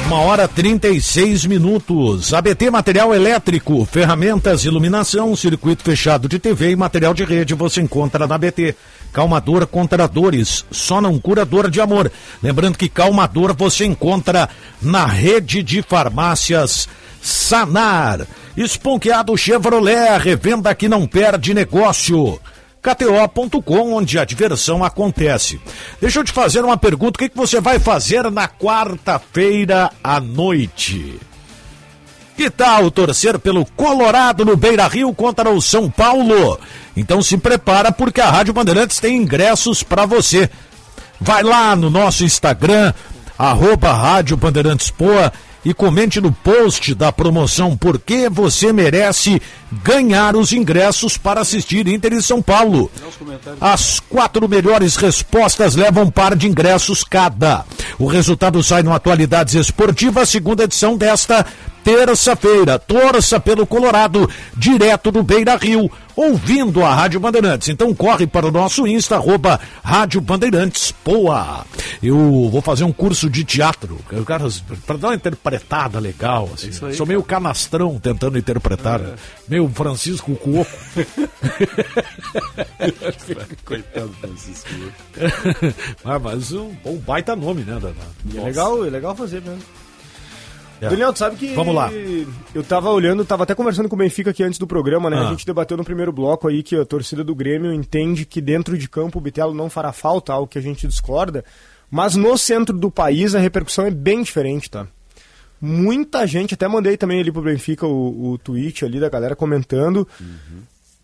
Uma 0.08 0.18
hora 0.18 0.46
36 0.46 1.46
minutos. 1.46 2.34
ABT 2.34 2.70
Material 2.70 3.14
Elétrico, 3.14 3.82
ferramentas, 3.86 4.66
iluminação, 4.66 5.34
circuito 5.34 5.82
fechado 5.82 6.28
de 6.28 6.38
TV 6.38 6.72
e 6.72 6.76
material 6.76 7.14
de 7.14 7.24
rede 7.24 7.54
você 7.54 7.80
encontra 7.80 8.26
na 8.26 8.34
ABT. 8.34 8.76
Calmador 9.10 9.66
contra 9.66 10.06
dores, 10.06 10.66
só 10.70 11.00
não 11.00 11.18
cura 11.18 11.46
dor 11.46 11.70
de 11.70 11.80
amor. 11.80 12.12
Lembrando 12.42 12.76
que 12.76 12.90
Calmador 12.90 13.54
você 13.56 13.86
encontra 13.86 14.50
na 14.82 15.06
rede 15.06 15.62
de 15.62 15.80
farmácias 15.80 16.86
Sanar. 17.22 18.26
Esponqueado 18.56 19.36
Chevrolet, 19.36 20.18
revenda 20.18 20.74
que 20.74 20.88
não 20.88 21.06
perde 21.06 21.54
negócio. 21.54 22.38
KTO.com, 22.82 23.94
onde 23.94 24.18
a 24.18 24.24
diversão 24.24 24.84
acontece. 24.84 25.60
Deixa 26.00 26.18
eu 26.18 26.24
te 26.24 26.32
fazer 26.32 26.64
uma 26.64 26.76
pergunta: 26.76 27.16
o 27.16 27.18
que, 27.18 27.28
que 27.28 27.36
você 27.36 27.60
vai 27.60 27.78
fazer 27.78 28.28
na 28.30 28.48
quarta-feira 28.48 29.90
à 30.02 30.20
noite? 30.20 31.18
Que 32.36 32.50
tal 32.50 32.90
torcer 32.90 33.38
pelo 33.38 33.64
Colorado 33.64 34.44
no 34.44 34.56
Beira 34.56 34.88
Rio 34.88 35.14
contra 35.14 35.48
o 35.48 35.62
São 35.62 35.88
Paulo? 35.88 36.58
Então 36.96 37.22
se 37.22 37.38
prepara 37.38 37.92
porque 37.92 38.20
a 38.20 38.30
Rádio 38.30 38.52
Bandeirantes 38.52 38.98
tem 38.98 39.16
ingressos 39.16 39.82
para 39.82 40.04
você. 40.04 40.50
Vai 41.20 41.42
lá 41.42 41.76
no 41.76 41.88
nosso 41.88 42.24
Instagram, 42.24 42.92
arroba 43.38 43.92
Rádio 43.92 44.36
Bandeirantes 44.36 44.90
Poa 44.90 45.32
e 45.64 45.72
comente 45.72 46.20
no 46.20 46.32
post 46.32 46.94
da 46.94 47.12
promoção 47.12 47.76
por 47.76 47.98
que 47.98 48.28
você 48.28 48.72
merece 48.72 49.40
ganhar 49.82 50.36
os 50.36 50.52
ingressos 50.52 51.16
para 51.16 51.40
assistir 51.40 51.86
Inter 51.86 52.12
e 52.12 52.22
São 52.22 52.42
Paulo. 52.42 52.90
As 53.60 54.00
quatro 54.00 54.48
melhores 54.48 54.96
respostas 54.96 55.74
levam 55.74 56.04
um 56.04 56.10
par 56.10 56.34
de 56.36 56.48
ingressos 56.48 57.04
cada. 57.04 57.64
O 57.98 58.06
resultado 58.06 58.62
sai 58.62 58.82
no 58.82 58.92
Atualidades 58.92 59.54
Esportivas, 59.54 60.28
segunda 60.28 60.64
edição 60.64 60.96
desta 60.96 61.46
terça-feira. 61.84 62.78
Torça 62.78 63.40
pelo 63.40 63.66
Colorado, 63.66 64.28
direto 64.56 65.10
do 65.10 65.22
Beira 65.22 65.56
Rio, 65.56 65.90
ouvindo 66.14 66.84
a 66.84 66.94
Rádio 66.94 67.20
Bandeirantes. 67.20 67.68
Então 67.68 67.94
corre 67.94 68.26
para 68.26 68.46
o 68.46 68.50
nosso 68.50 68.86
Insta, 68.86 69.16
arroba 69.16 69.58
Rádio 69.82 70.20
Bandeirantes 70.20 70.92
Poa. 70.92 71.64
Eu 72.02 72.48
vou 72.50 72.60
fazer 72.60 72.84
um 72.84 72.92
curso 72.92 73.30
de 73.30 73.44
teatro, 73.44 73.98
para 74.86 74.96
dar 74.98 75.08
uma 75.08 75.14
interpretada 75.14 75.98
legal. 75.98 76.50
Assim. 76.54 76.70
aí, 76.86 76.94
Sou 76.94 77.06
meio 77.06 77.22
canastrão 77.22 77.98
tentando 77.98 78.38
interpretar. 78.38 79.00
Meio 79.48 79.68
Francisco 79.68 80.34
Cuoco. 80.36 80.70
Coitado 83.64 84.08
do 84.08 84.14
Francisco. 84.14 84.68
ah, 86.04 86.18
mas 86.18 86.52
um, 86.52 86.72
um 86.84 86.96
baita 86.96 87.36
nome, 87.36 87.62
né? 87.62 87.74
Da, 87.74 87.88
da- 87.88 88.40
É 88.40 88.44
legal, 88.44 88.84
é 88.84 88.90
legal 88.90 89.14
fazer 89.14 89.40
mesmo. 89.42 89.62
É. 90.82 90.88
Daniel, 90.88 91.12
tu 91.12 91.20
sabe 91.20 91.36
que. 91.36 91.54
Vamos 91.54 91.72
lá. 91.72 91.90
Eu 92.52 92.64
tava 92.64 92.90
olhando, 92.90 93.24
tava 93.24 93.44
até 93.44 93.54
conversando 93.54 93.88
com 93.88 93.94
o 93.94 93.98
Benfica 93.98 94.30
aqui 94.30 94.42
antes 94.42 94.58
do 94.58 94.66
programa, 94.66 95.08
né? 95.08 95.16
Ah. 95.16 95.28
A 95.28 95.30
gente 95.30 95.46
debateu 95.46 95.76
no 95.76 95.84
primeiro 95.84 96.12
bloco 96.12 96.48
aí 96.48 96.60
que 96.60 96.74
a 96.74 96.84
torcida 96.84 97.22
do 97.22 97.36
Grêmio 97.36 97.72
entende 97.72 98.24
que 98.24 98.40
dentro 98.40 98.76
de 98.76 98.88
campo 98.88 99.18
o 99.18 99.20
Bitelo 99.20 99.54
não 99.54 99.70
fará 99.70 99.92
falta, 99.92 100.32
algo 100.32 100.48
que 100.48 100.58
a 100.58 100.62
gente 100.62 100.88
discorda. 100.88 101.44
Mas 101.88 102.16
no 102.16 102.36
centro 102.36 102.76
do 102.76 102.90
país 102.90 103.32
a 103.32 103.38
repercussão 103.38 103.86
é 103.86 103.92
bem 103.92 104.24
diferente, 104.24 104.68
tá? 104.68 104.88
Muita 105.60 106.26
gente, 106.26 106.54
até 106.54 106.66
mandei 106.66 106.96
também 106.96 107.20
ali 107.20 107.30
pro 107.30 107.42
Benfica 107.42 107.86
o, 107.86 108.32
o 108.32 108.38
tweet 108.38 108.84
ali 108.84 108.98
da 108.98 109.08
galera 109.08 109.36
comentando. 109.36 110.08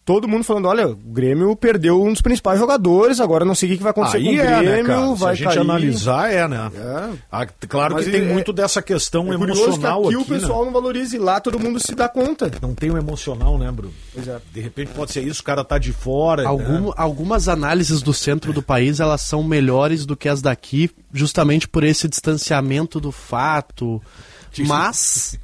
Todo 0.09 0.27
mundo 0.27 0.43
falando, 0.43 0.69
olha, 0.69 0.89
o 0.89 0.95
Grêmio 0.97 1.55
perdeu 1.55 2.03
um 2.03 2.11
dos 2.11 2.23
principais 2.23 2.59
jogadores, 2.59 3.21
agora 3.21 3.45
não 3.45 3.55
sei 3.55 3.71
o 3.71 3.77
que 3.77 3.83
vai 3.83 3.91
acontecer 3.91 4.23
com 4.23 4.29
Aí 4.31 4.39
o 4.39 4.41
é, 4.41 4.47
Grêmio, 4.47 4.65
né, 4.65 4.83
cara? 4.85 5.07
Se 5.15 5.21
vai 5.21 5.33
a 5.33 5.35
gente 5.35 5.47
cair. 5.49 5.59
analisar, 5.59 6.33
é, 6.33 6.49
né? 6.49 6.71
É. 6.75 7.11
Ah, 7.31 7.47
claro 7.69 7.93
Mas 7.93 8.07
que 8.07 8.13
tem 8.13 8.23
é- 8.23 8.33
muito 8.33 8.51
dessa 8.51 8.81
questão 8.81 9.31
É 9.31 9.37
curioso 9.37 9.65
emocional 9.65 10.01
que 10.01 10.07
aqui, 10.09 10.17
aqui, 10.17 10.25
o 10.25 10.35
pessoal 10.41 10.61
né? 10.61 10.65
não 10.65 10.73
valoriza 10.73 11.15
e 11.15 11.19
lá 11.19 11.39
todo 11.41 11.61
mundo 11.61 11.79
se 11.79 11.95
dá 11.95 12.09
conta. 12.09 12.51
Não 12.63 12.75
tem 12.75 12.91
o 12.91 12.97
emocional, 12.97 13.59
né, 13.59 13.71
Bruno? 13.71 13.93
Pois 14.15 14.27
é. 14.27 14.39
De 14.51 14.61
repente 14.63 14.93
pode 14.95 15.13
ser 15.13 15.21
isso, 15.25 15.43
o 15.43 15.45
cara 15.45 15.63
tá 15.63 15.77
de 15.77 15.93
fora. 15.93 16.49
Algum- 16.49 16.87
né? 16.87 16.93
Algumas 16.97 17.47
análises 17.47 18.01
do 18.01 18.15
centro 18.15 18.51
do 18.55 18.63
país 18.63 19.01
elas 19.01 19.21
são 19.21 19.43
melhores 19.43 20.07
do 20.07 20.17
que 20.17 20.31
as 20.31 20.41
daqui, 20.41 20.91
justamente 21.13 21.69
por 21.69 21.85
esse 21.85 22.09
distanciamento 22.09 22.99
do 22.99 23.13
fato. 23.13 24.01
Mas, 24.67 25.39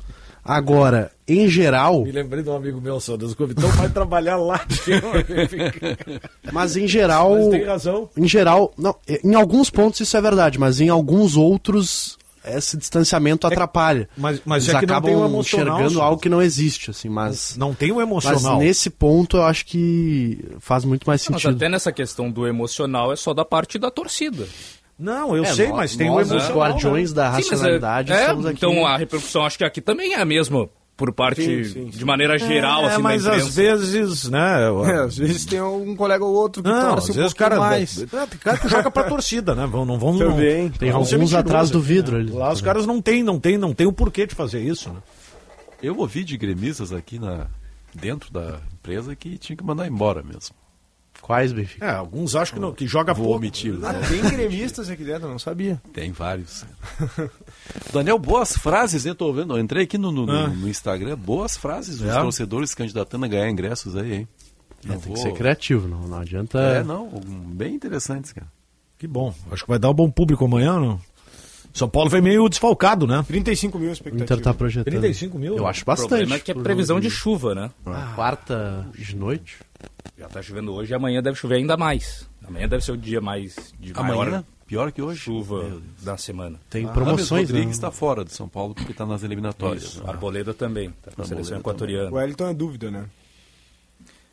agora, 0.44 1.10
em 1.26 1.48
geral, 1.48 2.02
Me 2.02 2.12
lembrei 2.12 2.42
de 2.42 2.50
um 2.50 2.56
amigo 2.56 2.80
meu, 2.80 3.00
só 3.00 3.16
Deus 3.16 3.32
Então 3.32 3.68
vai 3.70 3.88
trabalhar 3.88 4.36
lá. 4.36 4.60
mas 6.52 6.76
em 6.76 6.86
geral, 6.86 7.34
Mas 7.36 7.48
tem 7.48 7.64
razão. 7.64 8.08
em 8.16 8.28
geral, 8.28 8.72
não, 8.76 8.94
em 9.22 9.34
alguns 9.34 9.70
pontos 9.70 10.00
isso 10.00 10.16
é 10.16 10.20
verdade, 10.20 10.58
mas 10.58 10.80
em 10.80 10.88
alguns 10.88 11.36
outros 11.36 12.18
esse 12.46 12.76
distanciamento 12.76 13.46
atrapalha. 13.46 14.06
mas- 14.18 14.42
mas 14.44 14.64
Eles 14.64 14.74
é 14.76 14.80
que 14.80 14.86
não 14.86 14.94
acabam 14.96 15.10
tem 15.12 15.18
o 15.18 15.24
emocional, 15.24 15.76
enxergando 15.78 16.02
algo 16.02 16.20
que 16.20 16.28
não 16.28 16.42
existe, 16.42 16.90
assim, 16.90 17.08
mas 17.08 17.56
Não 17.56 17.72
tem 17.72 17.90
o 17.90 17.94
mas 17.96 18.06
emocional. 18.06 18.58
nesse 18.58 18.90
ponto 18.90 19.38
eu 19.38 19.44
acho 19.44 19.64
que 19.64 20.44
faz 20.60 20.84
muito 20.84 21.04
mais 21.06 21.26
Mas 21.26 21.40
sentido. 21.40 21.56
até 21.56 21.70
nessa 21.70 21.90
questão 21.90 22.30
do 22.30 22.46
emocional 22.46 23.10
é 23.10 23.16
só 23.16 23.32
da 23.32 23.46
parte 23.46 23.78
da 23.78 23.90
torcida. 23.90 24.46
Não, 24.98 25.36
eu 25.36 25.44
É, 25.44 25.52
sei, 25.54 25.68
nós- 25.68 25.76
mas 25.76 25.96
tem 25.96 26.08
nós, 26.08 26.30
o 26.30 26.36
os 26.36 26.42
emocional. 26.44 26.56
guardiões 26.70 27.12
da 27.12 27.24
Sim, 27.30 27.36
mas 27.36 27.46
é- 27.46 27.50
racionalidade 27.50 28.12
é, 28.12 28.20
estamos 28.20 28.46
aqui. 28.46 28.56
Então 28.56 28.86
a 28.86 28.96
repercussão 28.96 29.44
acho 29.44 29.58
que 29.58 29.64
aqui 29.64 29.80
também 29.80 30.14
é 30.14 30.20
a 30.20 30.24
mesma, 30.24 30.68
por 30.96 31.12
parte, 31.12 31.42
Sim, 31.44 31.64
sim, 31.64 31.72
sim. 31.90 31.98
de 31.98 32.04
maneira 32.04 32.38
geral, 32.38 32.84
é, 32.84 32.92
assim, 32.92 33.02
mas 33.02 33.26
às 33.26 33.56
vezes, 33.56 34.28
né? 34.30 34.60
É, 34.88 34.94
às 35.04 35.18
vezes 35.18 35.44
tem 35.44 35.60
um 35.60 35.96
colega 35.96 36.24
ou 36.24 36.32
outro 36.32 36.62
que 36.62 36.68
Não, 36.68 36.90
torce 36.94 37.10
às 37.10 37.16
um 37.16 37.20
vezes 37.20 37.32
o 37.32 37.36
cara, 37.36 37.58
mais. 37.58 37.98
É, 38.02 38.06
tem 38.26 38.38
cara 38.38 38.56
que 38.58 38.68
joga 38.68 38.88
pra 38.88 39.02
torcida, 39.04 39.52
né? 39.56 39.66
Vão, 39.66 39.84
não 39.84 39.98
vão. 39.98 40.16
Também. 40.16 40.64
Não, 40.64 40.70
Tem 40.70 40.88
ser 40.88 40.94
alguns 40.94 41.10
mentirosos 41.12 41.34
atrás 41.34 41.70
do 41.70 41.80
vidro 41.80 42.16
né? 42.16 42.20
ali. 42.22 42.30
Lá 42.32 42.52
os 42.52 42.60
caras 42.60 42.86
não 42.86 43.02
tem, 43.02 43.24
não 43.24 43.40
tem, 43.40 43.58
não 43.58 43.74
tem 43.74 43.88
o 43.88 43.92
porquê 43.92 44.26
de 44.26 44.34
fazer 44.36 44.60
isso, 44.60 44.90
né? 44.90 45.00
Eu 45.82 45.98
ouvi 45.98 46.22
de 46.22 46.36
gremistas 46.36 46.92
aqui 46.92 47.18
na, 47.18 47.48
dentro 47.92 48.32
da 48.32 48.60
empresa 48.72 49.16
que 49.16 49.36
tinha 49.36 49.56
que 49.56 49.64
mandar 49.64 49.88
embora 49.88 50.22
mesmo. 50.22 50.54
Quais, 51.22 51.52
Benfica? 51.52 51.86
É, 51.86 51.90
alguns 51.90 52.36
acham 52.36 52.54
que, 52.56 52.60
não, 52.60 52.72
que 52.74 52.86
joga 52.86 53.14
Vou 53.14 53.24
pouco. 53.24 53.38
omitir. 53.38 53.74
Ah, 53.82 53.92
né? 53.94 54.00
tem 54.08 54.20
gremistas 54.30 54.90
aqui 54.90 55.02
dentro, 55.04 55.24
eu 55.26 55.30
não 55.30 55.38
sabia. 55.38 55.80
Tem 55.92 56.12
vários. 56.12 56.64
Daniel, 57.92 58.18
boas 58.18 58.56
frases, 58.56 59.06
eu 59.06 59.14
tô 59.14 59.32
vendo. 59.32 59.56
Eu 59.56 59.60
entrei 59.60 59.84
aqui 59.84 59.96
no, 59.96 60.12
no, 60.12 60.30
Ah. 60.30 60.48
no 60.48 60.68
Instagram, 60.68 61.16
boas 61.16 61.56
frases 61.56 61.98
dos 61.98 62.08
É? 62.08 62.20
torcedores 62.20 62.70
se 62.70 62.76
candidatando 62.76 63.24
a 63.24 63.28
ganhar 63.28 63.48
ingressos 63.48 63.96
aí, 63.96 64.12
hein? 64.14 64.28
Não 64.84 64.96
É, 64.96 64.98
tem 64.98 65.06
vou- 65.06 65.14
que 65.14 65.22
ser 65.22 65.32
criativo, 65.32 65.88
não, 65.88 66.06
não 66.06 66.18
adianta. 66.18 66.58
É, 66.60 66.84
não, 66.84 67.08
bem 67.24 67.74
interessantes, 67.74 68.32
cara. 68.32 68.46
Que 68.98 69.06
bom. 69.06 69.34
Acho 69.50 69.62
que 69.64 69.68
vai 69.70 69.78
dar 69.78 69.90
um 69.90 69.94
bom 69.94 70.10
público 70.10 70.44
amanhã, 70.44 70.78
não? 70.78 71.00
São 71.72 71.88
Paulo 71.88 72.08
vai 72.10 72.20
meio 72.20 72.48
desfalcado, 72.48 73.04
né? 73.06 73.24
35 73.26 73.78
mil 73.78 73.88
O 73.88 73.92
expectativas. 73.92 74.30
Inter 74.30 74.44
tá 74.44 74.54
projetando. 74.54 74.92
35 74.92 75.38
mil? 75.38 75.56
Eu 75.56 75.66
acho 75.66 75.82
O 75.82 75.84
bastante. 75.86 76.08
problema 76.08 76.34
é 76.36 76.38
que 76.38 76.50
é 76.52 76.54
previsão 76.54 77.00
de 77.00 77.10
chuva, 77.10 77.54
né? 77.54 77.70
Quarta 78.14 78.86
de 78.96 79.16
noite. 79.16 79.56
Já 80.18 80.28
tá 80.28 80.40
chovendo 80.42 80.72
hoje 80.72 80.92
e 80.92 80.94
amanhã 80.94 81.22
deve 81.22 81.36
chover 81.36 81.56
ainda 81.56 81.76
mais. 81.76 82.28
Amanhã 82.46 82.68
deve 82.68 82.84
ser 82.84 82.92
o 82.92 82.96
dia 82.96 83.20
mais 83.20 83.72
de 83.80 83.92
Amanhã, 83.94 84.16
maior 84.16 84.44
pior 84.66 84.92
que 84.92 85.02
hoje. 85.02 85.20
chuva 85.20 85.80
da 86.02 86.16
semana. 86.16 86.60
Tem 86.70 86.84
Ah, 86.86 86.88
promoções, 86.88 87.30
Rames 87.30 87.50
né? 87.50 87.54
Rodrigues 87.58 87.76
está 87.76 87.90
fora 87.90 88.24
de 88.24 88.32
São 88.32 88.48
Paulo 88.48 88.74
porque 88.74 88.92
está 88.92 89.04
nas 89.06 89.22
eliminatórias. 89.22 89.82
Isso, 89.84 90.02
né? 90.04 90.10
Arboleda 90.10 90.52
também, 90.54 90.90
tá 91.02 91.10
com 91.12 91.22
a 91.22 91.24
seleção 91.24 91.58
equatoriana. 91.58 92.10
O 92.10 92.14
Wellington 92.14 92.48
é 92.48 92.54
dúvida, 92.54 92.90
né? 92.90 93.06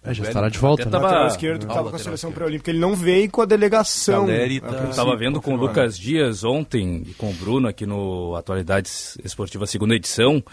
É, 0.04 0.16
já 0.16 0.24
estará 0.24 0.50
de 0.50 0.58
volta, 0.58 0.82
até 0.82 0.98
né? 0.98 1.00
tava- 1.00 1.28
esquerdo 1.28 1.66
que 1.68 1.72
Ah, 1.72 1.76
tava 1.76 1.90
com 1.92 1.96
a 1.96 2.00
seleção 2.00 2.32
pré-olímpica. 2.32 2.72
Ele 2.72 2.80
não 2.80 2.96
veio 2.96 3.30
com 3.30 3.42
a 3.42 3.46
delegação. 3.46 4.26
Caleri 4.26 4.58
a 4.58 4.62
tá- 4.62 4.68
princípio, 4.68 4.90
Estava 4.90 5.16
vendo 5.16 5.40
com 5.40 5.54
o. 5.54 5.58
Lucas 5.58 5.96
Dias 5.98 6.44
ontem 6.44 7.04
e 7.08 7.14
com 7.14 7.30
o 7.30 7.34
Bruno 7.34 7.68
aqui 7.68 7.86
no 7.86 8.36
Atualidades 8.36 9.16
Esportiva 9.24 9.68
segunda 9.68 9.94
edição. 9.96 10.44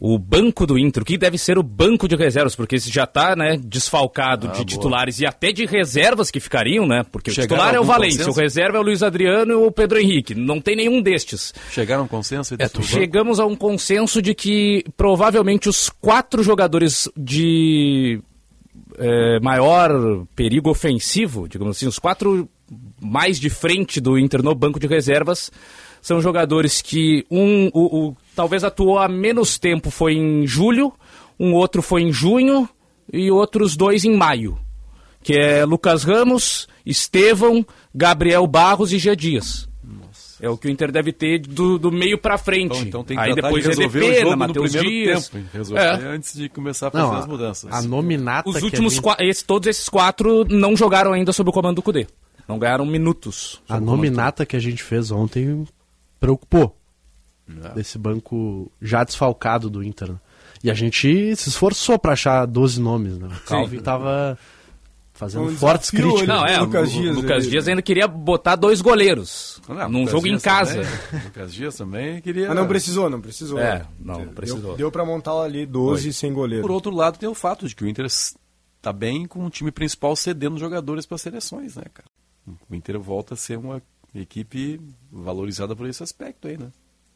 O 0.00 0.18
banco 0.18 0.66
do 0.66 0.78
Inter, 0.78 1.04
que 1.04 1.18
deve 1.18 1.36
ser 1.36 1.58
o 1.58 1.62
banco 1.62 2.08
de 2.08 2.16
reservas, 2.16 2.56
porque 2.56 2.76
esse 2.76 2.90
já 2.90 3.04
está 3.04 3.36
né, 3.36 3.58
desfalcado 3.62 4.48
de 4.48 4.64
titulares 4.64 5.20
e 5.20 5.26
até 5.26 5.52
de 5.52 5.66
reservas 5.66 6.30
que 6.30 6.40
ficariam, 6.40 6.86
né? 6.86 7.04
Porque 7.12 7.30
Chegaram 7.30 7.44
o 7.44 7.56
titular 7.58 7.74
é 7.74 7.80
o 7.80 7.84
Valência, 7.84 8.24
consenso? 8.24 8.38
o 8.38 8.42
reserva 8.42 8.78
é 8.78 8.80
o 8.80 8.82
Luiz 8.82 9.02
Adriano 9.02 9.52
e 9.52 9.54
o 9.56 9.70
Pedro 9.70 9.98
Henrique. 9.98 10.34
Não 10.34 10.58
tem 10.58 10.74
nenhum 10.74 11.02
destes. 11.02 11.52
Chegaram 11.70 12.02
a 12.02 12.04
um 12.06 12.08
consenso? 12.08 12.54
É, 12.58 12.82
chegamos 12.82 13.38
a 13.38 13.44
um 13.44 13.54
consenso 13.54 14.22
de 14.22 14.34
que 14.34 14.84
provavelmente 14.96 15.68
os 15.68 15.90
quatro 15.90 16.42
jogadores 16.42 17.06
de 17.14 18.22
é, 18.98 19.38
maior 19.40 20.24
perigo 20.34 20.70
ofensivo, 20.70 21.46
digamos 21.46 21.76
assim, 21.76 21.86
os 21.86 21.98
quatro 21.98 22.48
mais 23.00 23.38
de 23.38 23.50
frente 23.50 24.00
do 24.00 24.18
Inter 24.18 24.42
no 24.42 24.54
banco 24.54 24.80
de 24.80 24.86
reservas 24.86 25.50
são 26.02 26.20
jogadores 26.20 26.80
que 26.82 27.24
um 27.30 27.68
o, 27.74 28.08
o- 28.08 28.16
talvez 28.34 28.64
atuou 28.64 28.98
há 28.98 29.08
menos 29.08 29.58
tempo 29.58 29.90
foi 29.90 30.14
em 30.14 30.46
julho, 30.46 30.92
um 31.38 31.52
outro 31.54 31.82
foi 31.82 32.02
em 32.02 32.12
junho 32.12 32.68
e 33.12 33.30
outros 33.30 33.76
dois 33.76 34.04
em 34.04 34.16
maio, 34.16 34.58
que 35.22 35.34
é 35.34 35.64
Lucas 35.64 36.04
Ramos, 36.04 36.68
Estevão, 36.86 37.64
Gabriel 37.94 38.46
Barros 38.46 38.92
e 38.92 38.98
Gia 38.98 39.16
Dias. 39.16 39.68
É 40.42 40.48
o 40.48 40.56
que 40.56 40.68
o 40.68 40.70
Inter 40.70 40.90
deve 40.90 41.12
ter 41.12 41.38
do, 41.40 41.78
do 41.78 41.92
meio 41.92 42.16
pra 42.16 42.38
frente. 42.38 42.72
Então, 42.78 42.80
então 42.82 43.04
tem 43.04 43.14
que 43.14 43.22
Aí 43.22 43.34
depois 43.34 43.62
de 43.62 43.68
resolver 43.68 43.98
o 43.98 44.04
EDP, 44.04 44.18
jogo 44.20 44.30
no 44.30 44.36
Matheus 44.38 44.70
primeiro 44.72 44.88
Dias. 45.04 45.28
tempo. 45.28 45.46
Resolver 45.52 45.82
É. 45.82 46.06
antes 46.06 46.34
de 46.34 46.48
começar 46.48 46.88
a 46.88 46.90
fazer 46.90 47.04
Não, 47.04 47.14
as 47.16 47.26
mudanças. 47.26 47.70
a 47.70 47.82
nominata 47.82 48.48
Os 48.48 48.56
que 48.56 48.64
últimos 48.64 48.92
a 48.92 48.96
gente, 48.96 49.02
qua- 49.02 49.16
esse- 49.20 49.44
todos 49.44 49.68
esses 49.68 49.86
quatro 49.86 50.46
não 50.48 50.74
jogaram 50.74 51.12
ainda 51.12 51.30
sob 51.30 51.50
o 51.50 51.52
comando 51.52 51.76
do 51.76 51.82
Cudê. 51.82 52.06
Não 52.48 52.58
ganharam 52.58 52.86
minutos. 52.86 53.60
a 53.68 53.76
o 53.76 53.80
nominata 53.82 54.46
que 54.46 54.56
a 54.56 54.58
gente 54.58 54.82
fez 54.82 55.10
ontem 55.10 55.62
preocupou. 56.20 56.76
É. 57.64 57.70
Desse 57.74 57.98
banco 57.98 58.70
já 58.80 59.02
desfalcado 59.02 59.68
do 59.68 59.82
Inter. 59.82 60.12
né? 60.12 60.20
E 60.62 60.70
a 60.70 60.74
gente 60.74 61.34
se 61.34 61.48
esforçou 61.48 61.98
pra 61.98 62.12
achar 62.12 62.46
12 62.46 62.80
nomes, 62.80 63.18
né? 63.18 63.26
O 63.28 63.40
Calvin 63.48 63.80
tava 63.80 64.38
fazendo 65.14 65.44
Um 65.46 65.56
fortes 65.56 65.90
desafio, 65.90 66.12
críticas. 66.14 66.36
Não, 66.36 66.46
é, 66.46 66.58
o 66.60 66.64
Lucas 66.64 66.92
Dias, 66.92 67.16
Lucas 67.16 67.46
Dias 67.48 67.66
ainda 67.68 67.82
queria 67.82 68.06
botar 68.06 68.56
dois 68.56 68.80
goleiros 68.80 69.60
Ah, 69.68 69.88
num 69.88 70.00
Lucas 70.00 70.12
jogo 70.12 70.26
em 70.28 70.30
Dias 70.30 70.42
casa. 70.42 70.74
também- 70.82 71.24
Lucas 71.26 71.52
Dias 71.54 71.74
também 71.76 72.20
queria. 72.20 72.50
Ah, 72.50 72.54
não 72.54 72.68
precisou, 72.68 73.10
não 73.10 73.20
precisou. 73.20 73.58
É, 73.58 73.84
não, 73.98 74.14
não 74.18 74.24
Deu- 74.26 74.32
precisou. 74.34 74.76
Deu, 74.76 74.90
pra 74.92 75.04
montar 75.04 75.32
ali 75.42 75.66
12 75.66 76.12
sem 76.12 76.32
goleiro. 76.32 76.62
Por 76.62 76.70
outro 76.70 76.94
lado, 76.94 77.18
tem 77.18 77.28
o 77.28 77.34
fato 77.34 77.66
de 77.66 77.74
que 77.74 77.82
o 77.84 77.88
Inter 77.88 78.06
está 78.06 78.92
bem 78.92 79.26
com 79.26 79.44
o 79.44 79.50
time 79.50 79.70
principal 79.72 80.14
cedendo 80.14 80.56
jogadores 80.58 81.04
para 81.04 81.18
seleções, 81.18 81.74
né, 81.76 81.84
cara? 81.92 82.08
O 82.68 82.74
Inter 82.74 82.98
volta 82.98 83.34
a 83.34 83.36
ser 83.36 83.58
uma 83.58 83.82
equipe 84.14 84.80
valorizada 85.12 85.74
por 85.76 85.86
esse 85.88 86.02
aspecto 86.02 86.48
aí, 86.48 86.56
né? 86.58 86.68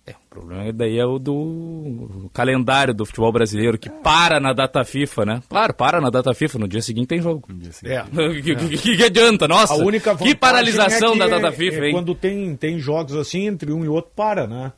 É, 0.07 0.11
o 0.11 0.29
problema 0.29 0.71
daí 0.71 0.99
é 0.99 1.07
o 1.07 1.19
do 1.19 2.29
calendário 2.35 2.93
do 2.93 3.07
futebol 3.07 3.33
brasileiro, 3.33 3.79
que 3.79 3.89
para 3.89 4.39
na 4.39 4.53
data 4.53 4.85
FIFA, 4.85 5.25
né? 5.25 5.43
Claro, 5.49 5.73
para 5.73 5.99
na 5.99 6.11
data 6.11 6.35
FIFA, 6.35 6.59
no 6.59 6.69
dia 6.69 6.83
seguinte 6.83 7.07
tem 7.09 7.23
jogo. 7.23 7.49
É. 7.85 8.03
que, 8.43 8.55
que- 8.55 8.77
que- 8.79 8.97
que 8.99 9.03
adianta, 9.03 9.49
nossa? 9.49 9.73
A 9.73 9.77
única 9.79 10.15
que 10.15 10.35
paralisação 10.35 11.11
é 11.11 11.13
que 11.13 11.19
da 11.21 11.25
é- 11.25 11.29
data 11.31 11.53
FIFA, 11.53 11.79
é 11.79 11.87
hein? 11.87 11.93
Quando 11.95 12.15
tem, 12.15 12.55
tem 12.55 12.79
jogos 12.79 13.15
assim, 13.17 13.47
entre 13.47 13.73
um 13.73 13.83
e 13.83 13.89
outro, 13.89 14.11
para, 14.15 14.47
né? 14.47 14.73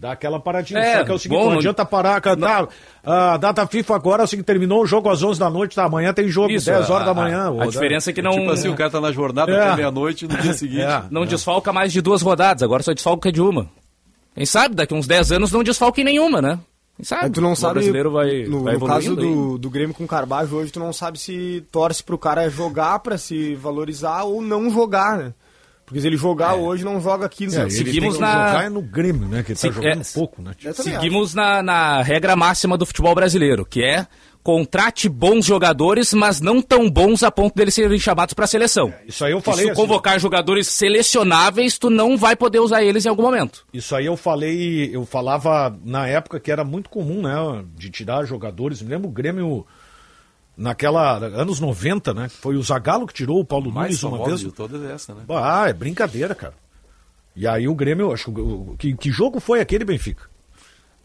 Dá 0.00 0.12
aquela 0.12 0.38
paradinha. 0.38 0.78
É, 0.78 0.98
Só 0.98 1.04
que 1.04 1.10
é 1.10 1.14
o 1.14 1.18
seguinte, 1.18 1.38
bom, 1.40 1.50
não 1.50 1.58
adianta 1.58 1.84
parar. 1.84 2.20
cara, 2.20 2.36
Tá, 2.36 2.68
a 3.04 3.36
data 3.36 3.66
FIFA 3.66 3.96
agora, 3.96 4.22
assim, 4.22 4.40
terminou 4.42 4.82
o 4.82 4.86
jogo 4.86 5.08
às 5.10 5.22
11 5.22 5.40
da 5.40 5.50
noite, 5.50 5.74
tá? 5.74 5.84
Amanhã 5.86 6.12
tem 6.12 6.28
jogo, 6.28 6.52
Isso, 6.52 6.66
10 6.66 6.88
horas 6.88 7.02
a- 7.08 7.12
da 7.12 7.14
manhã. 7.20 7.52
a- 7.58 7.64
a 7.64 7.66
diferença 7.66 8.10
é 8.10 8.12
que 8.12 8.22
não- 8.22 8.30
Tipo 8.32 8.50
assim, 8.52 8.68
o 8.68 8.76
cara 8.76 8.90
tá 8.90 9.00
na 9.00 9.10
jornada 9.10 9.50
É. 9.50 9.60
até 9.60 9.76
meia-noite 9.76 10.28
no 10.28 10.36
dia 10.38 10.52
seguinte. 10.54 10.82
É. 10.82 11.02
Não 11.10 11.26
desfalca 11.26 11.72
mais 11.72 11.92
de 11.92 12.00
duas 12.00 12.22
rodadas, 12.22 12.62
agora 12.62 12.82
só 12.82 12.92
desfalca 12.94 13.32
de 13.32 13.40
uma. 13.40 13.66
Quem 14.36 14.46
sabe, 14.46 14.76
daqui 14.76 14.94
uns 14.94 15.08
10 15.08 15.32
anos 15.32 15.50
não 15.50 15.64
desfalca 15.64 16.00
em 16.00 16.04
nenhuma, 16.04 16.40
né? 16.40 16.60
Quem 16.94 17.04
sabe? 17.04 17.24
Aí 17.24 17.30
tu 17.30 17.40
não 17.40 17.52
o 17.52 17.56
sabe. 17.56 17.74
brasileiro 17.74 18.12
vai, 18.12 18.44
no, 18.44 18.62
vai 18.62 18.74
no 18.76 18.86
caso 18.86 19.16
do, 19.16 19.58
do 19.58 19.68
Grêmio 19.70 19.94
com 19.94 20.04
o 20.04 20.08
Carbajo 20.08 20.54
hoje, 20.56 20.70
tu 20.70 20.78
não 20.78 20.92
sabe 20.92 21.18
se 21.18 21.64
torce 21.72 22.04
pro 22.04 22.16
cara 22.18 22.48
jogar 22.48 23.00
pra 23.00 23.18
se 23.18 23.56
valorizar 23.56 24.22
ou 24.22 24.40
não 24.42 24.70
jogar, 24.70 25.18
né? 25.18 25.32
Porque 25.88 26.00
se 26.00 26.06
ele 26.06 26.16
jogar 26.16 26.54
hoje, 26.54 26.84
não 26.84 27.00
joga 27.00 27.28
15 27.28 27.56
É, 27.56 27.60
anos. 27.62 27.74
ele 27.74 27.84
Seguimos 27.86 28.18
tem 28.18 28.26
que 28.26 28.32
na- 28.32 28.48
jogar 28.48 28.64
é 28.64 28.68
no 28.68 28.82
Grêmio, 28.82 29.26
né? 29.28 29.42
Que 29.42 29.52
ele 29.52 29.58
tá 29.58 29.68
Se- 29.68 29.74
jogando 29.74 30.00
é, 30.02 30.04
pouco, 30.14 30.42
né? 30.42 30.52
Seguimos 30.74 31.34
na, 31.34 31.62
na 31.62 32.02
regra 32.02 32.36
máxima 32.36 32.76
do 32.76 32.84
futebol 32.86 33.14
brasileiro, 33.14 33.64
que 33.64 33.82
é 33.82 34.06
contrate 34.42 35.08
bons 35.10 35.44
jogadores, 35.44 36.14
mas 36.14 36.40
não 36.40 36.62
tão 36.62 36.88
bons 36.88 37.22
a 37.22 37.30
ponto 37.30 37.54
deles 37.54 37.74
serem 37.74 37.98
chamados 37.98 38.32
para 38.32 38.44
a 38.46 38.48
seleção. 38.48 38.92
Isso 39.06 39.22
aí 39.24 39.32
eu 39.32 39.40
Se 39.40 39.44
falei. 39.44 39.66
tu 39.66 39.72
assim, 39.72 39.80
convocar 39.80 40.18
jogadores 40.18 40.68
selecionáveis, 40.68 41.76
tu 41.78 41.90
não 41.90 42.16
vai 42.16 42.34
poder 42.36 42.58
usar 42.60 42.82
eles 42.82 43.04
em 43.04 43.08
algum 43.08 43.22
momento. 43.22 43.66
Isso 43.74 43.94
aí 43.94 44.06
eu 44.06 44.16
falei, 44.16 44.90
eu 44.94 45.04
falava 45.04 45.76
na 45.84 46.06
época 46.06 46.40
que 46.40 46.50
era 46.50 46.64
muito 46.64 46.88
comum, 46.88 47.22
né? 47.22 47.62
De 47.76 47.90
tirar 47.90 48.24
jogadores. 48.24 48.80
Me 48.80 48.88
lembro 48.90 49.08
o 49.08 49.12
Grêmio 49.12 49.66
naquela. 50.58 51.16
anos 51.18 51.60
90, 51.60 52.12
né? 52.12 52.28
Foi 52.28 52.56
o 52.56 52.62
Zagallo 52.62 53.06
que 53.06 53.14
tirou 53.14 53.38
o 53.40 53.44
Paulo 53.44 53.72
Mais 53.72 54.02
Nunes 54.02 54.02
uma 54.02 54.26
vez. 54.26 54.40
de 54.40 54.50
todas 54.52 54.82
é 54.82 54.92
essa, 54.92 55.14
né? 55.14 55.22
Ah, 55.30 55.68
é 55.68 55.72
brincadeira, 55.72 56.34
cara. 56.34 56.54
E 57.36 57.46
aí 57.46 57.68
o 57.68 57.74
Grêmio, 57.74 58.12
acho 58.12 58.32
que, 58.76 58.94
que, 58.96 59.10
jogo 59.12 59.38
foi 59.38 59.60
aquele, 59.60 59.84
Benfica? 59.84 60.24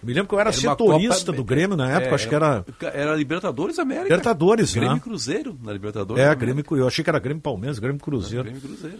Eu 0.01 0.07
me 0.07 0.13
lembro 0.13 0.27
que 0.27 0.35
eu 0.35 0.39
era, 0.39 0.49
Era 0.49 0.57
setorista 0.57 1.25
Copa- 1.27 1.37
do 1.37 1.43
Grêmio 1.45 1.77
na 1.77 1.89
época, 1.91 2.11
É, 2.11 2.15
acho 2.15 2.27
que 2.27 2.35
era. 2.35 2.65
Era 2.93 3.15
Libertadores 3.15 3.79
América. 3.79 4.05
Libertadores, 4.09 4.73
Grêmio 4.73 4.95
né? 4.95 4.99
Cruzeiro 4.99 5.57
na 5.63 5.71
Libertadores. 5.71 6.19
É, 6.21 6.25
América. 6.25 6.45
Grêmio, 6.45 6.65
eu 6.71 6.87
achei 6.87 7.03
que 7.03 7.09
era 7.09 7.19
Grêmio 7.19 7.41
Palmeiras, 7.41 7.79
Grêmio 7.79 8.01
Cruzeiro. 8.01 8.43
Grêmio 8.43 8.61
Cruzeiro. 8.61 8.97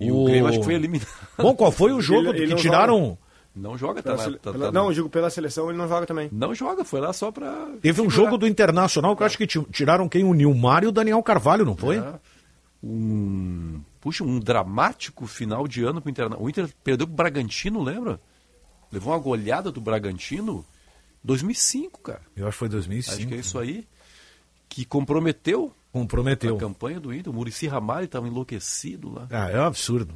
E 0.00 0.10
O- 0.10 0.22
o 0.22 0.24
Grêmio 0.24 0.46
acho 0.48 0.58
que 0.58 0.64
foi 0.64 0.74
eliminado. 0.74 1.06
Bom, 1.38 1.54
qual 1.54 1.70
foi 1.70 1.92
o 1.92 2.00
jogo 2.02 2.30
Ele- 2.30 2.48
que 2.48 2.54
tiraram? 2.56 3.16
Não 3.54 3.76
joga, 3.76 4.02
tá, 4.02 4.10
Pela 4.12 4.22
sele- 4.24 4.38
tá- 4.38 4.52
pela- 4.52 4.66
tá- 4.66 4.72
não, 4.72 4.86
eu 4.86 4.92
digo 4.92 5.08
pela 5.10 5.28
seleção, 5.28 5.68
ele 5.68 5.76
não 5.78 5.88
joga 5.88 6.06
também. 6.06 6.28
não 6.32 6.54
joga, 6.54 6.84
foi 6.84 7.00
lá 7.00 7.12
só 7.12 7.32
pra. 7.32 7.66
Teve 7.82 8.00
um 8.00 8.08
jogo 8.08 8.38
do 8.38 8.46
Internacional 8.46 9.16
que 9.16 9.22
eu 9.22 9.26
acho 9.26 9.36
que 9.36 9.46
ti- 9.46 9.66
tiraram 9.72 10.08
quem? 10.08 10.22
O 10.24 10.32
Nilmar 10.32 10.84
e 10.84 10.86
o 10.86 10.92
Daniel 10.92 11.22
Carvalho, 11.22 11.64
não 11.64 11.76
foi? 11.76 11.98
É. 11.98 12.14
Um. 12.82 13.80
Puxa, 14.00 14.24
um 14.24 14.38
dramático 14.38 15.26
final 15.26 15.68
de 15.68 15.82
ano 15.84 16.00
pro 16.00 16.10
Internacional. 16.10 16.44
O 16.44 16.48
Inter 16.48 16.68
perdeu 16.82 17.06
pro 17.06 17.16
Bragantino, 17.16 17.82
lembra? 17.82 18.18
Levou 18.90 19.12
uma 19.12 19.18
goleada 19.18 19.70
do 19.70 19.80
Bragantino 19.80 20.64
2005, 21.22 22.00
cara. 22.00 22.22
Eu 22.36 22.46
acho 22.46 22.54
que 22.54 22.58
foi 22.60 22.68
2005. 22.68 23.16
Acho 23.18 23.26
que 23.28 23.34
é 23.34 23.38
isso 23.38 23.58
aí. 23.58 23.86
Que 24.68 24.84
comprometeu 24.84 25.72
Comprometeu. 25.92 26.56
a 26.56 26.58
campanha 26.58 26.98
do 27.00 27.12
Inter. 27.12 27.30
O 27.32 27.34
Murici 27.34 27.66
Ramalho 27.66 28.04
estava 28.06 28.26
enlouquecido 28.26 29.12
lá. 29.12 29.26
Ah, 29.30 29.50
é 29.50 29.60
um 29.60 29.64
absurdo. 29.64 30.14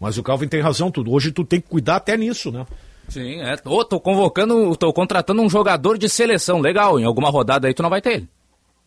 Mas 0.00 0.16
o 0.18 0.22
Calvin 0.22 0.48
tem 0.48 0.60
razão, 0.60 0.90
tudo. 0.90 1.12
Hoje 1.12 1.32
tu 1.32 1.44
tem 1.44 1.60
que 1.60 1.68
cuidar 1.68 1.96
até 1.96 2.16
nisso, 2.16 2.50
né? 2.52 2.64
Sim, 3.08 3.40
é. 3.40 3.56
Ô, 3.64 3.84
tô 3.84 3.98
convocando, 3.98 4.76
tô 4.76 4.92
contratando 4.92 5.42
um 5.42 5.48
jogador 5.50 5.96
de 5.98 6.08
seleção. 6.08 6.60
Legal, 6.60 7.00
em 7.00 7.04
alguma 7.04 7.30
rodada 7.30 7.66
aí 7.66 7.74
tu 7.74 7.82
não 7.82 7.90
vai 7.90 8.00
ter 8.02 8.12
ele. 8.14 8.28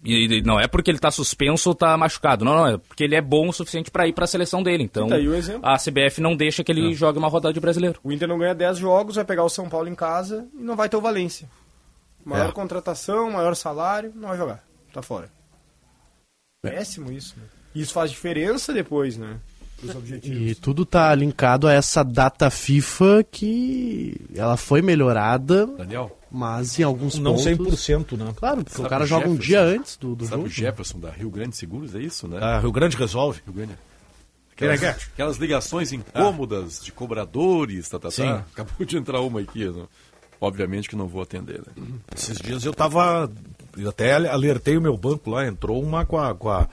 E, 0.04 0.38
e 0.38 0.42
não 0.42 0.60
é 0.60 0.68
porque 0.68 0.90
ele 0.90 0.98
tá 1.00 1.12
suspenso 1.12 1.70
ou 1.70 1.76
tá 1.76 1.96
machucado. 1.98 2.44
Não, 2.46 2.56
não, 2.56 2.68
é 2.68 2.78
porque 2.78 3.04
ele 3.04 3.16
é 3.16 3.22
bom 3.22 3.50
o 3.50 3.54
suficiente 3.54 3.92
pra 3.92 4.08
ir 4.08 4.14
pra 4.14 4.26
seleção 4.26 4.64
dele. 4.64 4.84
Então, 4.84 5.08
Tá 5.08 5.16
aí 5.16 5.28
o 5.28 5.36
exemplo. 5.36 5.62
a 5.68 5.78
CBF 5.78 6.20
não 6.22 6.36
deixa 6.36 6.64
que 6.64 6.72
ele 6.72 6.94
jogue 6.94 7.20
uma 7.20 7.28
rodada 7.28 7.54
de 7.54 7.60
brasileiro. 7.60 8.00
O 8.04 8.12
Inter 8.12 8.28
não 8.28 8.40
ganha 8.40 8.56
10 8.56 8.78
jogos, 8.80 9.16
vai 9.16 9.26
pegar 9.26 9.44
o 9.44 9.50
São 9.50 9.68
Paulo 9.70 9.88
em 9.90 9.96
casa 9.96 10.48
e 10.58 10.64
não 10.64 10.76
vai 10.76 10.88
ter 10.90 10.98
o 10.98 11.02
Valência. 11.02 11.48
Maior 12.26 12.50
É. 12.50 12.52
contratação, 12.52 13.30
maior 13.32 13.56
salário, 13.56 14.12
não 14.16 14.30
vai 14.30 14.38
jogar. 14.38 14.64
Tá 14.94 15.02
fora. 15.02 15.30
Péssimo 16.62 17.12
isso, 17.12 17.36
né? 17.38 17.44
E 17.74 17.82
Isso 17.82 17.94
faz 17.94 18.12
diferença 18.12 18.74
depois, 18.74 19.18
né? 19.18 19.38
Os 19.84 19.96
objetivos. 19.96 20.52
E 20.52 20.56
tudo 20.56 20.86
tá 20.86 21.14
linkado 21.16 21.68
a 21.68 21.74
essa 21.74 22.04
data 22.04 22.50
FIFA 22.50 23.24
que 23.30 24.16
ela 24.36 24.56
foi 24.58 24.82
melhorada, 24.82 25.66
Daniel, 25.66 26.18
mas 26.32 26.80
em 26.80 26.84
alguns 26.84 27.18
Não 27.18 27.36
pontos... 27.36 27.46
100%, 27.46 28.18
né? 28.18 28.34
Claro, 28.36 28.58
porque 28.64 28.72
Sabe 28.78 28.86
o 28.86 28.90
cara 28.90 29.04
o 29.04 29.08
joga 29.08 29.28
um 29.30 29.36
dia 29.36 29.62
antes 29.62 29.98
do, 29.98 30.16
do 30.16 30.26
sabe 30.26 30.36
jogo. 30.38 30.48
o 30.48 30.50
Jefferson 30.50 31.00
da 31.00 31.10
Rio 31.12 31.30
Grande 31.30 31.56
Seguros? 31.56 31.96
É 31.96 32.00
isso, 32.00 32.28
né? 32.28 32.38
Ah, 32.42 32.60
Rio 32.60 32.72
Grande 32.72 32.96
resolve. 32.96 33.42
Rio 33.46 33.54
Grande. 33.54 33.74
Quem 34.56 34.68
é 34.68 34.74
Aquelas, 34.74 34.98
que 34.98 35.04
é? 35.04 35.14
aquelas 35.14 35.38
ligações 35.38 35.92
incômodas 35.92 36.80
de 36.84 36.92
cobradores, 36.92 37.90
tá, 37.90 37.98
tá, 37.98 38.12
Sim. 38.12 38.24
tá. 38.26 38.46
Acabou 38.54 38.86
de 38.86 38.98
entrar 38.98 39.20
uma 39.22 39.40
aqui. 39.40 39.66
né? 39.68 39.86
Obviamente 40.40 40.90
que 40.90 40.96
não 40.96 41.08
vou 41.08 41.22
atender, 41.22 41.60
né? 41.60 41.84
Esses 42.16 42.38
dias 42.38 42.64
eu 42.66 42.74
tava. 42.74 43.32
eu 43.78 43.90
até 43.90 44.14
alertei 44.14 44.78
o 44.78 44.82
meu 44.82 44.98
banco 44.98 45.30
lá, 45.30 45.48
entrou 45.48 45.82
uma 45.82 46.06
com 46.06 46.18
a, 46.18 46.34
com 46.36 46.50
a, 46.50 46.68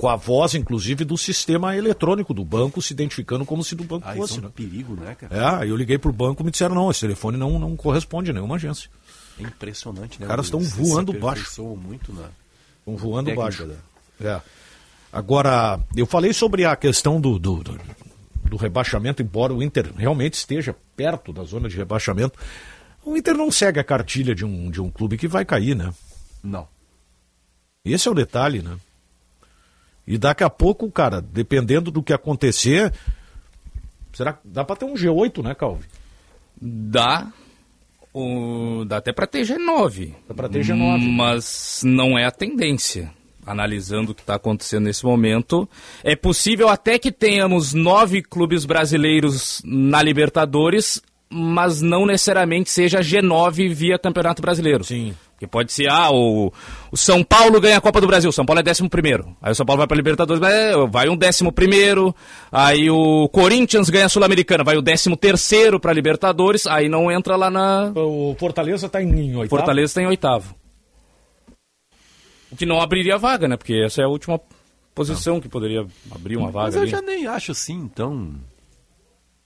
com 0.00 0.08
a 0.08 0.16
voz, 0.16 0.54
inclusive, 0.54 1.04
do 1.04 1.18
sistema 1.18 1.76
eletrônico 1.76 2.32
do 2.32 2.42
banco, 2.42 2.80
se 2.80 2.94
identificando 2.94 3.44
como 3.44 3.62
se 3.62 3.74
do 3.74 3.84
banco 3.84 4.06
Ah, 4.08 4.12
isso 4.12 4.20
fosse. 4.20 4.36
é 4.38 4.40
um 4.40 4.44
né? 4.44 4.50
perigo, 4.54 4.94
né, 4.94 5.14
cara? 5.14 5.62
É, 5.62 5.68
eu 5.70 5.76
liguei 5.76 5.98
pro 5.98 6.10
banco 6.10 6.40
e 6.42 6.44
me 6.46 6.50
disseram, 6.50 6.74
não, 6.74 6.90
esse 6.90 7.00
telefone 7.00 7.36
não, 7.36 7.58
não 7.58 7.76
corresponde 7.76 8.30
a 8.30 8.32
nenhuma 8.32 8.54
agência. 8.54 8.88
É 9.38 9.42
impressionante, 9.42 10.18
né? 10.18 10.24
Os 10.24 10.30
caras 10.30 10.46
estão 10.46 10.60
voando 10.60 11.12
baixo. 11.12 11.62
muito 11.76 12.14
na... 12.14 12.30
Estão 12.78 12.96
voando 12.96 13.26
Técnica, 13.26 13.42
baixo. 13.42 13.66
né? 13.66 13.76
É. 14.22 14.40
Agora, 15.12 15.78
eu 15.94 16.06
falei 16.06 16.32
sobre 16.32 16.64
a 16.64 16.74
questão 16.76 17.20
do, 17.20 17.38
do, 17.38 17.62
do, 17.62 17.78
do 18.44 18.56
rebaixamento, 18.56 19.20
embora 19.20 19.52
o 19.52 19.62
Inter 19.62 19.92
realmente 19.94 20.32
esteja 20.34 20.74
perto 20.96 21.30
da 21.30 21.44
zona 21.44 21.68
de 21.68 21.76
rebaixamento. 21.76 22.38
O 23.04 23.16
Inter 23.18 23.34
não 23.34 23.50
segue 23.50 23.78
a 23.78 23.84
cartilha 23.84 24.34
de 24.34 24.46
um, 24.46 24.70
de 24.70 24.80
um 24.80 24.90
clube 24.90 25.18
que 25.18 25.28
vai 25.28 25.44
cair, 25.44 25.76
né? 25.76 25.92
Não. 26.42 26.66
Esse 27.84 28.08
é 28.08 28.10
o 28.10 28.14
detalhe, 28.14 28.62
né? 28.62 28.78
E 30.12 30.18
daqui 30.18 30.42
a 30.42 30.50
pouco, 30.50 30.90
cara, 30.90 31.20
dependendo 31.20 31.90
do 31.90 32.02
que 32.02 32.12
acontecer, 32.12 32.92
será 34.12 34.32
que 34.32 34.40
dá 34.44 34.64
pra 34.64 34.74
ter 34.74 34.84
um 34.84 34.94
G8, 34.94 35.42
né, 35.42 35.54
Calvi? 35.54 35.84
Dá. 36.60 37.28
o- 38.12 38.84
dá 38.88 38.96
até 38.96 39.12
pra 39.12 39.24
ter 39.24 39.42
G9. 39.46 40.12
Dá 40.28 40.34
pra 40.34 40.48
ter 40.48 40.64
G9. 40.64 40.98
Mas 41.16 41.80
não 41.84 42.18
é 42.18 42.24
a 42.26 42.30
tendência. 42.32 43.08
Analisando 43.46 44.10
o 44.10 44.14
que 44.16 44.20
está 44.20 44.34
acontecendo 44.34 44.84
nesse 44.86 45.04
momento, 45.04 45.68
é 46.02 46.16
possível 46.16 46.68
até 46.68 46.98
que 46.98 47.12
tenhamos 47.12 47.72
nove 47.72 48.20
clubes 48.20 48.64
brasileiros 48.64 49.62
na 49.64 50.02
Libertadores, 50.02 51.00
mas 51.30 51.80
não 51.80 52.04
necessariamente 52.04 52.70
seja 52.70 53.00
G9 53.00 53.72
via 53.72 53.98
Campeonato 53.98 54.42
Brasileiro. 54.42 54.82
Sim. 54.82 55.14
Porque 55.32 55.46
pode 55.46 55.72
ser, 55.72 55.88
ah, 55.88 56.10
o, 56.10 56.52
o 56.92 56.96
São 56.98 57.24
Paulo 57.24 57.58
ganha 57.60 57.78
a 57.78 57.80
Copa 57.80 57.98
do 57.98 58.06
Brasil, 58.06 58.30
São 58.30 58.44
Paulo 58.44 58.60
é 58.60 58.62
décimo 58.62 58.90
primeiro. 58.90 59.34
Aí 59.40 59.52
o 59.52 59.54
São 59.54 59.64
Paulo 59.64 59.78
vai 59.78 59.86
para 59.86 59.96
Libertadores, 59.96 60.38
vai, 60.38 60.86
vai 60.88 61.08
um 61.08 61.16
décimo 61.16 61.50
primeiro. 61.50 62.14
Aí 62.52 62.90
o 62.90 63.26
Corinthians 63.28 63.88
ganha 63.88 64.04
a 64.04 64.08
Sul-Americana, 64.10 64.62
vai 64.62 64.76
o 64.76 64.82
décimo 64.82 65.16
terceiro 65.16 65.80
para 65.80 65.94
Libertadores, 65.94 66.66
aí 66.66 66.90
não 66.90 67.10
entra 67.10 67.36
lá 67.36 67.48
na... 67.48 67.90
O 67.94 68.36
Fortaleza 68.38 68.86
tá 68.86 69.02
em, 69.02 69.08
em 69.08 69.36
oitavo. 69.36 69.48
Fortaleza 69.48 69.94
tem 69.94 70.06
oitavo. 70.06 70.54
O 72.52 72.56
que 72.56 72.66
não 72.66 72.80
abriria 72.80 73.16
vaga, 73.16 73.48
né? 73.48 73.56
Porque 73.56 73.82
essa 73.82 74.02
é 74.02 74.04
a 74.04 74.08
última 74.08 74.38
posição 74.94 75.40
que 75.40 75.48
poderia 75.48 75.86
abrir 76.10 76.36
uma 76.36 76.50
vaga 76.50 76.66
Mas 76.66 76.74
eu 76.74 76.82
ali. 76.82 76.90
já 76.90 77.00
nem 77.00 77.26
acho 77.26 77.52
assim 77.52 77.88
tão 77.88 78.34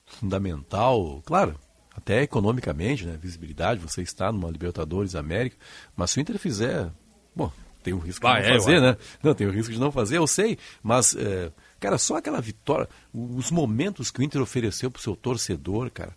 fundamental. 0.06 1.22
Claro, 1.24 1.54
até 1.96 2.22
economicamente, 2.22 3.06
né? 3.06 3.18
Visibilidade, 3.20 3.80
você 3.80 4.02
está 4.02 4.30
numa 4.32 4.50
Libertadores 4.50 5.14
América. 5.14 5.56
Mas 5.96 6.10
se 6.10 6.18
o 6.18 6.20
Inter 6.20 6.38
fizer. 6.38 6.90
Bom, 7.34 7.50
tem 7.82 7.92
o 7.94 7.98
risco 7.98 8.26
de 8.26 8.32
é, 8.32 8.50
não 8.50 8.58
fazer, 8.60 8.76
eu 8.76 8.80
né? 8.80 8.96
Não, 9.22 9.34
tem 9.34 9.46
o 9.46 9.50
risco 9.50 9.72
de 9.72 9.78
não 9.80 9.92
fazer, 9.92 10.16
eu 10.18 10.26
sei. 10.26 10.58
Mas, 10.82 11.14
é, 11.16 11.50
cara, 11.78 11.98
só 11.98 12.16
aquela 12.16 12.40
vitória, 12.40 12.88
os 13.12 13.50
momentos 13.50 14.10
que 14.10 14.20
o 14.20 14.22
Inter 14.22 14.40
ofereceu 14.42 14.90
pro 14.90 15.02
seu 15.02 15.14
torcedor, 15.14 15.90
cara. 15.90 16.12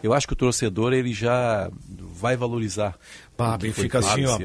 Eu 0.00 0.14
acho 0.14 0.28
que 0.28 0.32
o 0.32 0.36
torcedor 0.36 0.92
ele 0.92 1.12
já 1.12 1.68
vai 1.88 2.36
valorizar. 2.36 2.96
Pá, 3.36 3.56
o 3.56 3.58
que 3.58 3.64
bem, 3.64 3.72
fica 3.72 3.98
assim, 3.98 4.24
ó. 4.26 4.38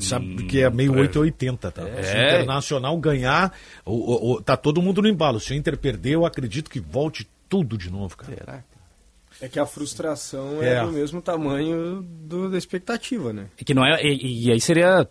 Sabe 0.00 0.44
que 0.46 0.60
é 0.62 0.70
meio 0.70 0.92
880, 0.92 1.70
tá? 1.72 1.82
Se 1.82 1.88
o 1.88 1.94
É. 1.98 2.28
Internacional 2.28 2.96
ganhar, 2.98 3.52
o, 3.84 3.92
o- 3.92 4.32
o- 4.34 4.40
tá 4.40 4.56
todo 4.56 4.80
mundo 4.80 5.02
no 5.02 5.08
embalo. 5.08 5.40
Se 5.40 5.52
o 5.52 5.56
Inter 5.56 5.76
perder, 5.76 6.10
eu 6.12 6.24
acredito 6.24 6.70
que 6.70 6.78
volte 6.78 7.28
tudo 7.48 7.76
de 7.76 7.90
novo, 7.90 8.16
cara. 8.16 8.36
Será? 8.36 8.64
É 9.40 9.48
que 9.48 9.58
a 9.58 9.66
frustração 9.66 10.62
é, 10.62 10.74
É. 10.74 10.84
do 10.84 10.92
mesmo 10.92 11.20
tamanho 11.20 12.02
do- 12.02 12.48
da 12.50 12.56
expectativa, 12.58 13.32
né? 13.32 13.46
É 13.58 13.64
que 13.64 13.74
não 13.74 13.84
é, 13.84 14.02
e, 14.04 14.46
e 14.46 14.52
aí 14.52 14.60
seria 14.60 15.08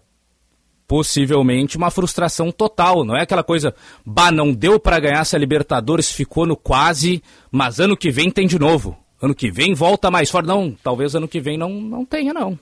possivelmente 0.87 1.77
uma 1.77 1.89
frustração 1.89 2.51
total, 2.51 3.03
não 3.05 3.15
é 3.15 3.21
aquela 3.21 3.43
coisa, 3.43 3.73
bah, 4.05 4.31
não 4.31 4.53
deu 4.53 4.79
para 4.79 4.99
ganhar 4.99 5.21
essa 5.21 5.37
Libertadores, 5.37 6.11
ficou 6.11 6.45
no 6.45 6.55
quase, 6.55 7.23
mas 7.51 7.79
ano 7.79 7.95
que 7.97 8.11
vem 8.11 8.29
tem 8.29 8.45
de 8.47 8.59
novo. 8.59 8.97
ano 9.21 9.33
que 9.33 9.49
vem 9.49 9.73
volta 9.73 10.11
mais 10.11 10.29
forte. 10.29 10.47
Não, 10.47 10.75
talvez 10.83 11.15
ano 11.15 11.29
que 11.29 11.39
vem 11.39 11.57
não, 11.57 11.69
não 11.69 12.03
tenha, 12.05 12.33
não. 12.33 12.59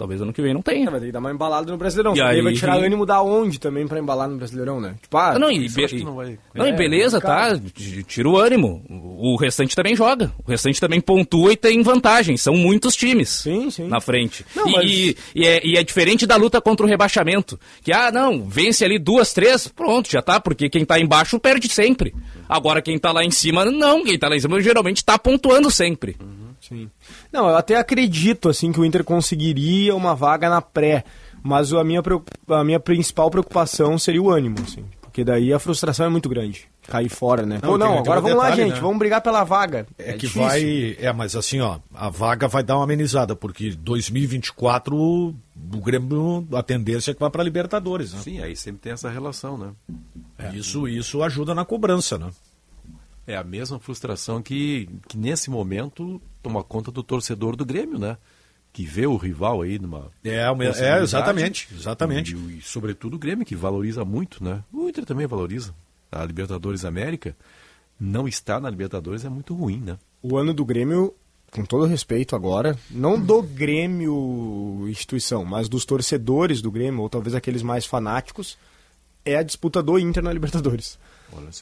Talvez 0.00 0.18
ano 0.22 0.32
que 0.32 0.40
vem 0.40 0.54
não 0.54 0.62
tenha. 0.62 0.90
Vai 0.90 0.98
ter 0.98 1.06
que 1.06 1.12
dar 1.12 1.18
uma 1.18 1.30
embalada 1.30 1.70
no 1.70 1.76
Brasileirão. 1.76 2.16
E 2.16 2.22
aí- 2.22 2.40
vai 2.40 2.54
tirar 2.54 2.78
ânimo 2.78 3.04
da 3.04 3.20
onde 3.20 3.60
também 3.60 3.86
pra 3.86 3.98
embalar 3.98 4.30
no 4.30 4.38
Brasileirão, 4.38 4.80
né? 4.80 4.94
Tipo, 5.02 5.14
ah, 5.18 5.38
não, 5.38 5.50
e, 5.52 5.68
be- 5.68 6.02
não 6.02 6.14
vai. 6.16 6.38
não, 6.54 6.66
e 6.66 6.70
É, 6.70 6.72
beleza, 6.72 7.20
tá? 7.20 7.50
complicado. 7.50 7.70
t- 7.70 8.02
Tira 8.04 8.26
o 8.26 8.38
ânimo. 8.38 8.82
O 8.88 9.36
restante 9.36 9.76
também 9.76 9.94
joga. 9.94 10.32
O 10.42 10.50
restante 10.50 10.80
também 10.80 11.02
pontua 11.02 11.52
e 11.52 11.56
tem 11.56 11.82
vantagem. 11.82 12.34
São 12.38 12.54
muitos 12.54 12.96
times 12.96 13.44
na 13.90 14.00
frente. 14.00 14.42
Não, 14.56 14.66
e, 14.68 14.72
mas- 14.72 14.90
e- 14.90 15.16
e 15.34 15.46
é, 15.46 15.66
e 15.66 15.76
é 15.76 15.84
diferente 15.84 16.24
da 16.26 16.36
luta 16.36 16.62
contra 16.62 16.86
o 16.86 16.88
rebaixamento. 16.88 17.60
Que, 17.82 17.92
ah, 17.92 18.10
não, 18.10 18.48
vence 18.48 18.82
ali 18.82 18.98
duas, 18.98 19.34
três, 19.34 19.68
pronto, 19.68 20.10
já 20.10 20.22
tá. 20.22 20.40
Porque 20.40 20.70
quem 20.70 20.82
tá 20.82 20.98
embaixo 20.98 21.38
perde 21.38 21.68
sempre. 21.68 22.14
Agora 22.48 22.80
quem 22.80 22.98
tá 22.98 23.12
lá 23.12 23.22
em 23.22 23.30
cima, 23.30 23.66
não. 23.66 24.02
Quem 24.02 24.18
tá 24.18 24.30
lá 24.30 24.36
em 24.36 24.40
cima 24.40 24.58
geralmente 24.62 25.04
tá 25.04 25.18
pontuando 25.18 25.70
sempre. 25.70 26.16
Sim. 26.60 26.90
Não, 27.32 27.48
eu 27.48 27.56
até 27.56 27.76
acredito 27.76 28.48
assim 28.48 28.70
que 28.72 28.80
o 28.80 28.84
Inter 28.84 29.02
conseguiria 29.04 29.94
uma 29.96 30.14
vaga 30.14 30.48
na 30.48 30.60
pré, 30.60 31.04
mas 31.42 31.72
a 31.72 31.82
minha, 31.82 32.02
a 32.48 32.64
minha 32.64 32.78
principal 32.80 33.30
preocupação 33.30 33.98
seria 33.98 34.22
o 34.22 34.30
ânimo, 34.30 34.56
assim, 34.62 34.84
porque 35.00 35.24
daí 35.24 35.52
a 35.52 35.58
frustração 35.58 36.06
é 36.06 36.08
muito 36.08 36.28
grande. 36.28 36.68
Cair 36.86 37.08
fora, 37.08 37.44
né? 37.46 37.58
Pô, 37.60 37.68
Não, 37.68 37.78
não, 37.78 37.86
tem- 37.86 37.92
tem 37.94 38.00
agora 38.02 38.20
vamos 38.20 38.36
lá, 38.38 38.44
detalhe, 38.50 38.62
gente, 38.64 38.74
né? 38.74 38.80
vamos 38.80 38.98
brigar 38.98 39.20
pela 39.20 39.44
vaga. 39.44 39.86
É, 39.96 40.12
que 40.14 40.26
difícil. 40.26 40.42
vai. 40.42 40.96
É, 40.98 41.12
mas 41.12 41.36
assim, 41.36 41.60
ó, 41.60 41.78
a 41.94 42.08
vaga 42.10 42.48
vai 42.48 42.62
dar 42.64 42.76
uma 42.76 42.84
amenizada, 42.84 43.36
porque 43.36 43.70
2024 43.70 44.96
o 44.96 45.34
Grêmio, 45.78 46.46
a 46.52 46.62
tendência 46.62 47.10
é 47.10 47.14
que 47.14 47.20
vá 47.20 47.30
para 47.30 47.44
Libertadores, 47.44 48.12
né? 48.12 48.20
Sim, 48.22 48.40
aí 48.40 48.56
sempre 48.56 48.80
tem 48.80 48.92
essa 48.92 49.08
relação, 49.10 49.56
né? 49.58 49.70
Isso, 50.54 50.88
isso 50.88 51.22
ajuda 51.22 51.54
na 51.54 51.64
cobrança, 51.64 52.18
né? 52.18 52.30
É 53.30 53.36
a 53.36 53.44
mesma 53.44 53.78
frustração 53.78 54.42
que, 54.42 54.88
que 55.08 55.16
nesse 55.16 55.50
momento 55.50 56.20
toma 56.42 56.64
conta 56.64 56.90
do 56.90 57.02
torcedor 57.02 57.54
do 57.54 57.64
Grêmio, 57.64 57.98
né? 57.98 58.16
Que 58.72 58.84
vê 58.84 59.06
o 59.06 59.16
rival 59.16 59.62
aí 59.62 59.78
numa. 59.78 60.10
É, 60.24 60.36
é, 60.36 60.54
possibilidade. 60.54 61.02
exatamente, 61.04 61.68
exatamente. 61.72 62.36
E, 62.36 62.58
e, 62.58 62.62
sobretudo 62.62 63.14
o 63.14 63.18
Grêmio, 63.18 63.46
que 63.46 63.54
valoriza 63.54 64.04
muito, 64.04 64.42
né? 64.42 64.64
O 64.72 64.88
Inter 64.88 65.04
também 65.04 65.26
valoriza. 65.26 65.74
A 66.10 66.24
Libertadores 66.24 66.84
América 66.84 67.36
não 68.00 68.26
está 68.26 68.58
na 68.58 68.70
Libertadores 68.70 69.24
é 69.24 69.28
muito 69.28 69.54
ruim, 69.54 69.78
né? 69.78 69.98
O 70.22 70.36
ano 70.36 70.52
do 70.52 70.64
Grêmio, 70.64 71.14
com 71.52 71.64
todo 71.64 71.84
respeito 71.84 72.34
agora, 72.34 72.76
não 72.90 73.20
do 73.20 73.42
Grêmio 73.42 74.86
instituição, 74.88 75.44
mas 75.44 75.68
dos 75.68 75.84
torcedores 75.84 76.60
do 76.60 76.70
Grêmio, 76.70 77.02
ou 77.02 77.08
talvez 77.08 77.34
aqueles 77.34 77.62
mais 77.62 77.86
fanáticos, 77.86 78.58
é 79.24 79.36
a 79.36 79.42
disputa 79.42 79.82
do 79.82 79.98
Inter 79.98 80.22
na 80.22 80.32
Libertadores. 80.32 80.98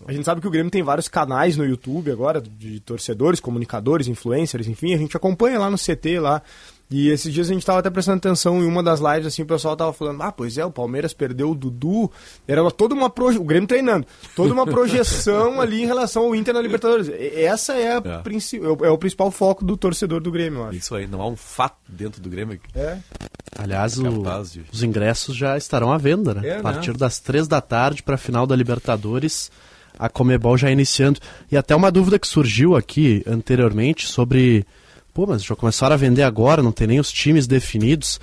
A 0.07 0.13
gente 0.13 0.25
sabe 0.25 0.41
que 0.41 0.47
o 0.47 0.51
Grêmio 0.51 0.71
tem 0.71 0.83
vários 0.83 1.09
canais 1.09 1.57
no 1.57 1.65
YouTube 1.65 2.11
agora, 2.11 2.41
de 2.41 2.81
torcedores, 2.81 3.41
comunicadores, 3.41 4.09
influencers, 4.09 4.67
enfim, 4.67 4.95
a 4.95 4.99
gente 4.99 5.17
acompanha 5.17 5.59
lá 5.59 5.71
no 5.71 5.77
CT 5.77 6.21
lá. 6.21 6.43
E 6.91 7.11
esses 7.11 7.31
dias 7.35 7.51
a 7.51 7.53
gente 7.53 7.61
estava 7.63 7.81
até 7.81 7.91
prestando 7.91 8.17
atenção 8.17 8.63
em 8.63 8.67
uma 8.67 8.83
das 8.83 8.99
lives, 8.99 9.27
assim, 9.27 9.43
o 9.43 9.47
pessoal 9.47 9.77
tava 9.77 9.93
falando, 9.93 10.23
ah, 10.23 10.33
pois 10.33 10.57
é, 10.57 10.65
o 10.65 10.71
Palmeiras 10.71 11.13
perdeu 11.13 11.51
o 11.51 11.55
Dudu. 11.55 12.11
Era 12.47 12.69
toda 12.71 12.95
uma 12.95 13.11
proje... 13.11 13.37
o 13.39 13.45
Grêmio 13.45 13.69
treinando, 13.69 14.07
toda 14.35 14.55
uma 14.55 14.67
projeção 14.67 15.61
ali 15.61 15.83
em 15.83 15.87
relação 15.87 16.23
ao 16.25 16.35
Inter 16.35 16.55
na 16.55 16.63
Libertadores. 16.63 17.11
Essa 17.35 17.75
é, 17.75 17.93
a 17.99 18.03
É. 18.03 18.19
princi- 18.23 18.57
é 18.57 18.69
o- 18.69 18.85
é 18.87 18.91
o 18.91 18.97
principal 18.97 19.31
foco 19.31 19.67
do 19.67 19.77
torcedor 19.77 20.23
do 20.23 20.31
Grêmio, 20.33 20.61
eu 20.61 20.65
acho. 20.65 20.79
Isso 20.79 20.95
aí, 20.95 21.07
não 21.07 21.21
há 21.21 21.27
um 21.29 21.37
fato 21.37 21.77
dentro 21.87 22.23
do 22.23 22.31
Grêmio. 22.31 22.59
É. 22.75 22.97
Aliás, 23.59 23.99
o- 23.99 24.03
de- 24.45 24.65
os 24.73 24.83
ingressos 24.83 25.37
já 25.37 25.59
estarão 25.59 25.93
à 25.93 25.99
venda, 25.99 26.33
né? 26.33 26.49
É, 26.49 26.57
a 26.57 26.63
partir 26.63 26.93
né? 26.93 26.97
das 26.99 27.19
três 27.19 27.47
da 27.47 27.61
tarde 27.61 28.03
para 28.03 28.15
a 28.15 28.19
final 28.19 28.47
da 28.47 28.57
Libertadores, 28.57 29.51
a 29.99 30.09
Comebol 30.09 30.57
já 30.57 30.71
iniciando. 30.71 31.21
E 31.53 31.57
até 31.57 31.77
uma 31.77 31.91
dúvida 31.91 32.19
que 32.19 32.27
surgiu 32.27 32.75
aqui 32.77 33.23
anteriormente 33.27 34.07
sobre. 34.09 34.65
Pô, 35.19 35.27
mas 35.27 35.43
já 35.43 35.57
começaram 35.57 35.95
a 35.95 35.97
vender 35.97 36.23
agora, 36.23 36.63
não 36.63 36.71
tem 36.71 36.87
nem 36.87 37.01
os 37.01 37.11
times 37.11 37.49
definidos. 37.49 38.21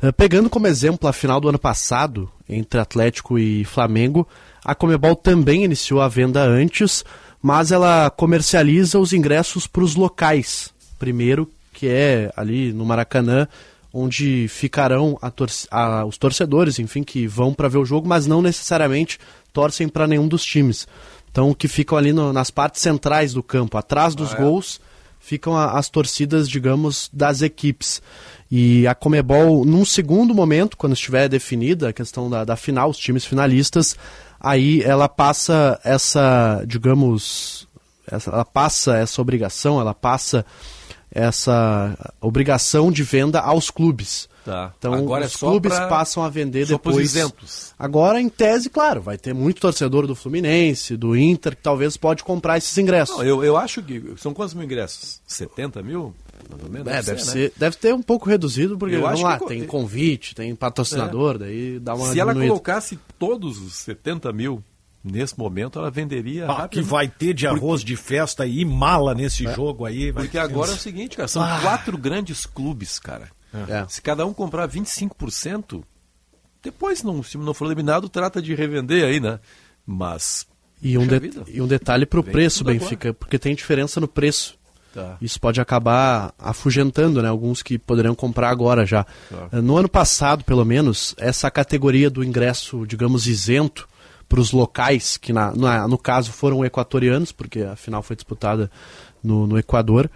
Eh, 0.00 0.12
pegando 0.12 0.48
como 0.48 0.68
exemplo 0.68 1.08
a 1.08 1.12
final 1.12 1.40
do 1.40 1.48
ano 1.48 1.58
passado, 1.58 2.30
entre 2.48 2.78
Atlético 2.78 3.36
e 3.36 3.64
Flamengo, 3.64 4.28
a 4.64 4.72
Comebol 4.72 5.16
também 5.16 5.64
iniciou 5.64 6.00
a 6.00 6.06
venda 6.06 6.40
antes, 6.44 7.04
mas 7.42 7.72
ela 7.72 8.08
comercializa 8.10 8.96
os 8.96 9.12
ingressos 9.12 9.66
para 9.66 9.82
os 9.82 9.96
locais. 9.96 10.70
Primeiro, 11.00 11.50
que 11.72 11.88
é 11.88 12.30
ali 12.36 12.72
no 12.72 12.84
Maracanã, 12.84 13.48
onde 13.92 14.46
ficarão 14.48 15.18
a 15.20 15.32
torce- 15.32 15.66
a- 15.68 16.04
os 16.04 16.16
torcedores, 16.16 16.78
enfim, 16.78 17.02
que 17.02 17.26
vão 17.26 17.52
para 17.52 17.66
ver 17.66 17.78
o 17.78 17.84
jogo, 17.84 18.06
mas 18.06 18.24
não 18.28 18.40
necessariamente 18.40 19.18
torcem 19.52 19.88
para 19.88 20.06
nenhum 20.06 20.28
dos 20.28 20.44
times. 20.44 20.86
Então, 21.28 21.52
que 21.52 21.66
ficam 21.66 21.98
ali 21.98 22.12
no- 22.12 22.32
nas 22.32 22.52
partes 22.52 22.82
centrais 22.82 23.32
do 23.32 23.42
campo, 23.42 23.76
atrás 23.76 24.14
dos 24.14 24.32
Ah, 24.32 24.36
é? 24.36 24.40
gols, 24.42 24.80
ficam 25.26 25.56
as 25.56 25.88
torcidas, 25.88 26.48
digamos, 26.48 27.10
das 27.12 27.42
equipes. 27.42 28.00
E 28.48 28.86
a 28.86 28.94
Comebol, 28.94 29.64
num 29.64 29.84
segundo 29.84 30.32
momento, 30.32 30.76
quando 30.76 30.92
estiver 30.92 31.28
definida 31.28 31.88
a 31.88 31.92
questão 31.92 32.30
da, 32.30 32.44
da 32.44 32.54
final, 32.54 32.90
os 32.90 32.96
times 32.96 33.24
finalistas, 33.24 33.96
aí 34.38 34.82
ela 34.84 35.08
passa 35.08 35.80
essa, 35.82 36.62
digamos, 36.64 37.66
essa- 38.06 38.30
ela 38.30 38.44
passa 38.44 38.96
essa 38.96 39.20
obrigação, 39.20 39.80
ela 39.80 39.92
passa 39.92 40.46
essa 41.10 41.98
obrigação 42.20 42.92
de 42.92 43.02
venda 43.02 43.40
aos 43.40 43.68
clubes. 43.68 44.28
Tá. 44.46 44.72
Então 44.78 44.94
Agora 44.94 45.24
é 45.24 45.26
os 45.26 45.32
só 45.32 45.50
clubes 45.50 45.72
pra- 45.74 45.88
passam 45.88 46.22
a 46.22 46.28
vender 46.30 46.66
só 46.66 46.74
depois. 46.74 46.98
isentos. 46.98 47.74
Agora, 47.76 48.20
em 48.20 48.28
tese, 48.28 48.70
claro, 48.70 49.02
vai 49.02 49.18
ter 49.18 49.34
muito 49.34 49.60
torcedor 49.60 50.06
do 50.06 50.14
Fluminense, 50.14 50.96
do 50.96 51.16
Inter, 51.16 51.56
que 51.56 51.62
talvez 51.62 51.96
pode 51.96 52.22
comprar 52.22 52.56
esses 52.56 52.78
ingressos. 52.78 53.16
Não, 53.16 53.24
eu, 53.24 53.42
eu 53.42 53.56
acho 53.56 53.82
que. 53.82 54.14
São 54.16 54.32
quantos 54.32 54.54
mil 54.54 54.62
ingressos? 54.64 55.20
70 55.26 55.82
mil? 55.82 56.14
Mais 56.48 56.62
ou 56.62 56.70
menos? 56.70 56.86
É, 56.86 57.02
deve, 57.02 57.12
né? 57.12 57.18
ser, 57.18 57.52
deve 57.56 57.76
ter 57.76 57.92
um 57.92 58.02
pouco 58.02 58.28
reduzido, 58.28 58.78
porque 58.78 58.94
Eu 58.94 59.00
vamos 59.00 59.14
acho 59.16 59.24
lá, 59.24 59.38
que 59.40 59.46
tem 59.46 59.64
convite, 59.64 60.32
tem 60.34 60.54
patrocinador, 60.54 61.38
daí 61.38 61.80
dá 61.80 61.94
uma 61.96 62.12
Se 62.12 62.20
ela 62.20 62.30
diminuída. 62.32 62.52
colocasse 62.52 62.98
todos 63.18 63.58
os 63.60 63.74
70 63.74 64.32
mil 64.32 64.62
nesse 65.02 65.36
momento, 65.38 65.78
ela 65.78 65.90
venderia. 65.90 66.46
Ah, 66.48 66.68
que 66.68 66.80
vai 66.82 67.08
ter 67.08 67.34
de 67.34 67.46
arroz 67.46 67.82
de 67.82 67.96
festa 67.96 68.46
e 68.46 68.64
mala 68.64 69.12
nesse 69.14 69.44
jogo 69.54 69.84
aí. 69.84 70.10
vai 70.12 70.24
Porque 70.24 70.38
agora 70.38 70.70
é 70.70 70.74
o 70.74 70.78
seguinte, 70.78 71.16
cara, 71.16 71.26
são 71.28 71.42
Ah. 71.42 71.58
quatro 71.62 71.96
grandes 71.98 72.46
clubes, 72.46 72.98
cara. 72.98 73.28
É. 73.54 73.86
Se 73.88 74.02
cada 74.02 74.26
um 74.26 74.32
comprar 74.34 74.68
25%, 74.68 75.82
depois, 76.62 77.02
não, 77.02 77.22
se 77.22 77.38
não 77.38 77.54
for 77.54 77.66
eliminado, 77.66 78.08
trata 78.08 78.42
de 78.42 78.54
revender 78.54 79.04
aí, 79.04 79.20
né? 79.20 79.38
Mas. 79.86 80.46
E 80.82 80.98
um, 80.98 81.06
de- 81.06 81.30
e 81.48 81.60
um 81.62 81.66
detalhe 81.66 82.04
pro 82.04 82.22
Vem 82.22 82.32
preço, 82.32 82.58
tudo 82.58 82.70
agora. 82.70 82.80
Benfica, 82.84 83.14
porque 83.14 83.38
tem 83.38 83.54
diferença 83.54 84.00
no 84.00 84.08
preço. 84.08 84.58
Tá. 84.92 85.16
Isso 85.20 85.40
pode 85.40 85.60
acabar 85.60 86.34
afugentando, 86.38 87.22
né? 87.22 87.28
Alguns 87.28 87.62
que 87.62 87.78
poderiam 87.78 88.14
comprar 88.14 88.48
agora 88.50 88.84
já. 88.86 89.06
Eh, 89.52 89.60
No 89.60 89.76
ano 89.76 89.88
passado, 89.88 90.42
pelo 90.44 90.64
menos, 90.64 91.14
essa 91.18 91.50
categoria 91.50 92.10
do 92.10 92.24
ingresso, 92.24 92.86
digamos, 92.86 93.26
isento 93.26 93.88
para 94.28 94.40
os 94.40 94.52
locais, 94.52 95.16
que 95.16 95.32
na, 95.32 95.54
na- 95.54 95.86
no 95.86 95.96
caso 95.98 96.32
foram 96.32 96.64
equatorianos, 96.64 97.30
porque 97.30 97.60
a 97.62 97.76
final 97.76 98.02
foi 98.02 98.16
disputada 98.16 98.70
no, 99.22 99.46
no 99.46 99.58
Equador. 99.58 100.10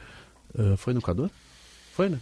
Eh, 0.58 0.76
foi 0.76 0.92
no 0.94 0.98
Equador? 1.00 1.30
Foi, 1.94 2.08
né? 2.08 2.18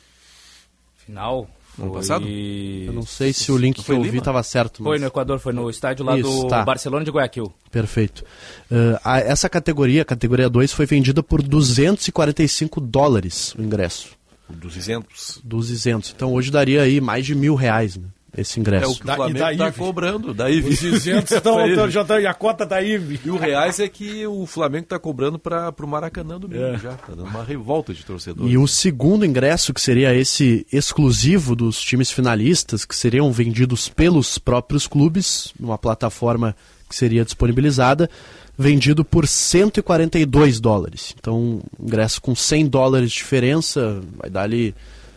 Final. 1.09 1.48
Ano 1.78 1.88
foi- 1.90 2.00
passado? 2.00 2.26
Eu 2.28 2.92
não 2.92 3.02
sei 3.02 3.32
se 3.32 3.50
o 3.50 3.56
link 3.56 3.76
que 3.76 3.84
Foi 3.84 3.96
eu 3.96 4.02
vi 4.02 4.18
estava 4.18 4.42
certo. 4.42 4.82
Foi 4.82 4.92
mas- 4.96 5.00
no 5.00 5.06
Equador, 5.06 5.38
foi 5.38 5.52
no 5.54 5.70
estádio 5.70 6.04
lá 6.04 6.18
Isso, 6.18 6.28
do 6.42 6.48
tá. 6.48 6.62
Barcelona 6.64 7.04
de 7.04 7.11
Guayaquil. 7.11 7.50
Perfeito. 7.70 8.24
Eh, 8.70 9.00
a- 9.02 9.20
essa 9.20 9.48
categoria, 9.48 10.02
a 10.02 10.04
categoria 10.04 10.50
2, 10.50 10.72
foi 10.72 10.84
vendida 10.86 11.22
por 11.22 11.40
245 11.40 12.80
dólares 12.80 13.54
o 13.54 13.62
ingresso. 13.62 14.11
Dos 14.50 14.76
isentos. 14.76 15.40
Dos 15.44 15.70
isentos. 15.70 16.12
Então 16.14 16.32
hoje 16.34 16.50
daria 16.50 16.82
aí 16.82 17.00
mais 17.00 17.24
de 17.24 17.34
mil 17.34 17.54
reais, 17.54 17.96
né, 17.96 18.04
esse 18.37 18.61
ingresso. 18.61 18.85
É 18.85 18.89
o 18.89 18.95
que 18.95 19.03
o 19.03 19.07
Da- 19.07 19.12
e 19.14 19.16
Flamengo 19.16 19.51
está 19.51 19.72
cobrando. 19.72 20.35
Daí, 20.35 20.61
Os 20.61 20.83
isentos 20.83 21.33
estão, 21.37 21.66
Isso 21.66 21.81
aí. 21.81 21.91
já 21.91 22.05
tá, 22.05 22.20
e 22.20 22.26
a 22.26 22.35
cota 22.35 22.66
tá 22.66 22.76
aí. 22.76 23.01
E 23.24 23.31
o 23.31 23.37
reais 23.37 23.81
é 23.81 23.89
que 23.89 24.26
o 24.26 24.47
Flamengo 24.47 24.85
está 24.85 24.99
cobrando 24.99 25.39
para 25.39 25.72
o 25.83 25.87
Maracanã 25.87 26.39
domingo 26.39 26.62
É. 26.62 26.79
já. 26.79 26.93
Tá 26.93 27.14
dando 27.14 27.24
uma 27.24 27.43
revolta 27.43 27.93
de 27.95 28.05
torcedores. 28.05 28.53
E 28.53 28.57
o 28.59 28.66
segundo 28.68 29.24
ingresso, 29.24 29.72
que 29.74 29.81
seria 29.81 30.14
esse 30.14 30.66
exclusivo 30.72 31.57
dos 31.57 31.81
times 31.81 32.11
finalistas, 32.11 32.85
que 32.85 32.95
seriam 32.95 33.31
vendidos 33.33 33.89
pelos 33.89 34.39
próprios 34.39 34.87
clubes, 34.87 35.53
numa 35.59 35.79
plataforma 35.79 36.55
que 36.89 36.95
seria 36.97 37.24
disponibilizada, 37.24 38.09
vendido 38.57 39.05
por 39.05 39.26
142 39.26 40.59
dólares. 40.61 41.14
Então, 41.18 41.62
um 41.79 41.85
ingresso 41.87 42.20
com 42.20 42.35
100 42.35 42.66
dólares 42.66 43.11
de 43.11 43.16
diferença 43.16 44.01
vai 44.16 44.29
dar 44.31 44.43
ali 44.43 44.74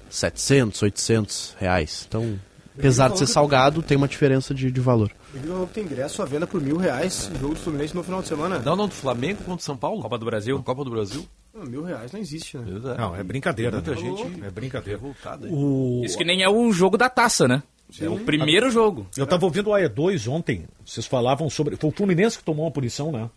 700, 0.10 0.82
800 0.82 1.56
reais. 1.60 2.06
Então, 2.08 2.40
apesar 2.78 3.10
de 3.10 3.18
ser 3.20 3.28
salgado, 3.28 3.82
tem 3.82 3.98
uma 3.98 4.08
diferença 4.08 4.54
de, 4.54 4.72
de 4.72 4.82
valor. 4.82 5.12
Falou 5.34 5.68
que 5.68 5.74
tem 5.74 5.84
ingresso 5.84 6.22
à 6.22 6.26
venda 6.26 6.46
por 6.48 6.62
mil 6.62 6.78
reais, 6.78 7.30
jogo 7.40 7.54
do 7.56 7.60
Fluminense 7.60 7.96
no 7.96 8.04
final 8.04 8.22
de 8.22 8.28
semana. 8.28 8.60
Não, 8.60 8.76
não, 8.76 8.88
do 8.88 8.94
Flamengo 8.94 9.40
contra 9.44 9.62
o 9.62 9.64
São 9.66 9.78
Paulo. 9.78 10.02
Copa 10.02 10.18
do 10.18 10.26
Brasil. 10.26 10.58
Na 10.58 10.64
Copa 10.64 10.84
do 10.84 10.92
Brasil. 10.92 11.26
Não, 11.54 11.66
mil 11.66 11.84
reais 11.84 12.12
não 12.12 12.20
existe, 12.20 12.58
né? 12.58 12.66
Não, 12.98 13.16
é 13.16 13.24
brincadeira. 13.24 13.72
Muita 13.74 13.92
né? 13.92 13.98
gente 13.98 14.44
É 14.46 14.50
brincadeira. 14.50 15.00
revoltada. 15.00 15.48
aí. 15.48 15.54
O... 15.54 16.02
Isso 16.06 16.18
que 16.18 16.24
nem 16.24 16.42
é 16.44 16.50
o 16.50 16.72
jogo 16.72 16.98
da 16.98 17.10
taça, 17.10 17.48
né? 17.48 17.62
É 18.00 18.08
o 18.10 18.20
primeiro 18.20 18.72
jogo. 18.72 19.06
Eu 19.18 19.28
tava 19.28 19.44
ouvindo 19.46 19.70
o 19.70 19.74
AE2 19.74 20.32
ontem, 20.32 20.66
vocês 20.86 21.06
falavam 21.06 21.50
sobre. 21.50 21.76
Foi 21.76 21.90
o 21.90 21.94
Fluminense 21.94 22.38
que 22.38 22.44
tomou 22.44 22.64
uma 22.66 22.72
punição, 22.72 23.12
né? 23.12 23.30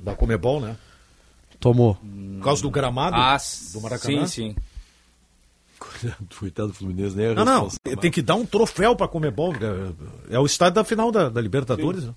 Da 0.00 0.16
Comebol, 0.16 0.60
né? 0.60 0.76
Tomou. 1.60 1.94
Por 1.94 2.42
causa 2.44 2.60
do 2.62 2.70
gramado 2.70 3.14
Ah, 3.16 3.36
do 3.72 3.80
Maracanã? 3.80 4.26
sim, 4.26 4.54
sim. 4.54 4.56
Coitado 6.38 6.68
do 6.68 6.74
Fluminense, 6.74 7.16
né? 7.16 7.34
Não, 7.34 7.44
não. 7.44 7.68
Tem 7.96 8.10
que 8.10 8.22
dar 8.22 8.34
um 8.34 8.46
troféu 8.46 8.94
pra 8.96 9.08
Comebol. 9.08 9.52
É 10.28 10.38
o 10.38 10.46
estádio 10.46 10.74
da 10.76 10.84
final 10.84 11.10
da, 11.10 11.28
da 11.28 11.40
Libertadores. 11.40 12.04
né? 12.04 12.14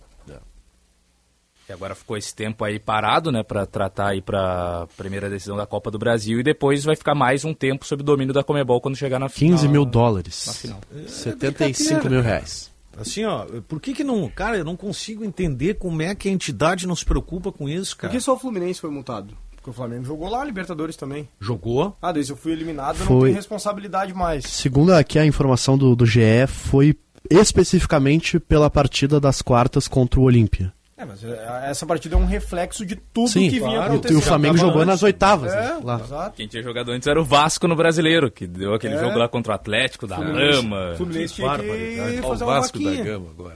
E 1.67 1.71
agora 1.71 1.95
ficou 1.95 2.17
esse 2.17 2.35
tempo 2.35 2.65
aí 2.65 2.77
parado, 2.77 3.31
né, 3.31 3.41
para 3.41 3.65
tratar 3.65 4.09
aí 4.09 4.21
para 4.21 4.85
primeira 4.97 5.29
decisão 5.29 5.55
da 5.55 5.65
Copa 5.65 5.89
do 5.89 5.97
Brasil 5.97 6.37
e 6.39 6.43
depois 6.43 6.83
vai 6.83 6.93
ficar 6.93 7.15
mais 7.15 7.45
um 7.45 7.53
tempo 7.53 7.85
sob 7.85 8.03
domínio 8.03 8.33
da 8.33 8.43
Comebol 8.43 8.81
quando 8.81 8.97
chegar 8.97 9.17
na 9.17 9.29
final. 9.29 9.57
15 9.57 9.67
mil 9.69 9.85
dólares. 9.85 10.45
Na 10.45 10.53
final. 10.53 10.81
75 11.07 12.09
mil 12.09 12.21
reais. 12.21 12.69
Assim, 12.97 13.23
ó, 13.23 13.45
por 13.67 13.79
que 13.79 13.93
que 13.93 14.03
não... 14.03 14.29
Cara, 14.29 14.57
eu 14.57 14.65
não 14.65 14.75
consigo 14.75 15.23
entender 15.23 15.75
como 15.75 16.01
é 16.01 16.13
que 16.13 16.27
a 16.27 16.31
entidade 16.31 16.85
não 16.85 16.95
se 16.95 17.05
preocupa 17.05 17.49
com 17.51 17.67
isso, 17.69 17.95
Por 17.95 18.01
cara. 18.01 18.13
que 18.13 18.19
só 18.19 18.33
o 18.33 18.39
Fluminense 18.39 18.81
foi 18.81 18.91
multado? 18.91 19.35
Porque 19.63 19.69
o 19.69 19.73
Flamengo 19.73 20.03
jogou 20.03 20.27
lá 20.27 20.41
a 20.41 20.43
Libertadores 20.43 20.97
também. 20.97 21.29
Jogou. 21.39 21.95
Ah, 22.01 22.13
se 22.21 22.29
eu 22.29 22.35
fui 22.35 22.51
eliminado, 22.51 22.97
eu 22.97 22.99
não 22.99 23.07
Foi. 23.07 23.29
tenho 23.29 23.35
responsabilidade 23.37 24.13
mais. 24.13 24.43
Segundo 24.43 24.91
aqui 24.91 25.17
a 25.17 25.25
informação 25.25 25.77
do, 25.77 25.95
do 25.95 26.05
GE, 26.05 26.45
foi 26.49 26.93
especificamente 27.31 28.41
pela 28.41 28.69
partida 28.69 29.21
das 29.21 29.41
quartas 29.41 29.87
contra 29.87 30.19
o 30.19 30.23
Olímpia. 30.23 30.73
É, 31.03 31.05
mas 31.05 31.23
é, 31.23 31.69
essa 31.69 31.85
partida 31.85 32.15
é 32.15 32.17
um 32.17 32.25
reflexo 32.25 32.85
de 32.85 32.95
tudo 32.95 33.29
Sim, 33.29 33.49
que 33.49 33.59
vinha 33.59 33.75
claro. 33.77 33.93
acontecendo. 33.93 34.17
E 34.17 34.19
o 34.19 34.21
Flamengo 34.25 34.57
jogou 34.57 34.85
nas 34.85 34.95
antes. 34.95 35.03
oitavas, 35.03 35.53
É, 35.53 35.55
né, 35.61 35.79
lá. 35.83 35.99
exato. 35.99 36.35
Quem 36.37 36.47
tinha 36.47 36.63
jogado 36.63 36.91
antes 36.91 37.07
era 37.07 37.19
o 37.21 37.23
Vasco 37.25 37.67
no 37.67 37.75
Brasileiro, 37.75 38.31
que 38.31 38.47
deu 38.47 38.73
aquele 38.73 38.95
É. 38.95 38.99
jogo 38.99 39.17
lá 39.17 39.27
contra 39.27 39.51
o 39.51 39.55
Atlético, 39.55 40.07
da 40.07 40.15
Fluminense- 40.15 40.57
Lama. 40.57 40.93
Fluminense 40.97 41.33
tinha 41.35 41.57
que 41.59 42.21
fazer 42.21 42.43
o 42.43 42.47
uma 42.47 42.59
Vasco 42.59 42.79
da. 42.79 42.91
Gama 43.03 43.29
agora. 43.29 43.55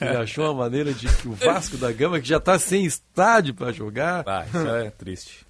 Ele 0.00 0.16
achou 0.16 0.44
uma 0.46 0.54
maneira 0.64 0.92
de 0.92 1.06
que 1.06 1.28
o 1.28 1.32
Vasco 1.32 1.76
da 1.76 1.92
Gama, 1.92 2.20
que 2.20 2.28
já 2.28 2.40
tá 2.40 2.58
sem 2.58 2.84
estádio 2.84 3.54
pra 3.54 3.72
jogar. 3.72 4.24
Ah, 4.26 4.44
isso 4.46 4.58
é 4.68 4.90
triste. 4.90 5.46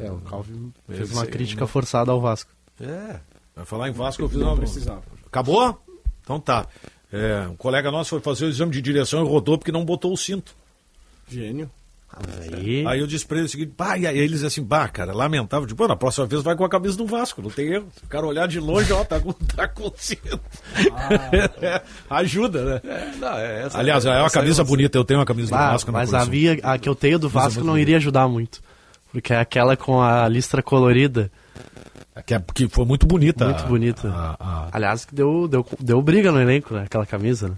É, 0.00 0.06
É, 0.06 0.10
o 0.10 0.18
Calvin 0.18 0.72
fez 0.86 1.00
Esse 1.00 1.12
uma 1.12 1.22
aí, 1.22 1.28
crítica 1.28 1.60
não. 1.60 1.66
forçada 1.68 2.10
ao 2.12 2.20
Vasco. 2.20 2.50
é. 2.80 3.16
Vai 3.54 3.64
falar 3.66 3.88
em 3.88 3.92
Vasco, 3.92 4.22
eu 4.22 4.28
fiz 4.28 4.38
uma... 4.40 4.56
precisava. 4.56 5.02
Acabou? 5.26 5.76
Então 6.22 6.38
tá. 6.38 6.64
É, 7.12 7.46
um 7.48 7.56
colega 7.56 7.90
nosso 7.90 8.10
foi 8.10 8.20
fazer 8.20 8.44
o 8.44 8.48
exame 8.48 8.70
de 8.72 8.82
direção 8.82 9.24
e 9.24 9.28
rodou 9.28 9.56
porque 9.58 9.72
não 9.72 9.84
botou 9.84 10.12
o 10.12 10.16
cinto. 10.16 10.54
Gênio. 11.28 11.70
Aí, 12.54 12.86
Aí 12.86 13.00
eu 13.00 13.06
disse 13.06 13.24
pra 13.26 13.36
ele 13.36 13.46
o 13.46 13.48
seguinte, 13.48 13.72
bah, 13.76 13.96
e 13.98 14.06
aí 14.06 14.18
eles 14.18 14.42
assim, 14.42 14.62
bah, 14.62 14.88
cara, 14.88 15.12
lamentável, 15.12 15.66
tipo, 15.68 15.76
"Pô, 15.82 15.86
na 15.86 15.94
próxima 15.94 16.26
vez 16.26 16.42
vai 16.42 16.56
com 16.56 16.64
a 16.64 16.68
camisa 16.68 16.96
do 16.96 17.06
Vasco, 17.06 17.42
não 17.42 17.50
tem 17.50 17.66
erro. 17.74 17.86
Se 17.96 18.02
o 18.04 18.08
cara 18.08 18.26
olhar 18.26 18.48
de 18.48 18.58
longe, 18.58 18.90
ó, 18.92 19.04
tá 19.04 19.20
com, 19.20 19.32
tá 19.54 19.68
com 19.68 19.84
o 19.88 19.92
cinto. 19.96 20.40
É, 21.60 21.82
ajuda, 22.10 22.64
né? 22.82 23.12
Não, 23.20 23.38
é 23.38 23.62
essa, 23.66 23.78
Aliás, 23.78 24.06
é 24.06 24.20
uma 24.20 24.30
camisa 24.30 24.64
bonita, 24.64 24.96
eu 24.96 25.04
tenho 25.04 25.20
uma 25.20 25.26
camisa 25.26 25.50
do 25.50 25.54
Ah, 25.54 25.72
Vasco 25.72 25.92
na 25.92 25.98
mas 25.98 26.08
coleção. 26.10 26.26
havia, 26.28 26.58
a 26.62 26.78
que 26.78 26.88
eu 26.88 26.94
tenho 26.94 27.18
do 27.18 27.28
Vasco 27.28 27.60
não 27.60 27.72
bonito. 27.74 27.82
iria 27.82 27.96
ajudar 27.98 28.26
muito. 28.26 28.60
Porque 29.12 29.32
é 29.34 29.38
aquela 29.38 29.76
com 29.76 30.00
a 30.02 30.26
listra 30.28 30.62
colorida, 30.62 31.30
Que, 32.26 32.34
é- 32.34 32.42
que 32.54 32.68
foi 32.68 32.84
muito 32.84 33.06
bonita. 33.06 33.44
muito 33.46 33.64
bonita. 33.64 34.08
a- 34.08 34.36
a- 34.38 34.68
Aliás, 34.72 35.04
que 35.04 35.14
deu, 35.14 35.46
deu, 35.48 35.66
deu 35.80 36.00
briga 36.02 36.30
no 36.32 36.40
elenco, 36.40 36.74
né? 36.74 36.82
Aquela 36.86 37.06
camisa, 37.06 37.48
né? 37.48 37.54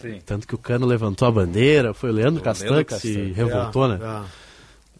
Sim. 0.00 0.20
Tanto 0.26 0.46
que 0.46 0.54
o 0.54 0.58
Cano 0.58 0.86
levantou 0.86 1.26
a 1.26 1.30
bandeira, 1.30 1.94
foi 1.94 2.10
o 2.10 2.12
Leandro 2.12 2.42
Castan 2.42 2.84
que 2.84 2.94
se 2.98 3.14
Castan. 3.16 3.32
revoltou, 3.34 3.88
né? 3.88 3.98
é. 4.02 4.46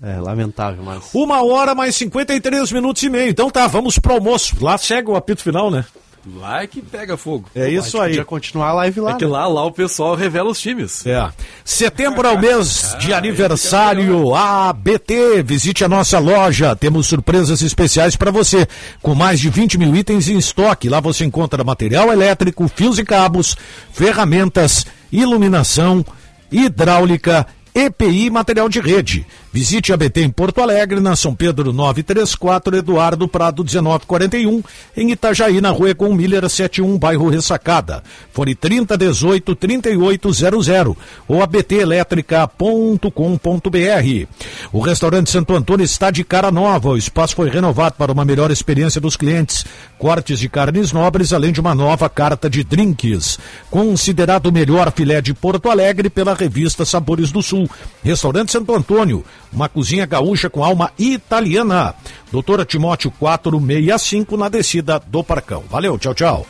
É, 0.03 0.21
lamentável, 0.21 0.83
mas... 0.85 1.09
Uma 1.15 1.43
hora 1.43 1.75
mais 1.75 1.97
53 1.97 2.71
minutos 2.71 3.03
e 3.03 3.09
meio. 3.09 3.31
Então 3.31 3.49
tá, 3.51 3.67
vamos 3.67 3.99
pro 3.99 4.13
almoço. 4.15 4.55
Lá 4.63 4.77
segue 4.77 5.09
o 5.11 5.17
apito 5.17 5.43
final, 5.43 5.71
né? 5.71 5.87
Lá 6.35 6.63
é 6.63 6.67
que 6.67 6.83
pega 6.83 7.17
fogo. 7.17 7.49
É 7.55 7.69
isso 7.71 8.01
aí. 8.01 8.11
Podia 8.11 8.25
continuar 8.25 8.69
a 8.71 8.73
live 8.73 9.01
lá, 9.01 9.13
É 9.13 9.15
que 9.15 9.25
né? 9.25 9.31
lá, 9.31 9.47
lá 9.47 9.65
o 9.65 9.71
pessoal 9.71 10.17
revela 10.17 10.51
os 10.51 10.61
times. 10.61 11.07
É. 11.07 11.31
Setembro 11.65 12.27
é 12.27 12.33
o 12.33 12.39
mês 12.39 12.97
de 12.99 13.13
aniversário 13.13 14.35
ABT. 14.35 15.43
Visite 15.45 15.85
a 15.85 15.89
nossa 15.89 16.19
loja. 16.19 16.75
Temos 16.75 17.07
surpresas 17.07 17.63
especiais 17.63 18.17
para 18.17 18.33
você. 18.33 18.67
Com 19.01 19.15
mais 19.15 19.39
de 19.39 19.49
20 19.49 19.79
mil 19.79 19.95
itens 19.95 20.29
em 20.29 20.37
estoque. 20.37 20.89
Lá 20.89 20.99
você 20.99 21.25
encontra 21.25 21.63
material 21.63 22.13
elétrico, 22.13 22.67
fios 22.69 22.99
e 22.99 23.05
cabos, 23.05 23.57
ferramentas, 23.93 24.85
iluminação, 25.13 26.05
hidráulica. 26.51 27.47
EPI 27.75 28.31
Material 28.31 28.71
de 28.71 28.81
Rede. 28.81 29.27
Visite 29.57 29.91
a 29.91 29.97
BT 29.97 30.21
em 30.21 30.29
Porto 30.29 30.61
Alegre, 30.61 31.01
na 31.01 31.17
São 31.17 31.35
Pedro 31.35 31.73
934, 31.73 32.77
Eduardo 32.77 33.27
Prado 33.27 33.65
1941, 33.65 34.63
em 34.95 35.13
Itajaí, 35.13 35.63
na 35.63 35.71
rua 35.71 35.95
com 35.95 36.15
Miller 36.15 36.47
71, 36.47 36.99
bairro 36.99 37.31
Ressacada. 37.31 38.03
Fone 38.35 38.55
3018 38.55 39.55
3800 39.55 40.95
ou 41.27 41.43
abtelétrica.com.br. 41.43 44.27
O 44.71 44.81
restaurante 44.81 45.31
Santo 45.31 45.57
Antônio 45.57 45.85
está 45.85 46.11
de 46.11 46.23
cara 46.23 46.51
nova. 46.51 46.91
O 46.91 46.99
espaço 46.99 47.35
foi 47.35 47.49
renovado 47.49 47.95
para 47.97 48.13
uma 48.13 48.27
melhor 48.27 48.51
experiência 48.51 49.01
dos 49.01 49.17
clientes. 49.17 49.65
Cortes 49.99 50.39
de 50.39 50.51
carnes 50.51 50.93
nobres, 50.93 51.33
além 51.33 51.51
de 51.51 51.63
uma 51.63 51.75
nova 51.75 52.11
carta 52.11 52.51
de 52.51 52.63
drinks. 52.63 53.39
Considerado 53.71 54.49
o 54.49 54.53
melhor 54.53 54.93
filé 54.93 55.23
de 55.23 55.33
Porto 55.33 55.71
Alegre 55.71 56.11
pela 56.11 56.35
revista 56.35 56.85
Sabores 56.85 57.33
do 57.33 57.43
Sul. 57.43 57.67
Restaurante 58.05 58.53
Santo 58.53 58.75
Antônio, 58.75 59.25
uma 59.57 59.71
cozinha 59.71 60.05
gaúcha 60.05 60.51
com 60.51 60.63
alma 60.63 60.93
italiana. 60.99 61.95
Doutora 62.31 62.65
Timóteo 62.65 63.11
465 63.19 64.37
na 64.37 64.51
descida 64.51 65.01
do 65.01 65.25
Parcão. 65.25 65.65
Valeu, 65.71 65.99
tchau, 65.99 66.15
tchau. 66.15 66.47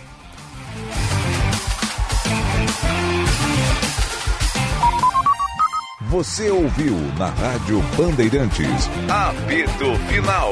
Você 6.08 6.50
ouviu 6.50 6.96
na 7.18 7.28
Rádio 7.28 7.80
Bandeirantes. 7.96 8.90
Apito 9.08 9.94
Final. 10.08 10.50